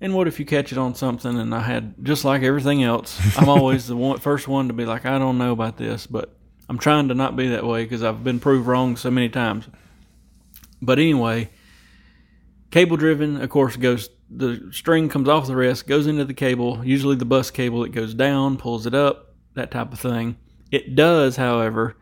And 0.00 0.14
what 0.14 0.26
if 0.26 0.40
you 0.40 0.46
catch 0.46 0.72
it 0.72 0.78
on 0.78 0.94
something? 0.94 1.38
And 1.38 1.54
I 1.54 1.60
had, 1.60 1.94
just 2.02 2.24
like 2.24 2.42
everything 2.42 2.82
else, 2.82 3.20
I'm 3.38 3.48
always 3.48 3.86
the 3.86 3.96
one, 3.96 4.18
first 4.18 4.48
one 4.48 4.68
to 4.68 4.74
be 4.74 4.84
like, 4.84 5.06
I 5.06 5.18
don't 5.18 5.38
know 5.38 5.52
about 5.52 5.76
this, 5.76 6.06
but 6.06 6.36
I'm 6.70 6.78
trying 6.78 7.08
to 7.08 7.14
not 7.14 7.34
be 7.34 7.48
that 7.48 7.66
way 7.66 7.82
because 7.82 8.04
I've 8.04 8.22
been 8.22 8.38
proved 8.38 8.68
wrong 8.68 8.96
so 8.96 9.10
many 9.10 9.28
times. 9.28 9.68
But 10.80 11.00
anyway, 11.00 11.50
cable 12.70 12.96
driven, 12.96 13.42
of 13.42 13.50
course, 13.50 13.74
goes, 13.74 14.08
the 14.30 14.70
string 14.70 15.08
comes 15.08 15.28
off 15.28 15.48
the 15.48 15.56
rest, 15.56 15.88
goes 15.88 16.06
into 16.06 16.24
the 16.24 16.32
cable, 16.32 16.86
usually 16.86 17.16
the 17.16 17.24
bus 17.24 17.50
cable, 17.50 17.82
it 17.82 17.90
goes 17.90 18.14
down, 18.14 18.56
pulls 18.56 18.86
it 18.86 18.94
up, 18.94 19.34
that 19.54 19.72
type 19.72 19.92
of 19.92 19.98
thing. 19.98 20.36
It 20.70 20.94
does, 20.94 21.34
however, 21.34 21.96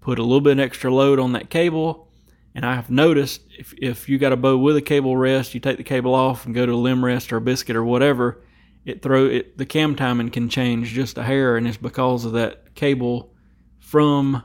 put 0.00 0.18
a 0.18 0.24
little 0.24 0.40
bit 0.40 0.58
extra 0.58 0.92
load 0.92 1.20
on 1.20 1.30
that 1.34 1.48
cable. 1.48 2.08
And 2.56 2.66
I 2.66 2.74
have 2.74 2.90
noticed 2.90 3.42
if, 3.56 3.72
if 3.78 4.08
you 4.08 4.18
got 4.18 4.32
a 4.32 4.36
bow 4.36 4.58
with 4.58 4.76
a 4.76 4.82
cable 4.82 5.16
rest, 5.16 5.54
you 5.54 5.60
take 5.60 5.76
the 5.76 5.84
cable 5.84 6.16
off 6.16 6.44
and 6.44 6.56
go 6.56 6.66
to 6.66 6.72
a 6.72 6.74
limb 6.74 7.04
rest 7.04 7.32
or 7.32 7.36
a 7.36 7.40
biscuit 7.40 7.76
or 7.76 7.84
whatever, 7.84 8.42
it 8.84 9.00
throw 9.00 9.26
it 9.26 9.58
the 9.58 9.66
cam 9.66 9.94
timing 9.94 10.30
can 10.30 10.48
change 10.48 10.88
just 10.88 11.18
a 11.18 11.22
hair, 11.22 11.56
and 11.56 11.68
it's 11.68 11.76
because 11.76 12.24
of 12.24 12.32
that 12.32 12.74
cable 12.74 13.32
from 13.88 14.42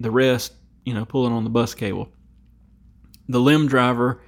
the 0.00 0.10
rest, 0.10 0.54
you 0.84 0.92
know, 0.92 1.04
pulling 1.04 1.32
on 1.32 1.44
the 1.44 1.50
bus 1.50 1.72
cable. 1.72 2.08
The 3.28 3.38
limb 3.38 3.68
driver 3.68 4.20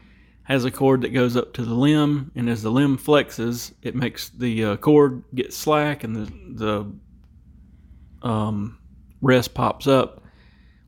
has 0.44 0.64
a 0.64 0.70
cord 0.70 1.00
that 1.00 1.08
goes 1.08 1.36
up 1.36 1.54
to 1.54 1.64
the 1.64 1.74
limb, 1.74 2.30
and 2.36 2.48
as 2.48 2.62
the 2.62 2.70
limb 2.70 2.96
flexes, 2.96 3.72
it 3.82 3.96
makes 3.96 4.28
the 4.28 4.64
uh, 4.64 4.76
cord 4.76 5.24
get 5.34 5.52
slack, 5.52 6.04
and 6.04 6.14
the 6.14 6.94
the 8.22 8.28
um, 8.28 8.78
rest 9.20 9.54
pops 9.54 9.88
up. 9.88 10.22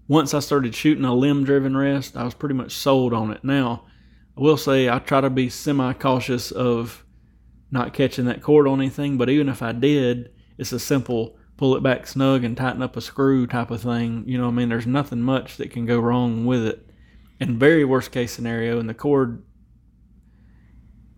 Once 0.06 0.32
I 0.32 0.38
started 0.38 0.72
shooting 0.72 1.04
a 1.04 1.12
limb 1.12 1.42
driven 1.42 1.76
rest, 1.76 2.16
I 2.16 2.22
was 2.22 2.34
pretty 2.34 2.54
much 2.54 2.70
sold 2.70 3.12
on 3.12 3.32
it. 3.32 3.42
Now, 3.42 3.86
I 4.38 4.42
will 4.42 4.56
say 4.56 4.88
I 4.88 5.00
try 5.00 5.20
to 5.20 5.30
be 5.30 5.48
semi 5.48 5.92
cautious 5.94 6.52
of 6.52 7.04
not 7.72 7.94
catching 7.94 8.26
that 8.26 8.42
cord 8.42 8.68
on 8.68 8.80
anything, 8.80 9.18
but 9.18 9.28
even 9.28 9.48
if 9.48 9.60
I 9.60 9.72
did, 9.72 10.30
it's 10.56 10.70
a 10.70 10.78
simple 10.78 11.35
pull 11.56 11.76
it 11.76 11.82
back 11.82 12.06
snug 12.06 12.44
and 12.44 12.56
tighten 12.56 12.82
up 12.82 12.96
a 12.96 13.00
screw 13.00 13.46
type 13.46 13.70
of 13.70 13.82
thing. 13.82 14.24
You 14.26 14.38
know, 14.38 14.48
I 14.48 14.50
mean, 14.50 14.68
there's 14.68 14.86
nothing 14.86 15.22
much 15.22 15.56
that 15.56 15.70
can 15.70 15.86
go 15.86 15.98
wrong 15.98 16.44
with 16.46 16.64
it. 16.66 16.90
And 17.40 17.60
very 17.60 17.84
worst 17.84 18.12
case 18.12 18.32
scenario, 18.32 18.78
and 18.78 18.88
the 18.88 18.94
cord 18.94 19.42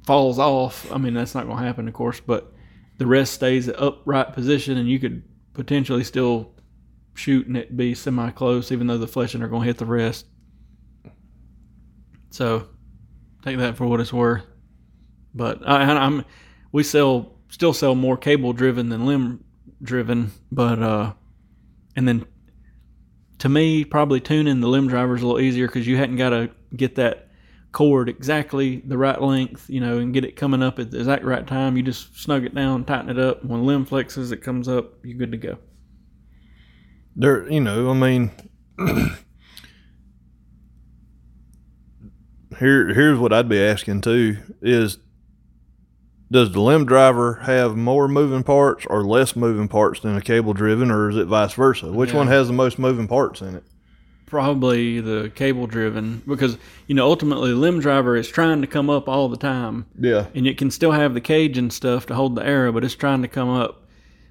falls 0.04 0.38
off, 0.38 0.90
I 0.92 0.98
mean, 0.98 1.14
that's 1.14 1.34
not 1.34 1.46
going 1.46 1.58
to 1.58 1.64
happen, 1.64 1.86
of 1.86 1.94
course, 1.94 2.20
but 2.20 2.52
the 2.98 3.06
rest 3.06 3.34
stays 3.34 3.68
at 3.68 3.80
upright 3.80 4.32
position, 4.32 4.78
and 4.78 4.88
you 4.88 4.98
could 4.98 5.22
potentially 5.54 6.02
still 6.02 6.54
shoot 7.14 7.46
and 7.46 7.56
it 7.56 7.76
be 7.76 7.94
semi 7.94 8.30
close, 8.30 8.72
even 8.72 8.86
though 8.86 8.98
the 8.98 9.06
fletching 9.06 9.42
are 9.42 9.48
going 9.48 9.62
to 9.62 9.66
hit 9.66 9.78
the 9.78 9.84
rest. 9.84 10.26
So 12.30 12.68
take 13.42 13.58
that 13.58 13.76
for 13.76 13.86
what 13.86 14.00
it's 14.00 14.12
worth. 14.12 14.44
But 15.34 15.66
I, 15.68 15.82
I'm 15.82 16.24
we 16.72 16.82
sell 16.82 17.38
still 17.48 17.72
sell 17.72 17.94
more 17.94 18.16
cable 18.16 18.52
driven 18.52 18.88
than 18.88 19.06
limb 19.06 19.44
driven, 19.82 20.32
but 20.50 20.82
uh, 20.82 21.12
and 21.96 22.06
then 22.06 22.26
to 23.38 23.48
me 23.48 23.84
probably 23.84 24.20
tuning 24.20 24.60
the 24.60 24.68
limb 24.68 24.88
driver 24.88 25.14
is 25.14 25.22
a 25.22 25.26
little 25.26 25.40
easier 25.40 25.66
because 25.66 25.86
you 25.86 25.96
hadn't 25.96 26.16
got 26.16 26.30
to 26.30 26.50
get 26.76 26.96
that 26.96 27.28
cord 27.72 28.08
exactly 28.08 28.82
the 28.86 28.98
right 28.98 29.20
length, 29.20 29.68
you 29.68 29.80
know, 29.80 29.98
and 29.98 30.14
get 30.14 30.24
it 30.24 30.36
coming 30.36 30.62
up 30.62 30.78
at 30.78 30.90
the 30.90 30.98
exact 30.98 31.24
right 31.24 31.46
time. 31.46 31.76
You 31.76 31.82
just 31.82 32.18
snug 32.18 32.44
it 32.44 32.54
down, 32.54 32.84
tighten 32.84 33.10
it 33.10 33.18
up. 33.18 33.44
When 33.44 33.64
limb 33.64 33.86
flexes, 33.86 34.32
it 34.32 34.38
comes 34.38 34.68
up. 34.68 34.94
You're 35.04 35.18
good 35.18 35.32
to 35.32 35.38
go. 35.38 35.58
There, 37.14 37.50
you 37.50 37.60
know, 37.60 37.90
I 37.90 37.94
mean, 37.94 38.30
here, 42.58 42.94
here's 42.94 43.18
what 43.18 43.32
I'd 43.32 43.48
be 43.48 43.60
asking 43.62 44.02
too: 44.02 44.38
is 44.62 44.98
does 46.30 46.52
the 46.52 46.60
limb 46.60 46.84
driver 46.84 47.34
have 47.42 47.76
more 47.76 48.06
moving 48.08 48.42
parts 48.42 48.84
or 48.88 49.04
less 49.04 49.34
moving 49.34 49.68
parts 49.68 50.00
than 50.00 50.16
a 50.16 50.20
cable 50.20 50.52
driven, 50.52 50.90
or 50.90 51.10
is 51.10 51.16
it 51.16 51.26
vice 51.26 51.54
versa? 51.54 51.90
Which 51.90 52.12
one 52.12 52.28
has 52.28 52.48
the 52.48 52.52
most 52.52 52.78
moving 52.78 53.08
parts 53.08 53.40
in 53.40 53.54
it? 53.54 53.64
Probably 54.26 55.00
the 55.00 55.32
cable 55.34 55.66
driven 55.66 56.22
because 56.26 56.58
you 56.86 56.94
know 56.94 57.06
ultimately 57.06 57.50
the 57.50 57.56
limb 57.56 57.80
driver 57.80 58.14
is 58.14 58.28
trying 58.28 58.60
to 58.60 58.66
come 58.66 58.90
up 58.90 59.08
all 59.08 59.28
the 59.28 59.38
time. 59.38 59.86
Yeah, 59.98 60.26
and 60.34 60.46
it 60.46 60.58
can 60.58 60.70
still 60.70 60.92
have 60.92 61.14
the 61.14 61.20
cage 61.22 61.56
and 61.56 61.72
stuff 61.72 62.04
to 62.06 62.14
hold 62.14 62.34
the 62.34 62.44
arrow, 62.44 62.72
but 62.72 62.84
it's 62.84 62.94
trying 62.94 63.22
to 63.22 63.28
come 63.28 63.48
up. 63.48 63.86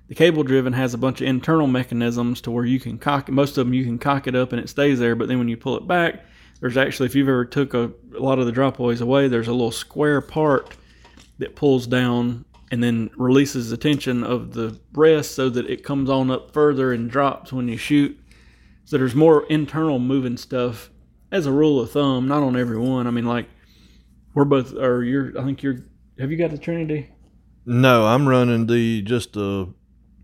The 0.07 0.15
cable 0.15 0.43
driven 0.43 0.73
has 0.73 0.93
a 0.93 0.99
bunch 0.99 1.19
of 1.19 1.27
internal 1.27 1.67
mechanisms 1.67 2.41
to 2.41 2.51
where 2.51 2.63
you 2.63 2.79
can 2.79 2.99
cock 2.99 3.27
it. 3.27 3.31
Most 3.31 3.57
of 3.57 3.65
them 3.65 3.73
you 3.73 3.83
can 3.83 3.97
cock 3.97 4.27
it 4.27 4.35
up 4.35 4.53
and 4.53 4.61
it 4.61 4.69
stays 4.69 4.99
there, 4.99 5.15
but 5.15 5.27
then 5.27 5.39
when 5.39 5.49
you 5.49 5.57
pull 5.57 5.75
it 5.77 5.87
back, 5.87 6.23
there's 6.61 6.77
actually 6.77 7.07
if 7.07 7.15
you've 7.15 7.27
ever 7.27 7.43
took 7.43 7.73
a, 7.73 7.91
a 8.15 8.19
lot 8.19 8.37
of 8.37 8.45
the 8.45 8.51
drop 8.51 8.79
away, 8.79 9.27
there's 9.27 9.47
a 9.47 9.51
little 9.51 9.71
square 9.71 10.21
part 10.21 10.77
that 11.39 11.55
pulls 11.55 11.87
down 11.87 12.45
and 12.71 12.83
then 12.83 13.09
releases 13.15 13.69
the 13.69 13.77
tension 13.77 14.23
of 14.23 14.53
the 14.53 14.77
rest 14.93 15.31
so 15.35 15.49
that 15.49 15.69
it 15.69 15.83
comes 15.83 16.09
on 16.09 16.29
up 16.31 16.51
further 16.53 16.91
and 16.91 17.09
drops 17.09 17.53
when 17.53 17.67
you 17.67 17.77
shoot. 17.77 18.17
So 18.85 18.97
there's 18.97 19.15
more 19.15 19.45
internal 19.47 19.99
moving 19.99 20.37
stuff 20.37 20.89
as 21.31 21.45
a 21.45 21.51
rule 21.51 21.79
of 21.79 21.91
thumb, 21.91 22.27
not 22.27 22.43
on 22.43 22.55
every 22.57 22.77
one. 22.77 23.07
I 23.07 23.11
mean, 23.11 23.25
like 23.25 23.47
we're 24.33 24.45
both, 24.45 24.73
or 24.73 25.03
you're, 25.03 25.39
I 25.39 25.43
think 25.43 25.63
you're, 25.63 25.85
have 26.19 26.31
you 26.31 26.37
got 26.37 26.51
the 26.51 26.57
Trinity? 26.57 27.09
no, 27.65 28.05
I'm 28.07 28.27
running 28.27 28.65
the 28.67 29.01
just 29.01 29.33
the 29.33 29.73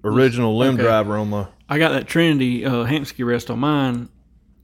original 0.03 0.57
limb 0.57 0.75
Okay. 0.75 0.83
driver 0.83 1.17
on 1.17 1.29
my. 1.29 1.47
I 1.69 1.77
got 1.77 1.89
that 1.93 2.07
Trinity 2.07 2.65
uh, 2.65 2.85
Hamskea 2.85 3.25
rest 3.25 3.49
on 3.49 3.59
mine, 3.59 4.09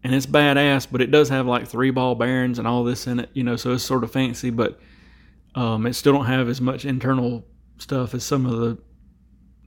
and 0.04 0.14
it's 0.16 0.26
badass, 0.26 0.88
but 0.90 1.02
it 1.02 1.12
does 1.12 1.30
have 1.30 1.46
like 1.46 1.68
three 1.68 1.92
ball 1.92 2.16
bearings 2.16 2.58
and 2.60 2.68
all 2.68 2.84
this 2.84 3.06
in 3.08 3.20
it, 3.22 3.30
you 3.34 3.44
know, 3.44 3.56
so 3.56 3.74
it's 3.74 3.84
sort 3.84 4.04
of 4.04 4.12
fancy, 4.12 4.50
but 4.50 4.80
um, 5.56 5.86
it 5.86 5.94
still 5.94 6.14
don't 6.14 6.26
have 6.26 6.48
as 6.50 6.62
much 6.62 6.86
internal 6.86 7.46
stuff 7.78 8.14
as 8.14 8.24
some 8.24 8.46
of 8.46 8.60
the 8.60 8.78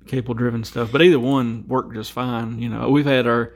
cable 0.06 0.34
driven 0.34 0.64
stuff. 0.64 0.90
But 0.92 1.02
either 1.02 1.18
one 1.18 1.66
worked 1.66 1.94
just 1.94 2.12
fine. 2.12 2.58
You 2.58 2.68
know, 2.68 2.88
we've 2.90 3.06
had 3.06 3.26
our 3.26 3.54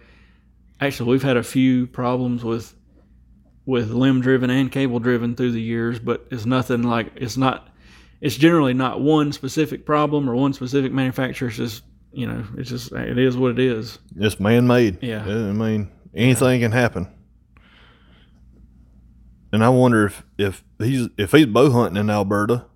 actually 0.81 1.11
we've 1.11 1.23
had 1.23 1.37
a 1.37 1.43
few 1.43 1.87
problems 1.87 2.45
with 2.45 2.75
with 3.65 3.91
limb 3.91 4.21
driven 4.21 4.51
and 4.51 4.71
cable 4.71 4.99
driven 4.99 5.35
through 5.35 5.53
the 5.53 5.61
years, 5.61 5.99
but 5.99 6.27
it's 6.31 6.47
nothing 6.47 6.83
like 6.83 7.13
it's 7.17 7.37
not. 7.37 7.69
It's 8.21 8.37
generally 8.37 8.73
not 8.73 9.01
one 9.01 9.33
specific 9.33 9.85
problem 9.85 10.29
or 10.31 10.35
one 10.35 10.55
specific 10.55 10.91
manufacturer. 10.91 11.49
It's 11.49 11.57
just 11.57 11.83
you 12.13 12.27
know, 12.27 12.45
it's 12.57 12.71
just 12.71 12.93
it 12.93 13.19
is 13.19 13.37
what 13.37 13.53
it 13.53 13.59
is. 13.59 13.99
It's 14.17 14.41
man 14.41 14.67
made. 14.67 15.03
Yeah. 15.03 15.23
I 15.23 15.53
mean, 15.53 15.93
anything 16.15 16.61
can 16.61 16.73
happen. 16.73 17.09
And 19.53 19.65
I 19.65 19.69
wonder 19.69 20.07
if, 20.07 20.25
if 20.39 20.65
he's 20.79 21.09
if 21.17 21.33
he's 21.33 21.47
bow 21.47 21.71
hunting 21.71 22.01
in 22.01 22.11
Alberta. 22.11 22.67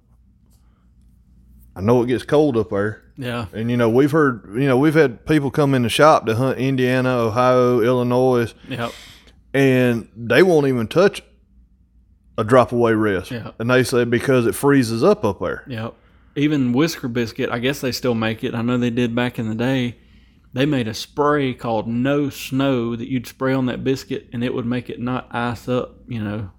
I 1.77 1.81
know 1.81 2.03
it 2.03 2.07
gets 2.07 2.25
cold 2.25 2.57
up 2.57 2.71
there. 2.71 3.03
Yeah, 3.17 3.47
And 3.53 3.71
you 3.71 3.77
know, 3.77 3.89
we've 3.91 4.11
heard 4.11 4.45
you 4.55 4.67
know, 4.67 4.79
we've 4.79 4.95
had 4.95 5.27
people 5.27 5.51
come 5.51 5.75
in 5.75 5.83
the 5.83 5.89
shop 5.89 6.27
to 6.27 6.35
hunt 6.37 6.59
Indiana, 6.59 7.11
Ohio, 7.11 7.81
Illinois, 7.81 8.55
yeah, 8.67 8.91
and 9.53 10.09
they 10.17 10.43
won't 10.43 10.67
even 10.67 10.89
touch 10.89 11.23
a 12.39 12.45
drop 12.45 12.73
away 12.73 12.95
rest. 12.95 13.31
Yeah. 13.31 13.51
And 13.59 13.71
they 13.71 13.85
say 13.85 14.05
because 14.05 14.47
it 14.47 14.55
freezes 14.55 15.05
up 15.05 15.25
up 15.25 15.41
there. 15.41 15.65
yeah. 15.69 15.91
even 16.35 16.73
Whisker 16.73 17.09
Biscuit, 17.09 17.51
I 17.51 17.59
guess 17.59 17.81
they 17.83 17.93
still 17.93 18.15
make 18.15 18.43
it. 18.43 18.55
I 18.55 18.63
know 18.63 18.79
they 18.79 18.91
did 18.91 19.15
back 19.15 19.39
in 19.39 19.49
the 19.49 19.55
day. 19.55 19.97
They 20.55 20.65
made 20.65 20.89
a 20.89 20.95
spray 20.95 21.53
called 21.53 21.87
No 21.87 22.31
Snow 22.31 22.97
that 22.97 23.09
you'd 23.09 23.27
spray 23.27 23.53
on 23.53 23.67
that 23.67 23.85
biscuit 23.85 24.29
and 24.33 24.43
it 24.43 24.55
would 24.55 24.67
make 24.67 24.89
it 24.89 24.99
not 24.99 25.29
ice 25.31 25.69
up, 25.69 25.97
you 26.09 26.25
know. 26.25 26.51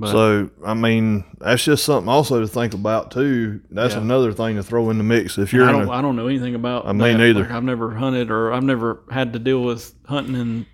But- 0.00 0.12
so 0.12 0.50
I 0.64 0.74
mean, 0.74 1.24
that's 1.38 1.62
just 1.62 1.84
something 1.84 2.08
also 2.08 2.40
to 2.40 2.48
think 2.48 2.72
about 2.74 3.10
too. 3.10 3.60
That's 3.70 3.94
Yeah. 3.94 4.00
another 4.00 4.32
thing 4.32 4.56
to 4.56 4.62
throw 4.62 4.88
in 4.90 4.96
the 4.98 5.04
mix 5.04 5.36
if 5.38 5.52
you're 5.52 5.68
I 5.68 5.72
don't, 5.72 5.88
a, 5.88 5.90
I 5.92 6.00
don't 6.02 6.16
know 6.16 6.26
anything 6.26 6.54
about. 6.54 6.86
I 6.86 6.92
mean, 6.92 7.18
neither. 7.18 7.40
Like, 7.42 7.50
I've 7.50 7.64
never 7.64 7.94
hunted 7.94 8.30
or 8.30 8.52
I've 8.52 8.62
never 8.64 9.02
had 9.10 9.32
to 9.34 9.38
deal 9.38 9.62
with 9.62 9.94
hunting 10.06 10.34
in 10.36 10.66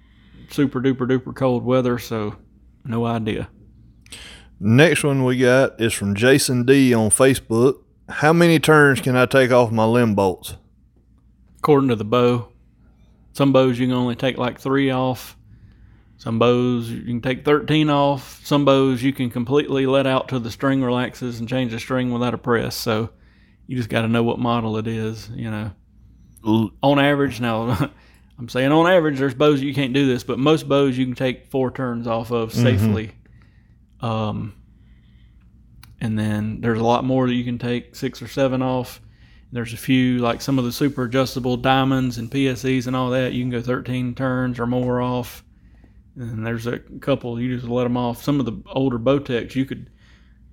super 0.51 0.81
duper 0.81 1.09
duper 1.11 1.35
cold 1.35 1.65
weather, 1.65 1.99
so 1.99 2.37
no 2.85 3.05
idea. 3.05 3.49
Next 4.61 5.05
one 5.05 5.25
we 5.25 5.39
got 5.39 5.81
is 5.81 5.93
from 5.93 6.15
Jason 6.15 6.65
D 6.65 6.95
on 6.95 7.11
Facebook. 7.11 7.79
How 8.09 8.33
many 8.33 8.59
turns 8.59 9.01
can 9.01 9.17
I 9.17 9.27
take 9.27 9.51
off 9.51 9.73
my 9.73 9.85
limb 9.85 10.15
bolts? 10.15 10.57
According 11.59 11.89
to 11.89 11.97
the 11.97 12.05
bow, 12.05 12.49
some 13.33 13.53
bows 13.53 13.79
you 13.79 13.87
can 13.89 13.95
only 13.97 14.15
take 14.15 14.39
like 14.39 14.61
three 14.61 14.91
off. 14.91 15.36
Some 16.19 16.39
bows 16.39 16.91
you 16.91 17.03
can 17.03 17.21
take 17.21 17.45
13 17.45 17.91
off. 17.91 18.41
Some 18.45 18.65
bows 18.65 19.03
you 19.03 19.13
can 19.13 19.31
completely 19.31 19.87
let 19.87 20.07
out 20.07 20.29
till 20.29 20.41
the 20.41 20.51
string 20.51 20.83
relaxes 20.83 21.41
and 21.41 21.49
change 21.49 21.73
the 21.73 21.79
string 21.79 22.11
without 22.11 22.35
a 22.35 22.39
press. 22.39 22.75
So 22.75 23.11
you 23.67 23.77
just 23.77 23.89
got 23.89 24.03
to 24.03 24.09
know 24.09 24.23
what 24.23 24.39
model 24.39 24.77
it 24.79 24.87
is, 24.87 25.29
you 25.31 25.51
know. 25.51 25.73
L- 26.47 26.71
on 26.83 26.99
average 27.01 27.41
now 27.41 27.91
i'm 28.39 28.49
saying 28.49 28.71
on 28.71 28.87
average 28.87 29.19
there's 29.19 29.35
bows 29.35 29.61
you 29.61 29.75
can't 29.75 29.93
do 29.93 30.07
this 30.07 30.23
but 30.23 30.39
most 30.39 30.69
bows 30.69 30.97
you 30.97 31.05
can 31.05 31.15
take 31.15 31.47
four 31.47 31.73
turns 31.73 32.07
off 32.07 32.31
of 32.31 32.53
safely 32.53 33.11
um, 34.01 34.55
and 36.01 36.17
then 36.17 36.61
there's 36.61 36.79
a 36.79 36.85
lot 36.85 37.03
more 37.03 37.27
that 37.27 37.35
you 37.35 37.43
can 37.43 37.59
take 37.59 37.97
six 37.97 38.23
or 38.23 38.29
seven 38.29 38.63
off 38.63 39.01
there's 39.51 39.73
a 39.73 39.77
few 39.77 40.19
like 40.19 40.41
some 40.41 40.59
of 40.59 40.65
the 40.65 40.71
super 40.71 41.05
adjustable 41.05 41.57
diamonds 41.57 42.19
and 42.19 42.31
PSEs 42.31 42.87
and 42.87 42.95
all 42.95 43.11
that 43.11 43.33
you 43.33 43.43
can 43.43 43.51
go 43.51 43.63
13 43.63 44.15
turns 44.15 44.61
or 44.61 44.67
more 44.67 45.01
off 45.01 45.43
and 46.17 46.47
there's 46.47 46.67
a 46.67 46.79
couple 47.01 47.41
you 47.41 47.55
just 47.55 47.69
let 47.69 47.85
them 47.85 47.97
off 47.97 48.23
some 48.23 48.41
of 48.41 48.47
the 48.47 48.63
older 48.73 48.99
Bowtechs 48.99 49.55
you 49.55 49.65
could 49.65 49.91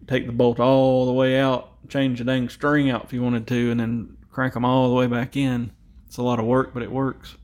take 0.07 0.26
the 0.26 0.34
bolt 0.34 0.59
all 0.59 1.05
the 1.05 1.14
way 1.14 1.39
out 1.39 1.72
change 1.89 2.20
the 2.20 2.26
dang 2.26 2.49
string 2.49 2.89
out 2.89 3.05
if 3.05 3.14
you 3.14 3.22
wanted 3.22 3.47
to 3.47 3.72
and 3.72 3.80
then 3.80 4.18
crank 4.30 4.53
them 4.53 4.66
all 4.66 4.89
the 4.89 4.95
way 4.95 5.07
back 5.07 5.36
in 5.36 5.72
it's 6.14 6.20
a 6.20 6.22
lot 6.22 6.38
of 6.38 6.45
work, 6.45 6.76
but 6.76 6.84
it 6.84 6.91
works. 6.91 7.38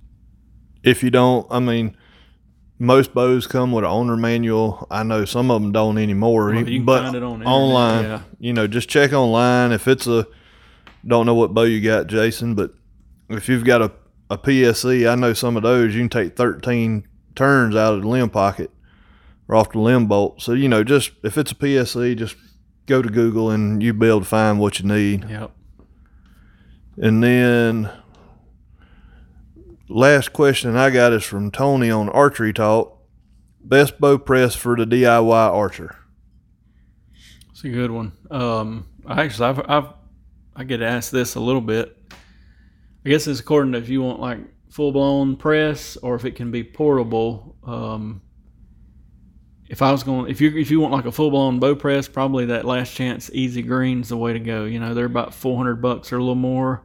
If 0.84 1.02
you 1.02 1.10
don't, 1.10 1.48
I 1.50 1.58
mean, 1.58 1.98
most 2.78 3.16
bows 3.16 3.48
come 3.48 3.72
with 3.72 3.84
an 3.84 3.90
owner 3.90 4.16
manual. 4.16 4.86
I 4.92 5.02
know 5.02 5.26
some 5.26 5.50
of 5.50 5.60
them 5.60 5.72
don't 5.72 5.98
anymore, 5.98 6.52
Well, 6.52 6.60
you 6.60 6.66
can 6.66 6.86
but 6.86 7.02
find 7.02 7.16
it 7.16 7.24
on 7.24 7.44
online, 7.48 8.04
internet, 8.04 8.22
you 8.38 8.54
know, 8.54 8.68
just 8.68 8.88
check 8.88 9.12
online. 9.12 9.72
If 9.72 9.88
it's 9.88 10.06
a, 10.06 10.28
don't 11.04 11.26
know 11.26 11.34
what 11.34 11.56
bow 11.56 11.64
you 11.64 11.82
got, 11.82 12.06
Jason, 12.06 12.54
but 12.54 12.76
if 13.28 13.50
you've 13.50 13.66
got 13.66 13.82
a, 13.82 13.92
a 14.30 14.38
PSE, 14.38 15.12
I 15.12 15.16
know 15.16 15.34
some 15.34 15.58
of 15.58 15.64
those 15.64 15.96
you 15.96 16.02
can 16.02 16.10
take 16.10 16.36
13 16.36 17.08
turns 17.40 17.74
out 17.74 17.94
of 17.94 18.02
the 18.02 18.08
limb 18.08 18.30
pocket 18.30 18.70
or 19.48 19.56
off 19.56 19.72
the 19.72 19.80
limb 19.80 20.08
bolt. 20.08 20.42
So, 20.42 20.52
you 20.52 20.68
know, 20.68 20.84
just 20.84 21.12
if 21.24 21.38
it's 21.38 21.54
a 21.54 21.56
PSE, 21.56 22.18
just 22.18 22.36
go 22.86 23.02
to 23.02 23.08
Google 23.08 23.50
and 23.50 23.82
you'll 23.82 23.96
be 23.96 24.08
able 24.08 24.20
to 24.20 24.26
find 24.26 24.60
what 24.60 24.78
you 24.80 24.86
need. 24.86 25.28
Yep. 25.30 25.52
And 26.98 27.24
then 27.24 27.90
last 29.88 30.34
question 30.34 30.76
I 30.76 30.90
got 30.90 31.14
is 31.14 31.24
from 31.24 31.50
Tony 31.50 31.90
on 31.90 32.10
Archery 32.10 32.52
Talk. 32.52 32.98
Best 33.64 34.02
bow 34.02 34.18
press 34.18 34.54
for 34.54 34.76
the 34.76 34.84
DIY 34.84 35.32
archer. 35.32 35.96
It's 37.52 37.64
a 37.64 37.70
good 37.70 37.92
one. 37.92 38.12
Um, 38.30 38.86
I 39.06 39.24
actually, 39.24 39.48
I've, 39.48 39.70
I've, 39.70 39.94
I 40.58 40.64
get 40.66 40.82
asked 40.82 41.14
this 41.14 41.36
a 41.36 41.40
little 41.40 41.62
bit. 41.62 41.96
I 43.06 43.10
guess 43.10 43.28
it's 43.28 43.40
according 43.40 43.72
to 43.74 43.78
if 43.78 43.88
you 43.88 44.02
want 44.02 44.20
like 44.20 44.40
full 44.70 44.92
blown 44.92 45.36
press 45.36 45.98
or 45.98 46.16
if 46.16 46.26
it 46.26 46.36
can 46.36 46.52
be 46.52 46.64
portable. 46.64 47.56
Um, 47.64 48.22
if 49.68 49.82
I 49.82 49.92
was 49.92 50.04
going, 50.04 50.32
if 50.32 50.42
you 50.42 50.58
if 50.58 50.72
you 50.72 50.80
want 50.80 50.94
like 50.94 51.06
a 51.06 51.12
full 51.12 51.30
blown 51.30 51.60
bow 51.60 51.76
press, 51.76 52.08
probably 52.08 52.46
that 52.46 52.66
last 52.66 52.94
chance 52.94 53.30
EZ 53.34 53.58
Green's 53.62 54.10
the 54.10 54.18
way 54.18 54.34
to 54.34 54.40
go. 54.40 54.66
You 54.66 54.80
know, 54.80 54.94
they're 54.94 55.06
about 55.06 55.34
four 55.34 55.58
hundred 55.58 55.82
bucks 55.82 56.12
or 56.12 56.18
a 56.18 56.20
little 56.20 56.36
more, 56.36 56.84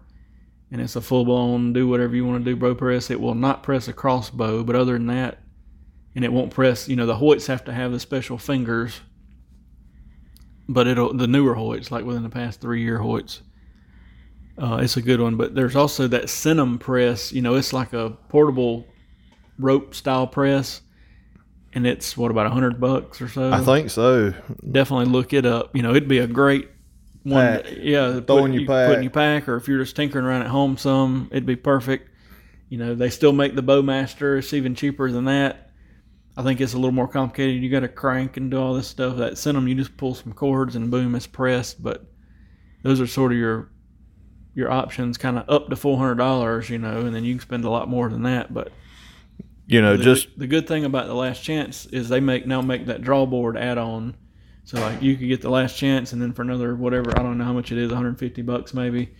and 0.70 0.80
it's 0.80 0.96
a 0.96 1.00
full 1.00 1.24
blown 1.24 1.72
do 1.72 1.88
whatever 1.88 2.14
you 2.14 2.26
want 2.26 2.44
to 2.44 2.50
do 2.50 2.56
bow 2.56 2.74
press. 2.74 3.10
It 3.10 3.20
will 3.20 3.34
not 3.34 3.62
press 3.62 3.88
a 3.88 3.92
crossbow, 3.92 4.64
but 4.64 4.76
other 4.76 4.94
than 4.94 5.06
that, 5.06 5.38
and 6.14 6.24
it 6.24 6.32
won't 6.32 6.52
press. 6.52 6.88
You 6.88 6.96
know, 6.96 7.06
the 7.06 7.16
Hoyts 7.16 7.46
have 7.46 7.64
to 7.64 7.72
have 7.72 7.92
the 7.92 8.00
special 8.00 8.36
fingers 8.36 9.00
but 10.68 10.86
it'll 10.86 11.12
the 11.12 11.26
newer 11.26 11.54
Hoyts, 11.54 11.90
like 11.90 12.04
within 12.04 12.22
the 12.22 12.30
past 12.30 12.60
three 12.60 12.82
year 12.82 12.98
Hoyts. 12.98 13.40
Uh, 14.56 14.76
it's 14.82 14.96
a 14.96 15.02
good 15.02 15.20
one, 15.20 15.36
but 15.36 15.54
there's 15.54 15.74
also 15.74 16.06
that 16.08 16.24
Cinem 16.24 16.78
press. 16.78 17.32
You 17.32 17.42
know, 17.42 17.54
it's 17.54 17.72
like 17.72 17.92
a 17.92 18.10
portable 18.28 18.86
rope 19.58 19.94
style 19.94 20.26
press, 20.26 20.80
and 21.72 21.86
it's 21.86 22.16
what 22.16 22.30
about 22.30 22.46
a 22.46 22.50
hundred 22.50 22.80
bucks 22.80 23.20
or 23.20 23.28
so. 23.28 23.52
I 23.52 23.60
think 23.60 23.90
so. 23.90 24.32
definitely 24.70 25.06
look 25.06 25.32
it 25.32 25.44
up. 25.44 25.74
You 25.74 25.82
know, 25.82 25.90
it'd 25.90 26.08
be 26.08 26.18
a 26.18 26.26
great 26.26 26.68
one. 27.24 27.62
Pack. 27.62 27.72
Yeah, 27.78 28.20
Throw 28.20 28.42
put, 28.42 28.52
your 28.52 28.60
you 28.60 28.66
pack. 28.66 28.88
put 28.88 28.96
in 28.98 29.02
your 29.02 29.10
pack, 29.10 29.48
or 29.48 29.56
if 29.56 29.66
you're 29.66 29.82
just 29.82 29.96
tinkering 29.96 30.24
around 30.24 30.42
at 30.42 30.48
home, 30.48 30.76
some 30.76 31.28
it'd 31.32 31.46
be 31.46 31.56
perfect. 31.56 32.10
You 32.68 32.78
know, 32.78 32.94
they 32.94 33.10
still 33.10 33.32
make 33.32 33.56
the 33.56 33.62
Bowmaster. 33.62 34.38
It's 34.38 34.52
even 34.52 34.74
cheaper 34.74 35.10
than 35.10 35.24
that. 35.26 35.70
I 36.36 36.42
think 36.42 36.60
it's 36.60 36.74
a 36.74 36.76
little 36.76 36.92
more 36.92 37.06
complicated. 37.06 37.62
You 37.62 37.70
got 37.70 37.80
to 37.80 37.88
crank 37.88 38.36
and 38.36 38.50
do 38.50 38.58
all 38.58 38.74
this 38.74 38.88
stuff. 38.88 39.16
That 39.18 39.38
Cinema, 39.38 39.68
you 39.68 39.76
just 39.76 39.96
pull 39.96 40.14
some 40.14 40.32
cords 40.32 40.74
and 40.74 40.90
boom, 40.90 41.14
it's 41.14 41.26
pressed. 41.26 41.82
But 41.82 42.04
those 42.82 43.00
are 43.00 43.06
sort 43.06 43.32
of 43.32 43.38
your 43.38 43.70
your 44.54 44.70
options, 44.70 45.18
kind 45.18 45.38
of 45.38 45.48
up 45.48 45.68
to 45.68 45.76
four 45.76 45.98
hundred 45.98 46.16
dollars. 46.16 46.70
You 46.70 46.78
know, 46.78 47.00
and 47.00 47.14
then 47.14 47.24
you 47.24 47.34
can 47.34 47.40
spend 47.40 47.64
a 47.64 47.70
lot 47.70 47.88
more 47.88 48.08
than 48.08 48.22
that. 48.22 48.52
But 48.52 48.72
You 49.66 49.82
know, 49.82 49.96
the, 49.96 50.04
just 50.04 50.38
the 50.38 50.46
good 50.46 50.66
thing 50.66 50.84
about 50.84 51.06
the 51.06 51.14
last 51.14 51.42
chance 51.42 51.86
is 51.86 52.08
they 52.08 52.20
make 52.20 52.46
now 52.46 52.60
make 52.62 52.86
that 52.86 53.02
draw 53.02 53.26
board 53.26 53.56
add 53.56 53.78
on. 53.78 54.16
So 54.64 54.80
like 54.80 55.02
you 55.02 55.16
could 55.16 55.28
get 55.28 55.42
the 55.42 55.50
last 55.50 55.76
chance 55.76 56.12
and 56.12 56.22
then 56.22 56.32
for 56.32 56.42
another 56.42 56.74
whatever 56.74 57.10
I 57.18 57.22
don't 57.22 57.36
know 57.36 57.44
how 57.44 57.52
much 57.52 57.70
it 57.70 57.76
is 57.76 57.88
150 57.88 58.40
bucks 58.40 58.72
maybe 58.72 59.10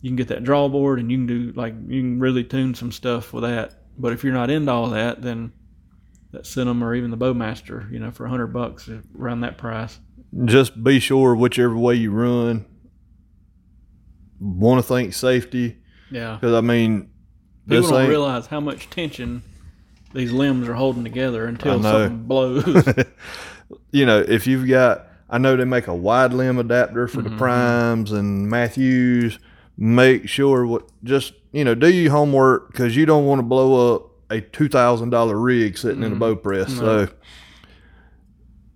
you 0.00 0.08
can 0.08 0.16
get 0.16 0.28
that 0.28 0.44
draw 0.44 0.68
board 0.68 0.98
and 0.98 1.10
you 1.10 1.18
can 1.18 1.26
do 1.26 1.52
like 1.54 1.74
you 1.86 2.00
can 2.00 2.20
really 2.20 2.44
tune 2.44 2.74
some 2.74 2.92
stuff 2.92 3.32
with 3.32 3.44
that. 3.44 3.74
But 3.98 4.12
if 4.12 4.24
you're 4.24 4.32
not 4.32 4.50
into 4.50 4.72
all 4.72 4.88
that, 4.90 5.22
then 5.22 5.52
that 6.32 6.46
Cinema 6.46 6.86
or 6.86 6.94
even 6.94 7.10
the 7.10 7.18
Bowmaster, 7.18 7.90
you 7.92 7.98
know, 7.98 8.10
for 8.10 8.24
100 8.24 8.48
bucks 8.48 8.88
uh, 8.88 9.00
around 9.18 9.40
that 9.40 9.58
price. 9.58 9.98
just 10.44 10.82
be 10.82 11.00
sure 11.00 11.34
whichever 11.34 11.76
way 11.76 11.96
you 11.96 12.12
run. 12.12 12.64
Want 14.40 14.82
to 14.84 14.88
think 14.94 15.12
safety 15.12 15.76
Yeah, 16.10 16.38
because 16.40 16.54
I 16.54 16.60
mean, 16.62 17.10
people 17.68 17.82
this 17.82 17.90
don't 17.90 18.08
realize 18.08 18.46
how 18.46 18.58
much 18.60 18.88
tension 18.90 19.42
these 20.14 20.32
limbs 20.32 20.66
are 20.66 20.74
holding 20.74 21.04
together 21.04 21.44
until 21.44 21.82
something 21.82 22.22
blows. 22.24 22.64
you 23.92 24.06
know, 24.06 24.18
if 24.26 24.46
you've 24.46 24.66
got, 24.68 25.06
I 25.28 25.38
know 25.38 25.56
they 25.56 25.64
make 25.64 25.86
a 25.86 25.94
wide 25.94 26.32
limb 26.32 26.58
adapter 26.58 27.06
for 27.06 27.20
Mm-hmm. 27.20 27.30
the 27.30 27.36
primes 27.36 28.12
and 28.12 28.48
Mathews. 28.48 29.38
Make 29.76 30.28
sure 30.28 30.66
what 30.66 30.88
just 31.04 31.32
you 31.52 31.64
know 31.64 31.74
do 31.74 31.88
your 31.92 32.10
homework 32.10 32.72
because 32.72 32.96
you 32.96 33.06
don't 33.06 33.26
want 33.26 33.38
to 33.38 33.42
blow 33.44 33.94
up 33.96 34.10
a 34.30 34.40
two 34.40 34.68
thousand 34.68 35.10
dollar 35.10 35.36
rig 35.38 35.76
sitting 35.78 36.02
in 36.02 36.12
a 36.12 36.16
bow 36.16 36.34
press. 36.36 36.76
So, 36.76 37.08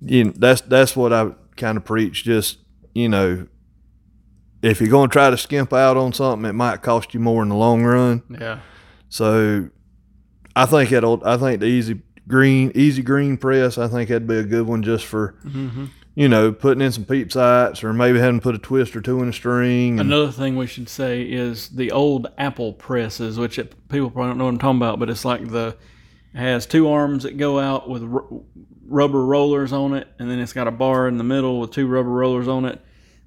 you 0.01 0.25
know, 0.25 0.33
that's 0.37 0.61
that's 0.63 0.97
what 0.97 1.13
I 1.13 1.31
kind 1.57 1.77
of 1.77 1.85
preach. 1.85 2.25
Just 2.25 2.59
you 2.95 3.09
know, 3.09 3.47
if 4.71 4.81
you're 4.81 4.91
going 4.91 5.09
to 5.09 5.13
try 5.13 5.31
to 5.31 5.37
skimp 5.37 5.73
out 5.73 5.97
on 5.97 6.13
something, 6.13 6.49
it 6.49 6.53
might 6.55 6.83
cost 6.83 7.15
you 7.15 7.21
more 7.21 7.43
in 7.43 7.49
the 7.51 7.55
long 7.57 7.85
run. 7.85 8.23
yeah. 8.41 8.61
So 9.09 9.69
I 10.57 10.67
think 10.67 10.91
it'll 10.93 11.23
I 11.25 11.37
think 11.37 11.61
the 11.61 11.79
EZ 11.79 11.95
Green 12.27 12.73
EZ 12.75 13.01
Green 13.01 13.37
press, 13.37 13.79
I 13.79 13.89
think 13.89 14.09
that'd 14.09 14.27
be 14.27 14.37
a 14.39 14.43
good 14.45 14.67
one 14.67 14.83
just 14.83 15.05
for 15.05 15.35
Mm-hmm. 15.45 15.87
you 16.17 16.29
know, 16.29 16.51
putting 16.53 16.81
in 16.81 16.91
some 16.93 17.05
peep 17.05 17.31
sights 17.33 17.85
or 17.85 17.93
maybe 17.93 18.19
having 18.19 18.41
to 18.41 18.43
put 18.43 18.55
a 18.55 18.59
twist 18.59 18.95
or 18.97 19.01
two 19.01 19.21
in 19.23 19.29
a 19.29 19.33
string. 19.33 20.01
Another 20.01 20.31
thing 20.33 20.57
we 20.57 20.67
should 20.67 20.89
say 20.89 21.23
is 21.23 21.69
the 21.71 21.91
old 21.93 22.29
Apple 22.39 22.73
presses, 22.73 23.39
which 23.39 23.59
it, 23.59 23.89
people 23.89 24.11
probably 24.11 24.31
don't 24.31 24.39
know 24.39 24.45
what 24.45 24.51
I'm 24.55 24.59
talking 24.59 24.79
about, 24.79 24.99
but 24.99 25.11
it's 25.11 25.25
like 25.25 25.49
the 25.49 25.77
it 26.33 26.39
has 26.39 26.67
two 26.67 26.89
arms 26.89 27.23
that 27.25 27.37
go 27.37 27.61
out 27.61 27.89
with 27.89 28.03
ru- 28.03 28.45
rubber 28.87 29.25
rollers 29.25 29.73
on 29.73 29.95
it, 29.95 30.09
and 30.19 30.29
then 30.31 30.39
it's 30.41 30.53
got 30.53 30.67
a 30.67 30.73
bar 30.73 31.07
in 31.09 31.19
the 31.19 31.25
middle 31.25 31.61
with 31.61 31.71
two 31.71 31.87
rubber 31.87 32.11
rollers 32.11 32.49
on 32.49 32.65
it. 32.65 32.81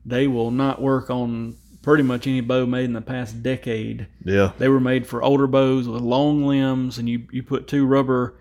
They 0.07 0.25
will 0.25 0.51
not 0.51 0.81
work 0.81 1.09
on 1.09 1.57
pretty 1.81 2.03
much 2.03 2.27
any 2.27 2.41
bow 2.41 2.65
made 2.65 2.85
in 2.85 2.93
the 2.93 3.01
past 3.01 3.43
decade. 3.43 4.07
yeah. 4.23 4.51
They 4.57 4.69
were 4.69 4.79
made 4.79 5.05
for 5.05 5.21
older 5.21 5.47
bows 5.47 5.87
with 5.87 6.01
long 6.01 6.45
limbs, 6.45 6.97
and 6.97 7.07
you, 7.07 7.27
you 7.31 7.43
put 7.43 7.67
two 7.67 7.85
rubber 7.85 8.39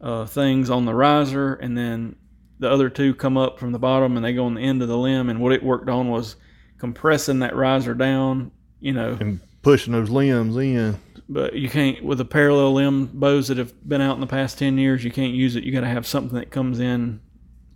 uh, 0.00 0.26
things 0.26 0.70
on 0.70 0.84
the 0.84 0.94
riser, 0.94 1.54
and 1.54 1.76
then 1.76 2.16
the 2.58 2.70
other 2.70 2.88
two 2.88 3.14
come 3.14 3.36
up 3.36 3.58
from 3.58 3.72
the 3.72 3.78
bottom 3.78 4.16
and 4.16 4.24
they 4.24 4.32
go 4.32 4.46
on 4.46 4.54
the 4.54 4.60
end 4.60 4.82
of 4.82 4.88
the 4.88 4.96
limb. 4.96 5.28
And 5.28 5.40
what 5.40 5.52
it 5.52 5.62
worked 5.62 5.88
on 5.88 6.08
was 6.08 6.36
compressing 6.78 7.40
that 7.40 7.56
riser 7.56 7.94
down, 7.94 8.50
you 8.80 8.92
know. 8.92 9.16
And 9.20 9.40
pushing 9.62 9.92
those 9.92 10.10
limbs 10.10 10.56
in. 10.56 10.98
But 11.28 11.54
you 11.54 11.68
can't, 11.68 12.04
with 12.04 12.18
the 12.18 12.24
parallel 12.24 12.74
limb 12.74 13.06
bows 13.06 13.48
that 13.48 13.58
have 13.58 13.88
been 13.88 14.00
out 14.00 14.14
in 14.14 14.20
the 14.20 14.26
past 14.26 14.58
10 14.58 14.78
years, 14.78 15.02
you 15.02 15.10
can't 15.10 15.34
use 15.34 15.56
it. 15.56 15.64
You 15.64 15.72
got 15.72 15.80
to 15.80 15.88
have 15.88 16.06
something 16.06 16.38
that 16.38 16.50
comes 16.50 16.78
in 16.78 17.20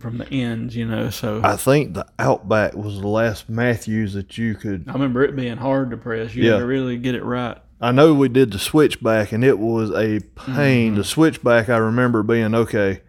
from 0.01 0.17
the 0.17 0.27
ends, 0.31 0.75
you 0.75 0.85
know. 0.85 1.09
So 1.09 1.41
I 1.43 1.55
think 1.55 1.93
the 1.93 2.05
Outback 2.19 2.73
was 2.75 2.99
the 2.99 3.07
last 3.07 3.49
Mathews 3.49 4.13
that 4.13 4.37
you 4.37 4.55
could. 4.55 4.85
I 4.87 4.93
remember 4.93 5.23
it 5.23 5.35
being 5.35 5.57
hard 5.57 5.91
to 5.91 5.97
press. 5.97 6.33
You 6.35 6.43
Yeah. 6.43 6.53
had 6.53 6.59
to 6.59 6.65
really 6.65 6.97
get 6.97 7.15
it 7.15 7.23
right. 7.23 7.57
I 7.79 7.91
know 7.91 8.13
we 8.13 8.29
did 8.29 8.51
the 8.51 8.59
switchback, 8.59 9.31
and 9.31 9.43
it 9.43 9.57
was 9.57 9.91
a 9.91 10.19
pain. 10.35 10.95
The 10.95 11.03
switchback, 11.03 11.67
I 11.69 11.77
remember 11.77 12.21
being 12.23 12.53
okay. 12.53 13.01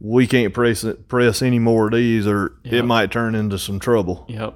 We 0.00 0.26
can't 0.26 0.52
press 0.54 0.84
press 1.08 1.42
any 1.42 1.58
more 1.58 1.86
of 1.86 1.92
these, 1.92 2.26
or 2.26 2.52
Yeah. 2.64 2.80
it 2.80 2.84
might 2.84 3.10
turn 3.10 3.34
into 3.34 3.58
some 3.58 3.78
trouble. 3.78 4.24
Yep. 4.28 4.54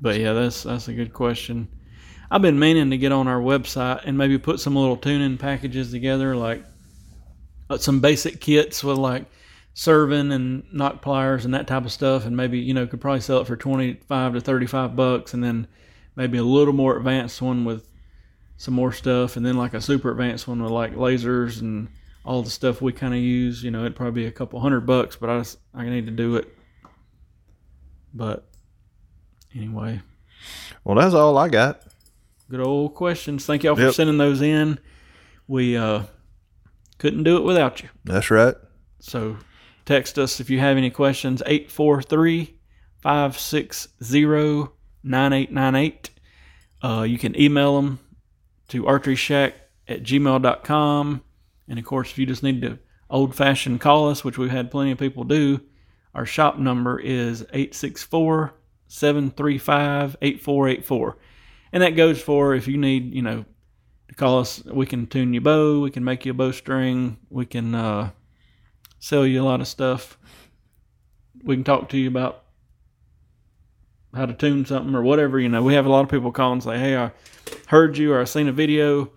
But 0.00 0.18
yeah, 0.20 0.32
that's 0.34 0.62
that's 0.64 0.88
a 0.88 0.92
good 0.92 1.12
question. 1.12 1.68
I've 2.30 2.42
been 2.42 2.58
meaning 2.58 2.90
to 2.90 2.96
get 2.98 3.12
on 3.12 3.28
our 3.28 3.40
website 3.40 4.00
and 4.04 4.18
maybe 4.18 4.38
put 4.38 4.58
some 4.58 4.74
little 4.74 4.96
tuning 4.96 5.36
packages 5.38 5.90
together, 5.92 6.34
like 6.36 6.64
uh, 7.70 7.78
some 7.78 8.00
basic 8.00 8.40
kits 8.40 8.82
with 8.82 8.98
like 8.98 9.26
serving 9.74 10.30
and 10.32 10.62
nock 10.72 11.02
pliers 11.02 11.44
and 11.44 11.52
that 11.52 11.66
type 11.66 11.84
of 11.84 11.92
stuff, 11.92 12.24
and 12.24 12.36
maybe 12.36 12.58
you 12.58 12.72
know 12.72 12.86
could 12.86 13.00
probably 13.00 13.20
sell 13.20 13.40
it 13.40 13.46
for 13.46 13.56
twenty 13.56 13.94
five 14.08 14.32
to 14.34 14.40
thirty 14.40 14.66
five 14.66 14.94
bucks, 14.96 15.34
and 15.34 15.42
then 15.42 15.66
maybe 16.16 16.38
a 16.38 16.42
little 16.44 16.72
more 16.74 16.96
advanced 16.96 17.42
one 17.42 17.64
with 17.64 17.88
some 18.56 18.74
more 18.74 18.92
stuff, 18.92 19.36
and 19.36 19.44
then 19.44 19.56
like 19.56 19.74
a 19.74 19.80
super 19.80 20.10
advanced 20.12 20.46
one 20.46 20.62
with 20.62 20.70
like 20.70 20.94
lasers 20.94 21.60
and 21.60 21.88
all 22.24 22.42
the 22.42 22.50
stuff 22.50 22.80
we 22.80 22.92
kind 22.92 23.12
of 23.12 23.20
use. 23.20 23.62
You 23.64 23.70
know, 23.72 23.80
it'd 23.80 23.96
probably 23.96 24.22
be 24.22 24.26
a 24.28 24.32
couple 24.32 24.60
hundred 24.60 24.86
bucks, 24.86 25.16
but 25.16 25.28
I 25.28 25.38
just 25.38 25.58
I 25.74 25.84
need 25.84 26.06
to 26.06 26.12
do 26.12 26.36
it. 26.36 26.48
But 28.14 28.46
anyway, 29.54 30.00
Well, 30.84 30.96
that's 30.96 31.14
all 31.14 31.36
I 31.36 31.48
got. 31.48 31.82
good 32.48 32.60
old 32.60 32.94
questions. 32.94 33.44
Thank 33.44 33.64
y'all 33.64 33.74
for 33.74 33.90
sending 33.92 34.18
those 34.18 34.40
in. 34.40 34.78
We 35.48 35.76
uh, 35.76 36.04
couldn't 36.98 37.24
do 37.24 37.36
it 37.36 37.42
without 37.42 37.82
you. 37.82 37.88
That's 38.04 38.30
right. 38.30 38.54
So 39.00 39.36
text 39.84 40.18
us 40.18 40.40
if 40.40 40.50
you 40.50 40.58
have 40.60 40.76
any 40.76 40.90
questions 40.90 41.42
843 41.46 42.58
560 42.98 44.68
9898. 45.02 46.10
Uh, 46.82 47.02
You 47.02 47.18
can 47.18 47.38
email 47.40 47.76
them 47.76 47.98
to 48.68 48.84
archeryshack 48.84 49.52
at 49.86 50.02
gmail.com. 50.02 51.22
And 51.68 51.78
of 51.78 51.84
course, 51.84 52.10
if 52.10 52.18
you 52.18 52.26
just 52.26 52.42
need 52.42 52.62
to 52.62 52.78
old 53.10 53.34
fashioned 53.34 53.80
call 53.80 54.08
us, 54.08 54.24
which 54.24 54.38
we've 54.38 54.50
had 54.50 54.70
plenty 54.70 54.90
of 54.90 54.98
people 54.98 55.24
do, 55.24 55.60
our 56.14 56.26
shop 56.26 56.58
number 56.58 56.98
is 56.98 57.42
864 57.52 58.54
735 58.86 60.16
8484. 60.22 61.16
And 61.72 61.82
that 61.82 61.90
goes 61.90 62.22
for 62.22 62.54
if 62.54 62.68
you 62.68 62.76
need, 62.76 63.14
you 63.14 63.22
know, 63.22 63.44
to 64.08 64.14
call 64.14 64.38
us, 64.38 64.64
we 64.64 64.86
can 64.86 65.06
tune 65.06 65.34
your 65.34 65.42
bow, 65.42 65.80
we 65.80 65.90
can 65.90 66.04
make 66.04 66.24
you 66.24 66.30
a 66.30 66.34
bowstring, 66.34 67.18
we 67.30 67.46
can 67.46 67.74
uh, 67.74 68.10
sell 69.04 69.26
you 69.26 69.42
a 69.42 69.44
lot 69.44 69.60
of 69.60 69.68
stuff. 69.68 70.18
We 71.42 71.56
can 71.56 71.64
talk 71.64 71.90
to 71.90 71.98
you 71.98 72.08
about 72.08 72.44
how 74.14 74.24
to 74.24 74.32
tune 74.32 74.64
something 74.64 74.94
or 74.94 75.02
whatever. 75.02 75.38
You 75.38 75.50
know, 75.50 75.62
we 75.62 75.74
have 75.74 75.84
a 75.84 75.90
lot 75.90 76.04
of 76.04 76.10
people 76.10 76.32
call 76.32 76.52
and 76.52 76.62
say, 76.62 76.78
"Hey, 76.78 76.96
I 76.96 77.12
heard 77.66 77.98
you 77.98 78.14
or 78.14 78.20
I 78.22 78.24
seen 78.24 78.48
a 78.48 78.52
video. 78.52 79.12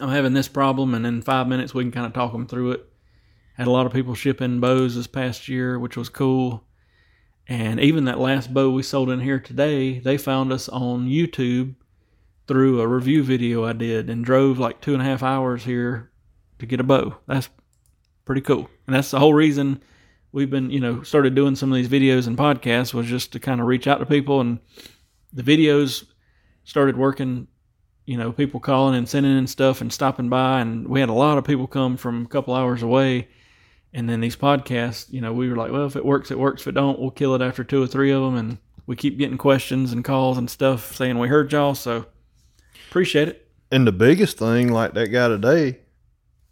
I'm 0.00 0.08
having 0.08 0.32
this 0.32 0.48
problem," 0.48 0.92
and 0.92 1.06
in 1.06 1.22
five 1.22 1.46
minutes 1.46 1.72
we 1.72 1.84
can 1.84 1.92
kind 1.92 2.06
of 2.06 2.14
talk 2.14 2.32
them 2.32 2.48
through 2.48 2.72
it. 2.72 2.92
Had 3.54 3.68
a 3.68 3.70
lot 3.70 3.86
of 3.86 3.92
people 3.92 4.16
shipping 4.16 4.58
bows 4.58 4.96
this 4.96 5.06
past 5.06 5.46
year, 5.46 5.78
which 5.78 5.96
was 5.96 6.08
cool. 6.08 6.64
And 7.46 7.78
even 7.78 8.06
that 8.06 8.18
last 8.18 8.52
bow 8.52 8.70
we 8.70 8.82
sold 8.82 9.08
in 9.08 9.20
here 9.20 9.38
today, 9.38 10.00
they 10.00 10.18
found 10.18 10.52
us 10.52 10.68
on 10.68 11.06
YouTube 11.06 11.76
through 12.48 12.80
a 12.80 12.88
review 12.88 13.22
video 13.22 13.64
I 13.64 13.72
did 13.72 14.10
and 14.10 14.24
drove 14.24 14.58
like 14.58 14.80
two 14.80 14.94
and 14.94 15.02
a 15.02 15.04
half 15.04 15.22
hours 15.22 15.64
here 15.64 16.10
to 16.58 16.66
get 16.66 16.80
a 16.80 16.84
bow. 16.84 17.18
That's 17.28 17.48
pretty 18.24 18.40
cool. 18.40 18.68
And 18.86 18.94
that's 18.94 19.10
the 19.10 19.18
whole 19.18 19.34
reason 19.34 19.82
we've 20.32 20.50
been, 20.50 20.70
you 20.70 20.80
know, 20.80 21.02
started 21.02 21.34
doing 21.34 21.56
some 21.56 21.72
of 21.72 21.76
these 21.76 21.88
videos 21.88 22.26
and 22.26 22.36
podcasts 22.36 22.92
was 22.92 23.06
just 23.06 23.32
to 23.32 23.40
kind 23.40 23.60
of 23.60 23.66
reach 23.66 23.86
out 23.86 23.98
to 23.98 24.06
people 24.06 24.40
and 24.40 24.58
the 25.32 25.42
videos 25.42 26.04
started 26.64 26.96
working, 26.96 27.48
you 28.04 28.16
know, 28.16 28.32
people 28.32 28.60
calling 28.60 28.94
and 28.94 29.08
sending 29.08 29.36
in 29.36 29.46
stuff 29.46 29.80
and 29.80 29.92
stopping 29.92 30.28
by 30.28 30.60
and 30.60 30.88
we 30.88 31.00
had 31.00 31.08
a 31.08 31.14
lot 31.14 31.38
of 31.38 31.44
people 31.44 31.66
come 31.66 31.96
from 31.96 32.24
a 32.24 32.28
couple 32.28 32.54
hours 32.54 32.82
away. 32.82 33.28
And 33.92 34.08
then 34.08 34.20
these 34.20 34.36
podcasts, 34.36 35.10
you 35.10 35.22
know, 35.22 35.32
we 35.32 35.48
were 35.48 35.56
like, 35.56 35.72
well, 35.72 35.86
if 35.86 35.96
it 35.96 36.04
works, 36.04 36.30
it 36.30 36.38
works. 36.38 36.62
If 36.62 36.68
it 36.68 36.72
don't, 36.72 36.98
we'll 36.98 37.10
kill 37.10 37.34
it 37.34 37.40
after 37.40 37.64
two 37.64 37.82
or 37.82 37.86
three 37.86 38.12
of 38.12 38.22
them. 38.22 38.36
And 38.36 38.58
we 38.86 38.94
keep 38.94 39.16
getting 39.16 39.38
questions 39.38 39.92
and 39.92 40.04
calls 40.04 40.36
and 40.36 40.50
stuff 40.50 40.94
saying 40.94 41.18
we 41.18 41.28
heard 41.28 41.50
y'all. 41.50 41.74
So 41.74 42.04
appreciate 42.90 43.28
it. 43.28 43.48
And 43.72 43.86
the 43.86 43.92
biggest 43.92 44.38
thing, 44.38 44.70
like 44.70 44.92
that 44.94 45.08
guy 45.08 45.28
today, 45.28 45.78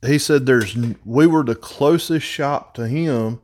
he 0.07 0.19
said 0.19 0.47
there's 0.47 0.77
we 1.05 1.27
were 1.27 1.43
the 1.45 1.55
closest 1.55 2.27
shop 2.27 2.75
to 2.75 2.87
him 2.89 3.41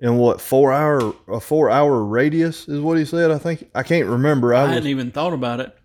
in 0.00 0.16
what 0.16 0.40
four 0.40 0.72
hour 0.72 1.14
a 1.28 1.40
four 1.40 1.70
hour 1.70 2.04
radius 2.04 2.68
is 2.68 2.80
what 2.80 2.98
he 2.98 3.04
said. 3.04 3.30
I 3.30 3.38
think 3.38 3.68
I 3.74 3.82
can't 3.82 4.06
remember. 4.08 4.54
I 4.54 4.60
I 4.60 4.62
was, 4.64 4.72
hadn't 4.74 4.88
even 4.88 5.10
thought 5.10 5.32
about 5.32 5.60
it. 5.60 5.76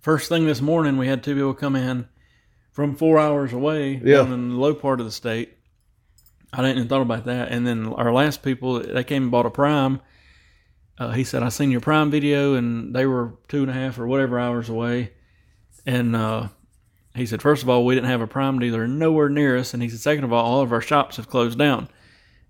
First 0.00 0.28
thing 0.28 0.46
this 0.46 0.60
morning, 0.60 0.96
we 0.96 1.08
had 1.08 1.22
two 1.22 1.34
people 1.34 1.54
come 1.54 1.74
in 1.76 2.08
from 2.70 2.94
four 2.94 3.18
hours 3.18 3.52
away 3.52 4.00
Yeah. 4.04 4.18
down 4.18 4.32
in 4.32 4.48
the 4.50 4.56
low 4.56 4.74
part 4.74 5.00
of 5.00 5.06
the 5.06 5.12
state. 5.12 5.54
I 6.52 6.58
didn't 6.62 6.76
even 6.76 6.88
thought 6.88 7.02
about 7.02 7.24
that. 7.26 7.50
And 7.50 7.66
then 7.66 7.88
our 7.88 8.12
last 8.12 8.42
people, 8.42 8.80
they 8.80 9.04
came 9.04 9.24
and 9.24 9.30
bought 9.32 9.44
a 9.46 9.50
Prime. 9.50 10.00
Uh, 10.96 11.10
he 11.10 11.24
said, 11.24 11.42
I 11.42 11.48
seen 11.50 11.70
your 11.70 11.80
Prime 11.80 12.10
video, 12.10 12.54
and 12.54 12.94
they 12.94 13.04
were 13.04 13.34
two 13.48 13.62
and 13.62 13.70
a 13.70 13.74
half 13.74 13.98
or 13.98 14.06
whatever 14.06 14.38
hours 14.38 14.68
away. 14.68 15.12
And 15.84 16.16
uh, 16.16 16.48
he 17.18 17.26
said, 17.26 17.42
first 17.42 17.62
of 17.62 17.68
all, 17.68 17.84
we 17.84 17.94
didn't 17.94 18.10
have 18.10 18.20
a 18.20 18.26
Prime 18.26 18.58
dealer 18.58 18.86
nowhere 18.86 19.28
near 19.28 19.56
us. 19.56 19.74
And 19.74 19.82
he 19.82 19.88
said, 19.88 20.00
second 20.00 20.24
of 20.24 20.32
all, 20.32 20.44
all 20.44 20.60
of 20.62 20.72
our 20.72 20.80
shops 20.80 21.16
have 21.16 21.28
closed 21.28 21.58
down. 21.58 21.88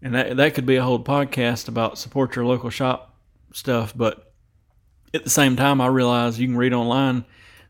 And 0.01 0.15
that, 0.15 0.37
that 0.37 0.55
could 0.55 0.67
be 0.67 0.77
a 0.77 0.83
whole 0.83 1.03
podcast 1.03 1.69
about 1.69 1.99
support 1.99 2.37
your 2.37 2.45
local 2.45 2.71
shop 2.71 3.15
stuff. 3.53 3.97
But 3.97 4.33
at 5.13 5.25
the 5.25 5.31
same 5.31 5.57
time, 5.57 5.81
I 5.81 5.87
realize 5.87 6.39
you 6.39 6.47
can 6.47 6.57
read 6.57 6.73
online. 6.73 7.25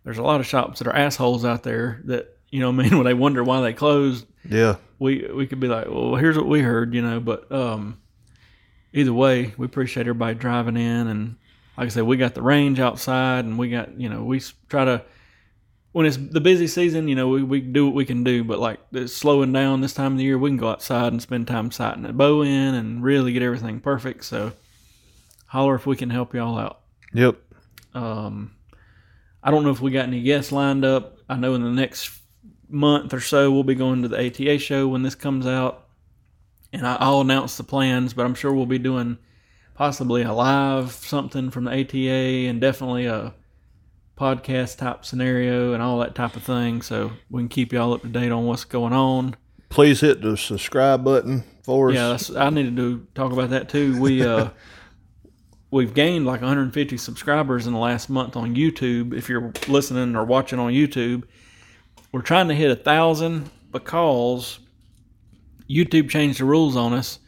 There's 0.05 0.19
a 0.19 0.23
lot 0.23 0.41
of 0.41 0.47
shops 0.47 0.79
that 0.79 0.89
are 0.89 0.97
assholes 0.97 1.45
out 1.45 1.63
there 1.63 2.01
that 2.05 2.39
you 2.51 2.61
know, 2.61 2.71
what 2.71 2.81
I 2.81 2.89
mean, 2.89 2.97
when 2.99 3.07
they 3.07 3.15
wonder 3.15 3.45
why 3.45 3.61
they 3.61 3.73
closed, 3.73 4.27
yeah, 4.49 4.77
we 4.99 5.29
we 5.33 5.47
could 5.47 5.61
be 5.61 5.69
like, 5.69 5.87
well, 5.89 6.17
here's 6.17 6.37
what 6.37 6.49
we 6.49 6.61
heard, 6.61 6.95
you 6.95 7.03
know. 7.03 7.21
But 7.21 7.51
um, 7.53 8.01
either 8.93 9.13
way, 9.13 9.55
we 9.57 9.67
appreciate 9.67 10.03
everybody 10.05 10.35
driving 10.35 10.77
in, 10.77 11.07
and 11.09 11.37
like 11.77 11.87
I 11.87 11.89
said, 11.89 12.05
we 12.05 12.17
got 12.17 12.35
the 12.35 12.43
range 12.43 12.81
outside, 12.81 13.45
and 13.45 13.59
we 13.59 13.71
got 13.71 13.99
you 14.01 14.09
know 14.09 14.25
we 14.25 14.41
try 14.69 14.85
to 14.85 15.03
when 15.93 16.07
it's 16.07 16.17
the 16.17 16.41
busy 16.41 16.67
season, 16.67 17.09
you 17.09 17.15
know, 17.15 17.29
we, 17.29 17.43
we 17.43 17.61
do 17.61 17.87
what 17.87 17.95
we 17.95 18.05
can 18.05 18.23
do, 18.23 18.45
but 18.45 18.59
like 18.59 18.81
it's 18.93 19.15
slowing 19.15 19.53
down 19.53 19.81
this 19.81 19.95
time 19.95 20.13
of 20.13 20.19
the 20.19 20.25
year, 20.25 20.39
we 20.39 20.51
can 20.51 20.57
go 20.57 20.69
outside 20.69 21.13
and 21.13 21.23
spend 21.23 21.47
time 21.47 21.71
sighting 21.71 22.05
a 22.05 22.13
bow 22.13 22.43
in 22.43 22.75
and 22.75 23.03
really 23.03 23.33
get 23.33 23.43
everything 23.43 23.81
perfect. 23.81 24.25
So 24.25 24.53
holler 25.47 25.75
if 25.75 25.87
we 25.87 25.97
can 25.97 26.11
help 26.11 26.35
y'all 26.35 26.59
out. 26.59 26.81
yep. 27.13 27.37
Um, 27.95 28.53
I 29.43 29.51
don't 29.51 29.65
know 29.65 29.71
if 29.71 29.81
we 29.81 29.91
got 29.91 30.07
any 30.07 30.23
guests 30.23 30.53
lined 30.53 30.85
up. 30.85 31.19
I 31.29 31.37
know 31.37 31.55
in 31.55 31.63
the 31.63 31.71
next 31.71 32.11
month 32.69 33.15
or 33.15 33.21
so 33.21 33.51
we'll 33.51 33.63
be 33.63 33.75
going 33.75 34.03
to 34.03 34.09
the 34.09 34.27
ATA 34.27 34.59
show 34.59 34.89
when 34.89 35.03
this 35.03 35.15
comes 35.15 35.47
out, 35.47 35.87
and 36.73 36.87
I, 36.87 36.97
I'll 37.01 37.23
announce 37.23 37.57
the 37.57 37.65
plans. 37.65 38.13
But 38.13 38.27
I'm 38.27 38.35
sure 38.35 38.53
we'll 38.53 38.67
be 38.67 38.79
doing 38.79 39.17
possibly 39.75 40.23
a 40.23 40.33
live 40.33 40.93
something 40.93 41.51
from 41.51 41.65
the 41.65 41.81
ATA 41.81 42.49
and 42.49 42.61
definitely 42.61 43.07
a 43.07 43.33
podcast 44.19 44.79
type 44.79 45.05
scenario 45.05 45.73
and 45.73 45.83
all 45.83 45.99
that 46.01 46.15
type 46.15 46.37
of 46.37 46.43
thing. 46.43 46.83
So 46.83 47.13
we 47.31 47.43
can 47.43 47.49
keep 47.49 47.73
y'all 47.73 47.93
up 47.93 48.03
to 48.03 48.09
date 48.09 48.33
on 48.33 48.47
what's 48.47 48.65
going 48.65 48.93
on. 48.93 49.37
Please 49.69 50.01
hit 50.01 50.23
the 50.23 50.37
subscribe 50.37 51.05
button 51.05 51.45
for 51.63 51.91
us. 51.91 52.31
Yeah, 52.31 52.43
I 52.43 52.51
needed 52.51 52.77
to 52.77 53.07
talk 53.15 53.33
about 53.33 53.51
that 53.51 53.69
too. 53.69 54.01
We 54.01 54.25
uh, 54.25 54.51
we've 55.71 55.95
gained 55.95 56.27
like 56.27 56.41
150 56.41 56.97
subscribers 56.97 57.67
in 57.67 57.73
the 57.73 57.79
last 57.79 58.09
month 58.09 58.37
on 58.37 58.55
YouTube. 58.55 59.15
If 59.15 59.29
you're 59.29 59.53
listening 59.69 60.17
or 60.17 60.25
watching 60.25 60.59
on 60.59 60.73
YouTube, 60.73 61.25
we're 62.13 62.23
trying 62.23 62.49
to 62.49 62.55
hit 62.55 62.71
a 62.71 62.77
thousand 62.77 63.51
because 63.71 64.61
YouTube 65.69 66.09
changed 66.09 66.41
the 66.41 66.45
rules 66.45 66.77
on 66.77 66.93
us 66.93 67.19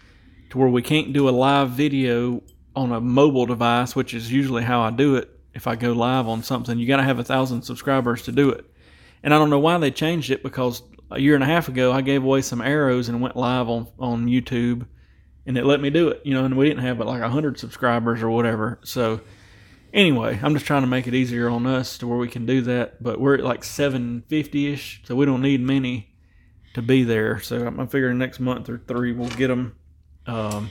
to 0.51 0.59
where 0.59 0.69
we 0.69 0.83
can't 0.83 1.13
do 1.13 1.29
a 1.29 1.31
live 1.31 1.71
video 1.71 2.43
on 2.75 2.93
a 2.93 3.01
mobile 3.01 3.47
device, 3.47 3.95
which 3.95 4.15
is 4.15 4.33
usually 4.33 4.63
how 4.63 4.81
I 4.81 4.91
do 4.91 5.17
it. 5.17 5.40
If 5.55 5.67
I 5.67 5.77
go 5.77 5.93
live 5.93 6.29
on 6.29 6.43
something, 6.43 6.79
you 6.79 6.87
got 6.87 6.99
to 6.99 7.03
have 7.03 7.19
a 7.19 7.25
thousand 7.25 7.63
subscribers 7.63 8.23
to 8.23 8.33
do 8.33 8.51
it. 8.51 8.65
And 9.23 9.35
I 9.35 9.39
don't 9.39 9.51
know 9.51 9.59
why 9.59 9.79
they 9.79 9.91
changed 9.91 10.31
it 10.31 10.43
because 10.43 10.83
a 11.11 11.21
year 11.21 11.35
and 11.35 11.45
a 11.45 11.47
half 11.47 11.69
ago 11.69 11.93
I 11.93 12.01
gave 12.01 12.23
away 12.23 12.43
some 12.43 12.61
arrows 12.61 13.09
and 13.09 13.21
went 13.21 13.37
live 13.37 13.69
on 13.69 13.89
on 13.99 14.27
YouTube, 14.27 14.87
and 15.47 15.59
it 15.59 15.65
let 15.65 15.81
me 15.81 15.91
do 15.91 16.09
it. 16.09 16.23
You 16.25 16.35
know, 16.35 16.45
and 16.45 16.57
we 16.57 16.69
didn't 16.69 16.85
have 16.85 16.99
but 16.99 17.07
like 17.07 17.23
hundred 17.23 17.59
subscribers 17.59 18.23
or 18.23 18.31
whatever. 18.31 18.79
So 18.85 19.21
anyway, 19.93 20.39
I'm 20.43 20.55
just 20.55 20.67
trying 20.67 20.83
to 20.83 20.89
make 20.89 21.07
it 21.07 21.15
easier 21.15 21.49
on 21.49 21.67
us 21.67 21.99
to 21.99 22.07
where 22.07 22.19
we 22.19 22.29
can 22.29 22.47
do 22.47 22.61
that. 22.63 23.03
But 23.03 23.21
we're 23.21 23.35
at 23.35 23.45
like 23.45 23.65
750 23.65 24.73
ish, 24.73 25.03
so 25.05 25.15
we 25.15 25.27
don't 25.27 25.43
need 25.43 25.61
many 25.61 26.15
to 26.75 26.83
be 26.83 27.03
there. 27.05 27.41
So 27.41 27.67
I'm 27.67 27.89
figuring 27.89 28.19
next 28.19 28.41
month 28.41 28.69
or 28.69 28.79
three 28.79 29.13
we'll 29.13 29.29
get 29.31 29.49
them. 29.49 29.77
Um, 30.27 30.71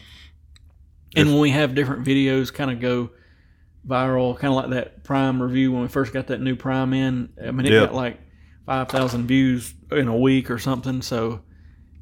and 1.16 1.30
when 1.30 1.40
we 1.40 1.50
have 1.52 1.76
different 1.76 2.06
videos, 2.06 2.54
kind 2.54 2.72
of 2.72 2.80
go 2.80 3.10
viral, 3.88 4.38
kind 4.38 4.54
of 4.54 4.58
like 4.58 4.70
that 4.72 5.04
Prime 5.04 5.42
review 5.42 5.72
when 5.72 5.82
we 5.82 5.88
first 5.88 6.14
got 6.14 6.28
that 6.28 6.42
new 6.42 6.56
Prime 6.56 6.94
in. 6.94 7.30
I 7.46 7.52
mean, 7.52 7.66
it 7.66 7.74
Yeah. 7.74 7.86
got 7.86 7.94
like 7.96 8.20
5,000 8.66 9.26
views 9.28 9.74
in 9.92 10.08
a 10.08 10.16
week 10.18 10.52
or 10.52 10.60
something. 10.60 11.02
So 11.02 11.42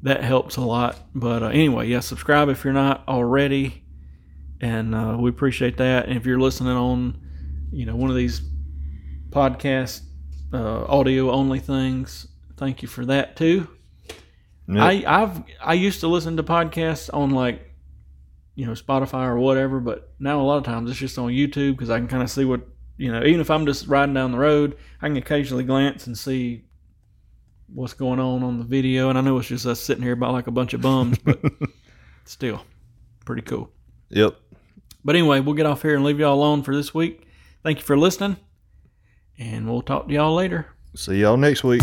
that 0.02 0.22
helps 0.22 0.56
a 0.56 0.60
lot. 0.60 0.98
But 1.14 1.42
uh, 1.42 1.46
anyway, 1.48 1.88
yeah, 1.88 2.00
subscribe 2.00 2.48
if 2.48 2.64
you're 2.64 2.72
not 2.74 3.04
already, 3.08 3.84
and 4.60 4.94
uh, 4.94 5.16
we 5.18 5.30
appreciate 5.30 5.76
that. 5.78 6.08
And 6.08 6.16
if 6.16 6.26
you're 6.26 6.38
listening 6.40 6.72
on, 6.76 7.20
you 7.72 7.86
know, 7.86 7.96
one 7.96 8.10
of 8.10 8.16
these 8.16 8.42
podcast 9.30 10.02
uh, 10.52 10.84
audio 10.84 11.30
only 11.30 11.58
things, 11.58 12.26
thank 12.56 12.82
you 12.82 12.88
for 12.88 13.04
that 13.06 13.36
too. 13.36 13.68
Yep. 14.68 14.78
I 14.78 15.04
I've 15.06 15.42
I 15.62 15.74
used 15.74 16.00
to 16.00 16.08
listen 16.08 16.36
to 16.36 16.42
podcasts 16.42 17.08
on 17.12 17.30
like 17.30 17.67
you 18.58 18.66
know 18.66 18.72
Spotify 18.72 19.28
or 19.28 19.38
whatever, 19.38 19.78
but 19.78 20.12
now 20.18 20.40
a 20.40 20.42
lot 20.42 20.56
of 20.56 20.64
times 20.64 20.90
it's 20.90 20.98
just 20.98 21.16
on 21.16 21.30
YouTube 21.30 21.74
because 21.74 21.90
I 21.90 21.98
can 21.98 22.08
kind 22.08 22.24
of 22.24 22.30
see 22.30 22.44
what 22.44 22.62
you 22.96 23.12
know. 23.12 23.22
Even 23.22 23.40
if 23.40 23.52
I'm 23.52 23.64
just 23.64 23.86
riding 23.86 24.14
down 24.14 24.32
the 24.32 24.38
road, 24.38 24.76
I 25.00 25.06
can 25.06 25.16
occasionally 25.16 25.62
glance 25.62 26.08
and 26.08 26.18
see 26.18 26.64
what's 27.72 27.92
going 27.92 28.18
on 28.18 28.42
on 28.42 28.58
the 28.58 28.64
video. 28.64 29.10
And 29.10 29.16
I 29.16 29.20
know 29.20 29.38
it's 29.38 29.46
just 29.46 29.64
us 29.64 29.78
sitting 29.78 30.02
here 30.02 30.14
about 30.14 30.32
like 30.32 30.48
a 30.48 30.50
bunch 30.50 30.74
of 30.74 30.80
bums, 30.80 31.18
but 31.18 31.40
still 32.24 32.64
pretty 33.24 33.42
cool. 33.42 33.70
yep. 34.08 34.34
But 35.04 35.14
anyway, 35.14 35.38
we'll 35.38 35.54
get 35.54 35.66
off 35.66 35.82
here 35.82 35.94
and 35.94 36.04
leave 36.04 36.18
y'all 36.18 36.34
alone 36.34 36.64
for 36.64 36.74
this 36.74 36.92
week. 36.92 37.28
Thank 37.62 37.78
you 37.78 37.84
for 37.84 37.96
listening, 37.96 38.38
and 39.38 39.70
we'll 39.70 39.82
talk 39.82 40.08
to 40.08 40.14
y'all 40.14 40.34
later. 40.34 40.66
See 40.96 41.20
y'all 41.20 41.36
next 41.36 41.62
week. 41.62 41.82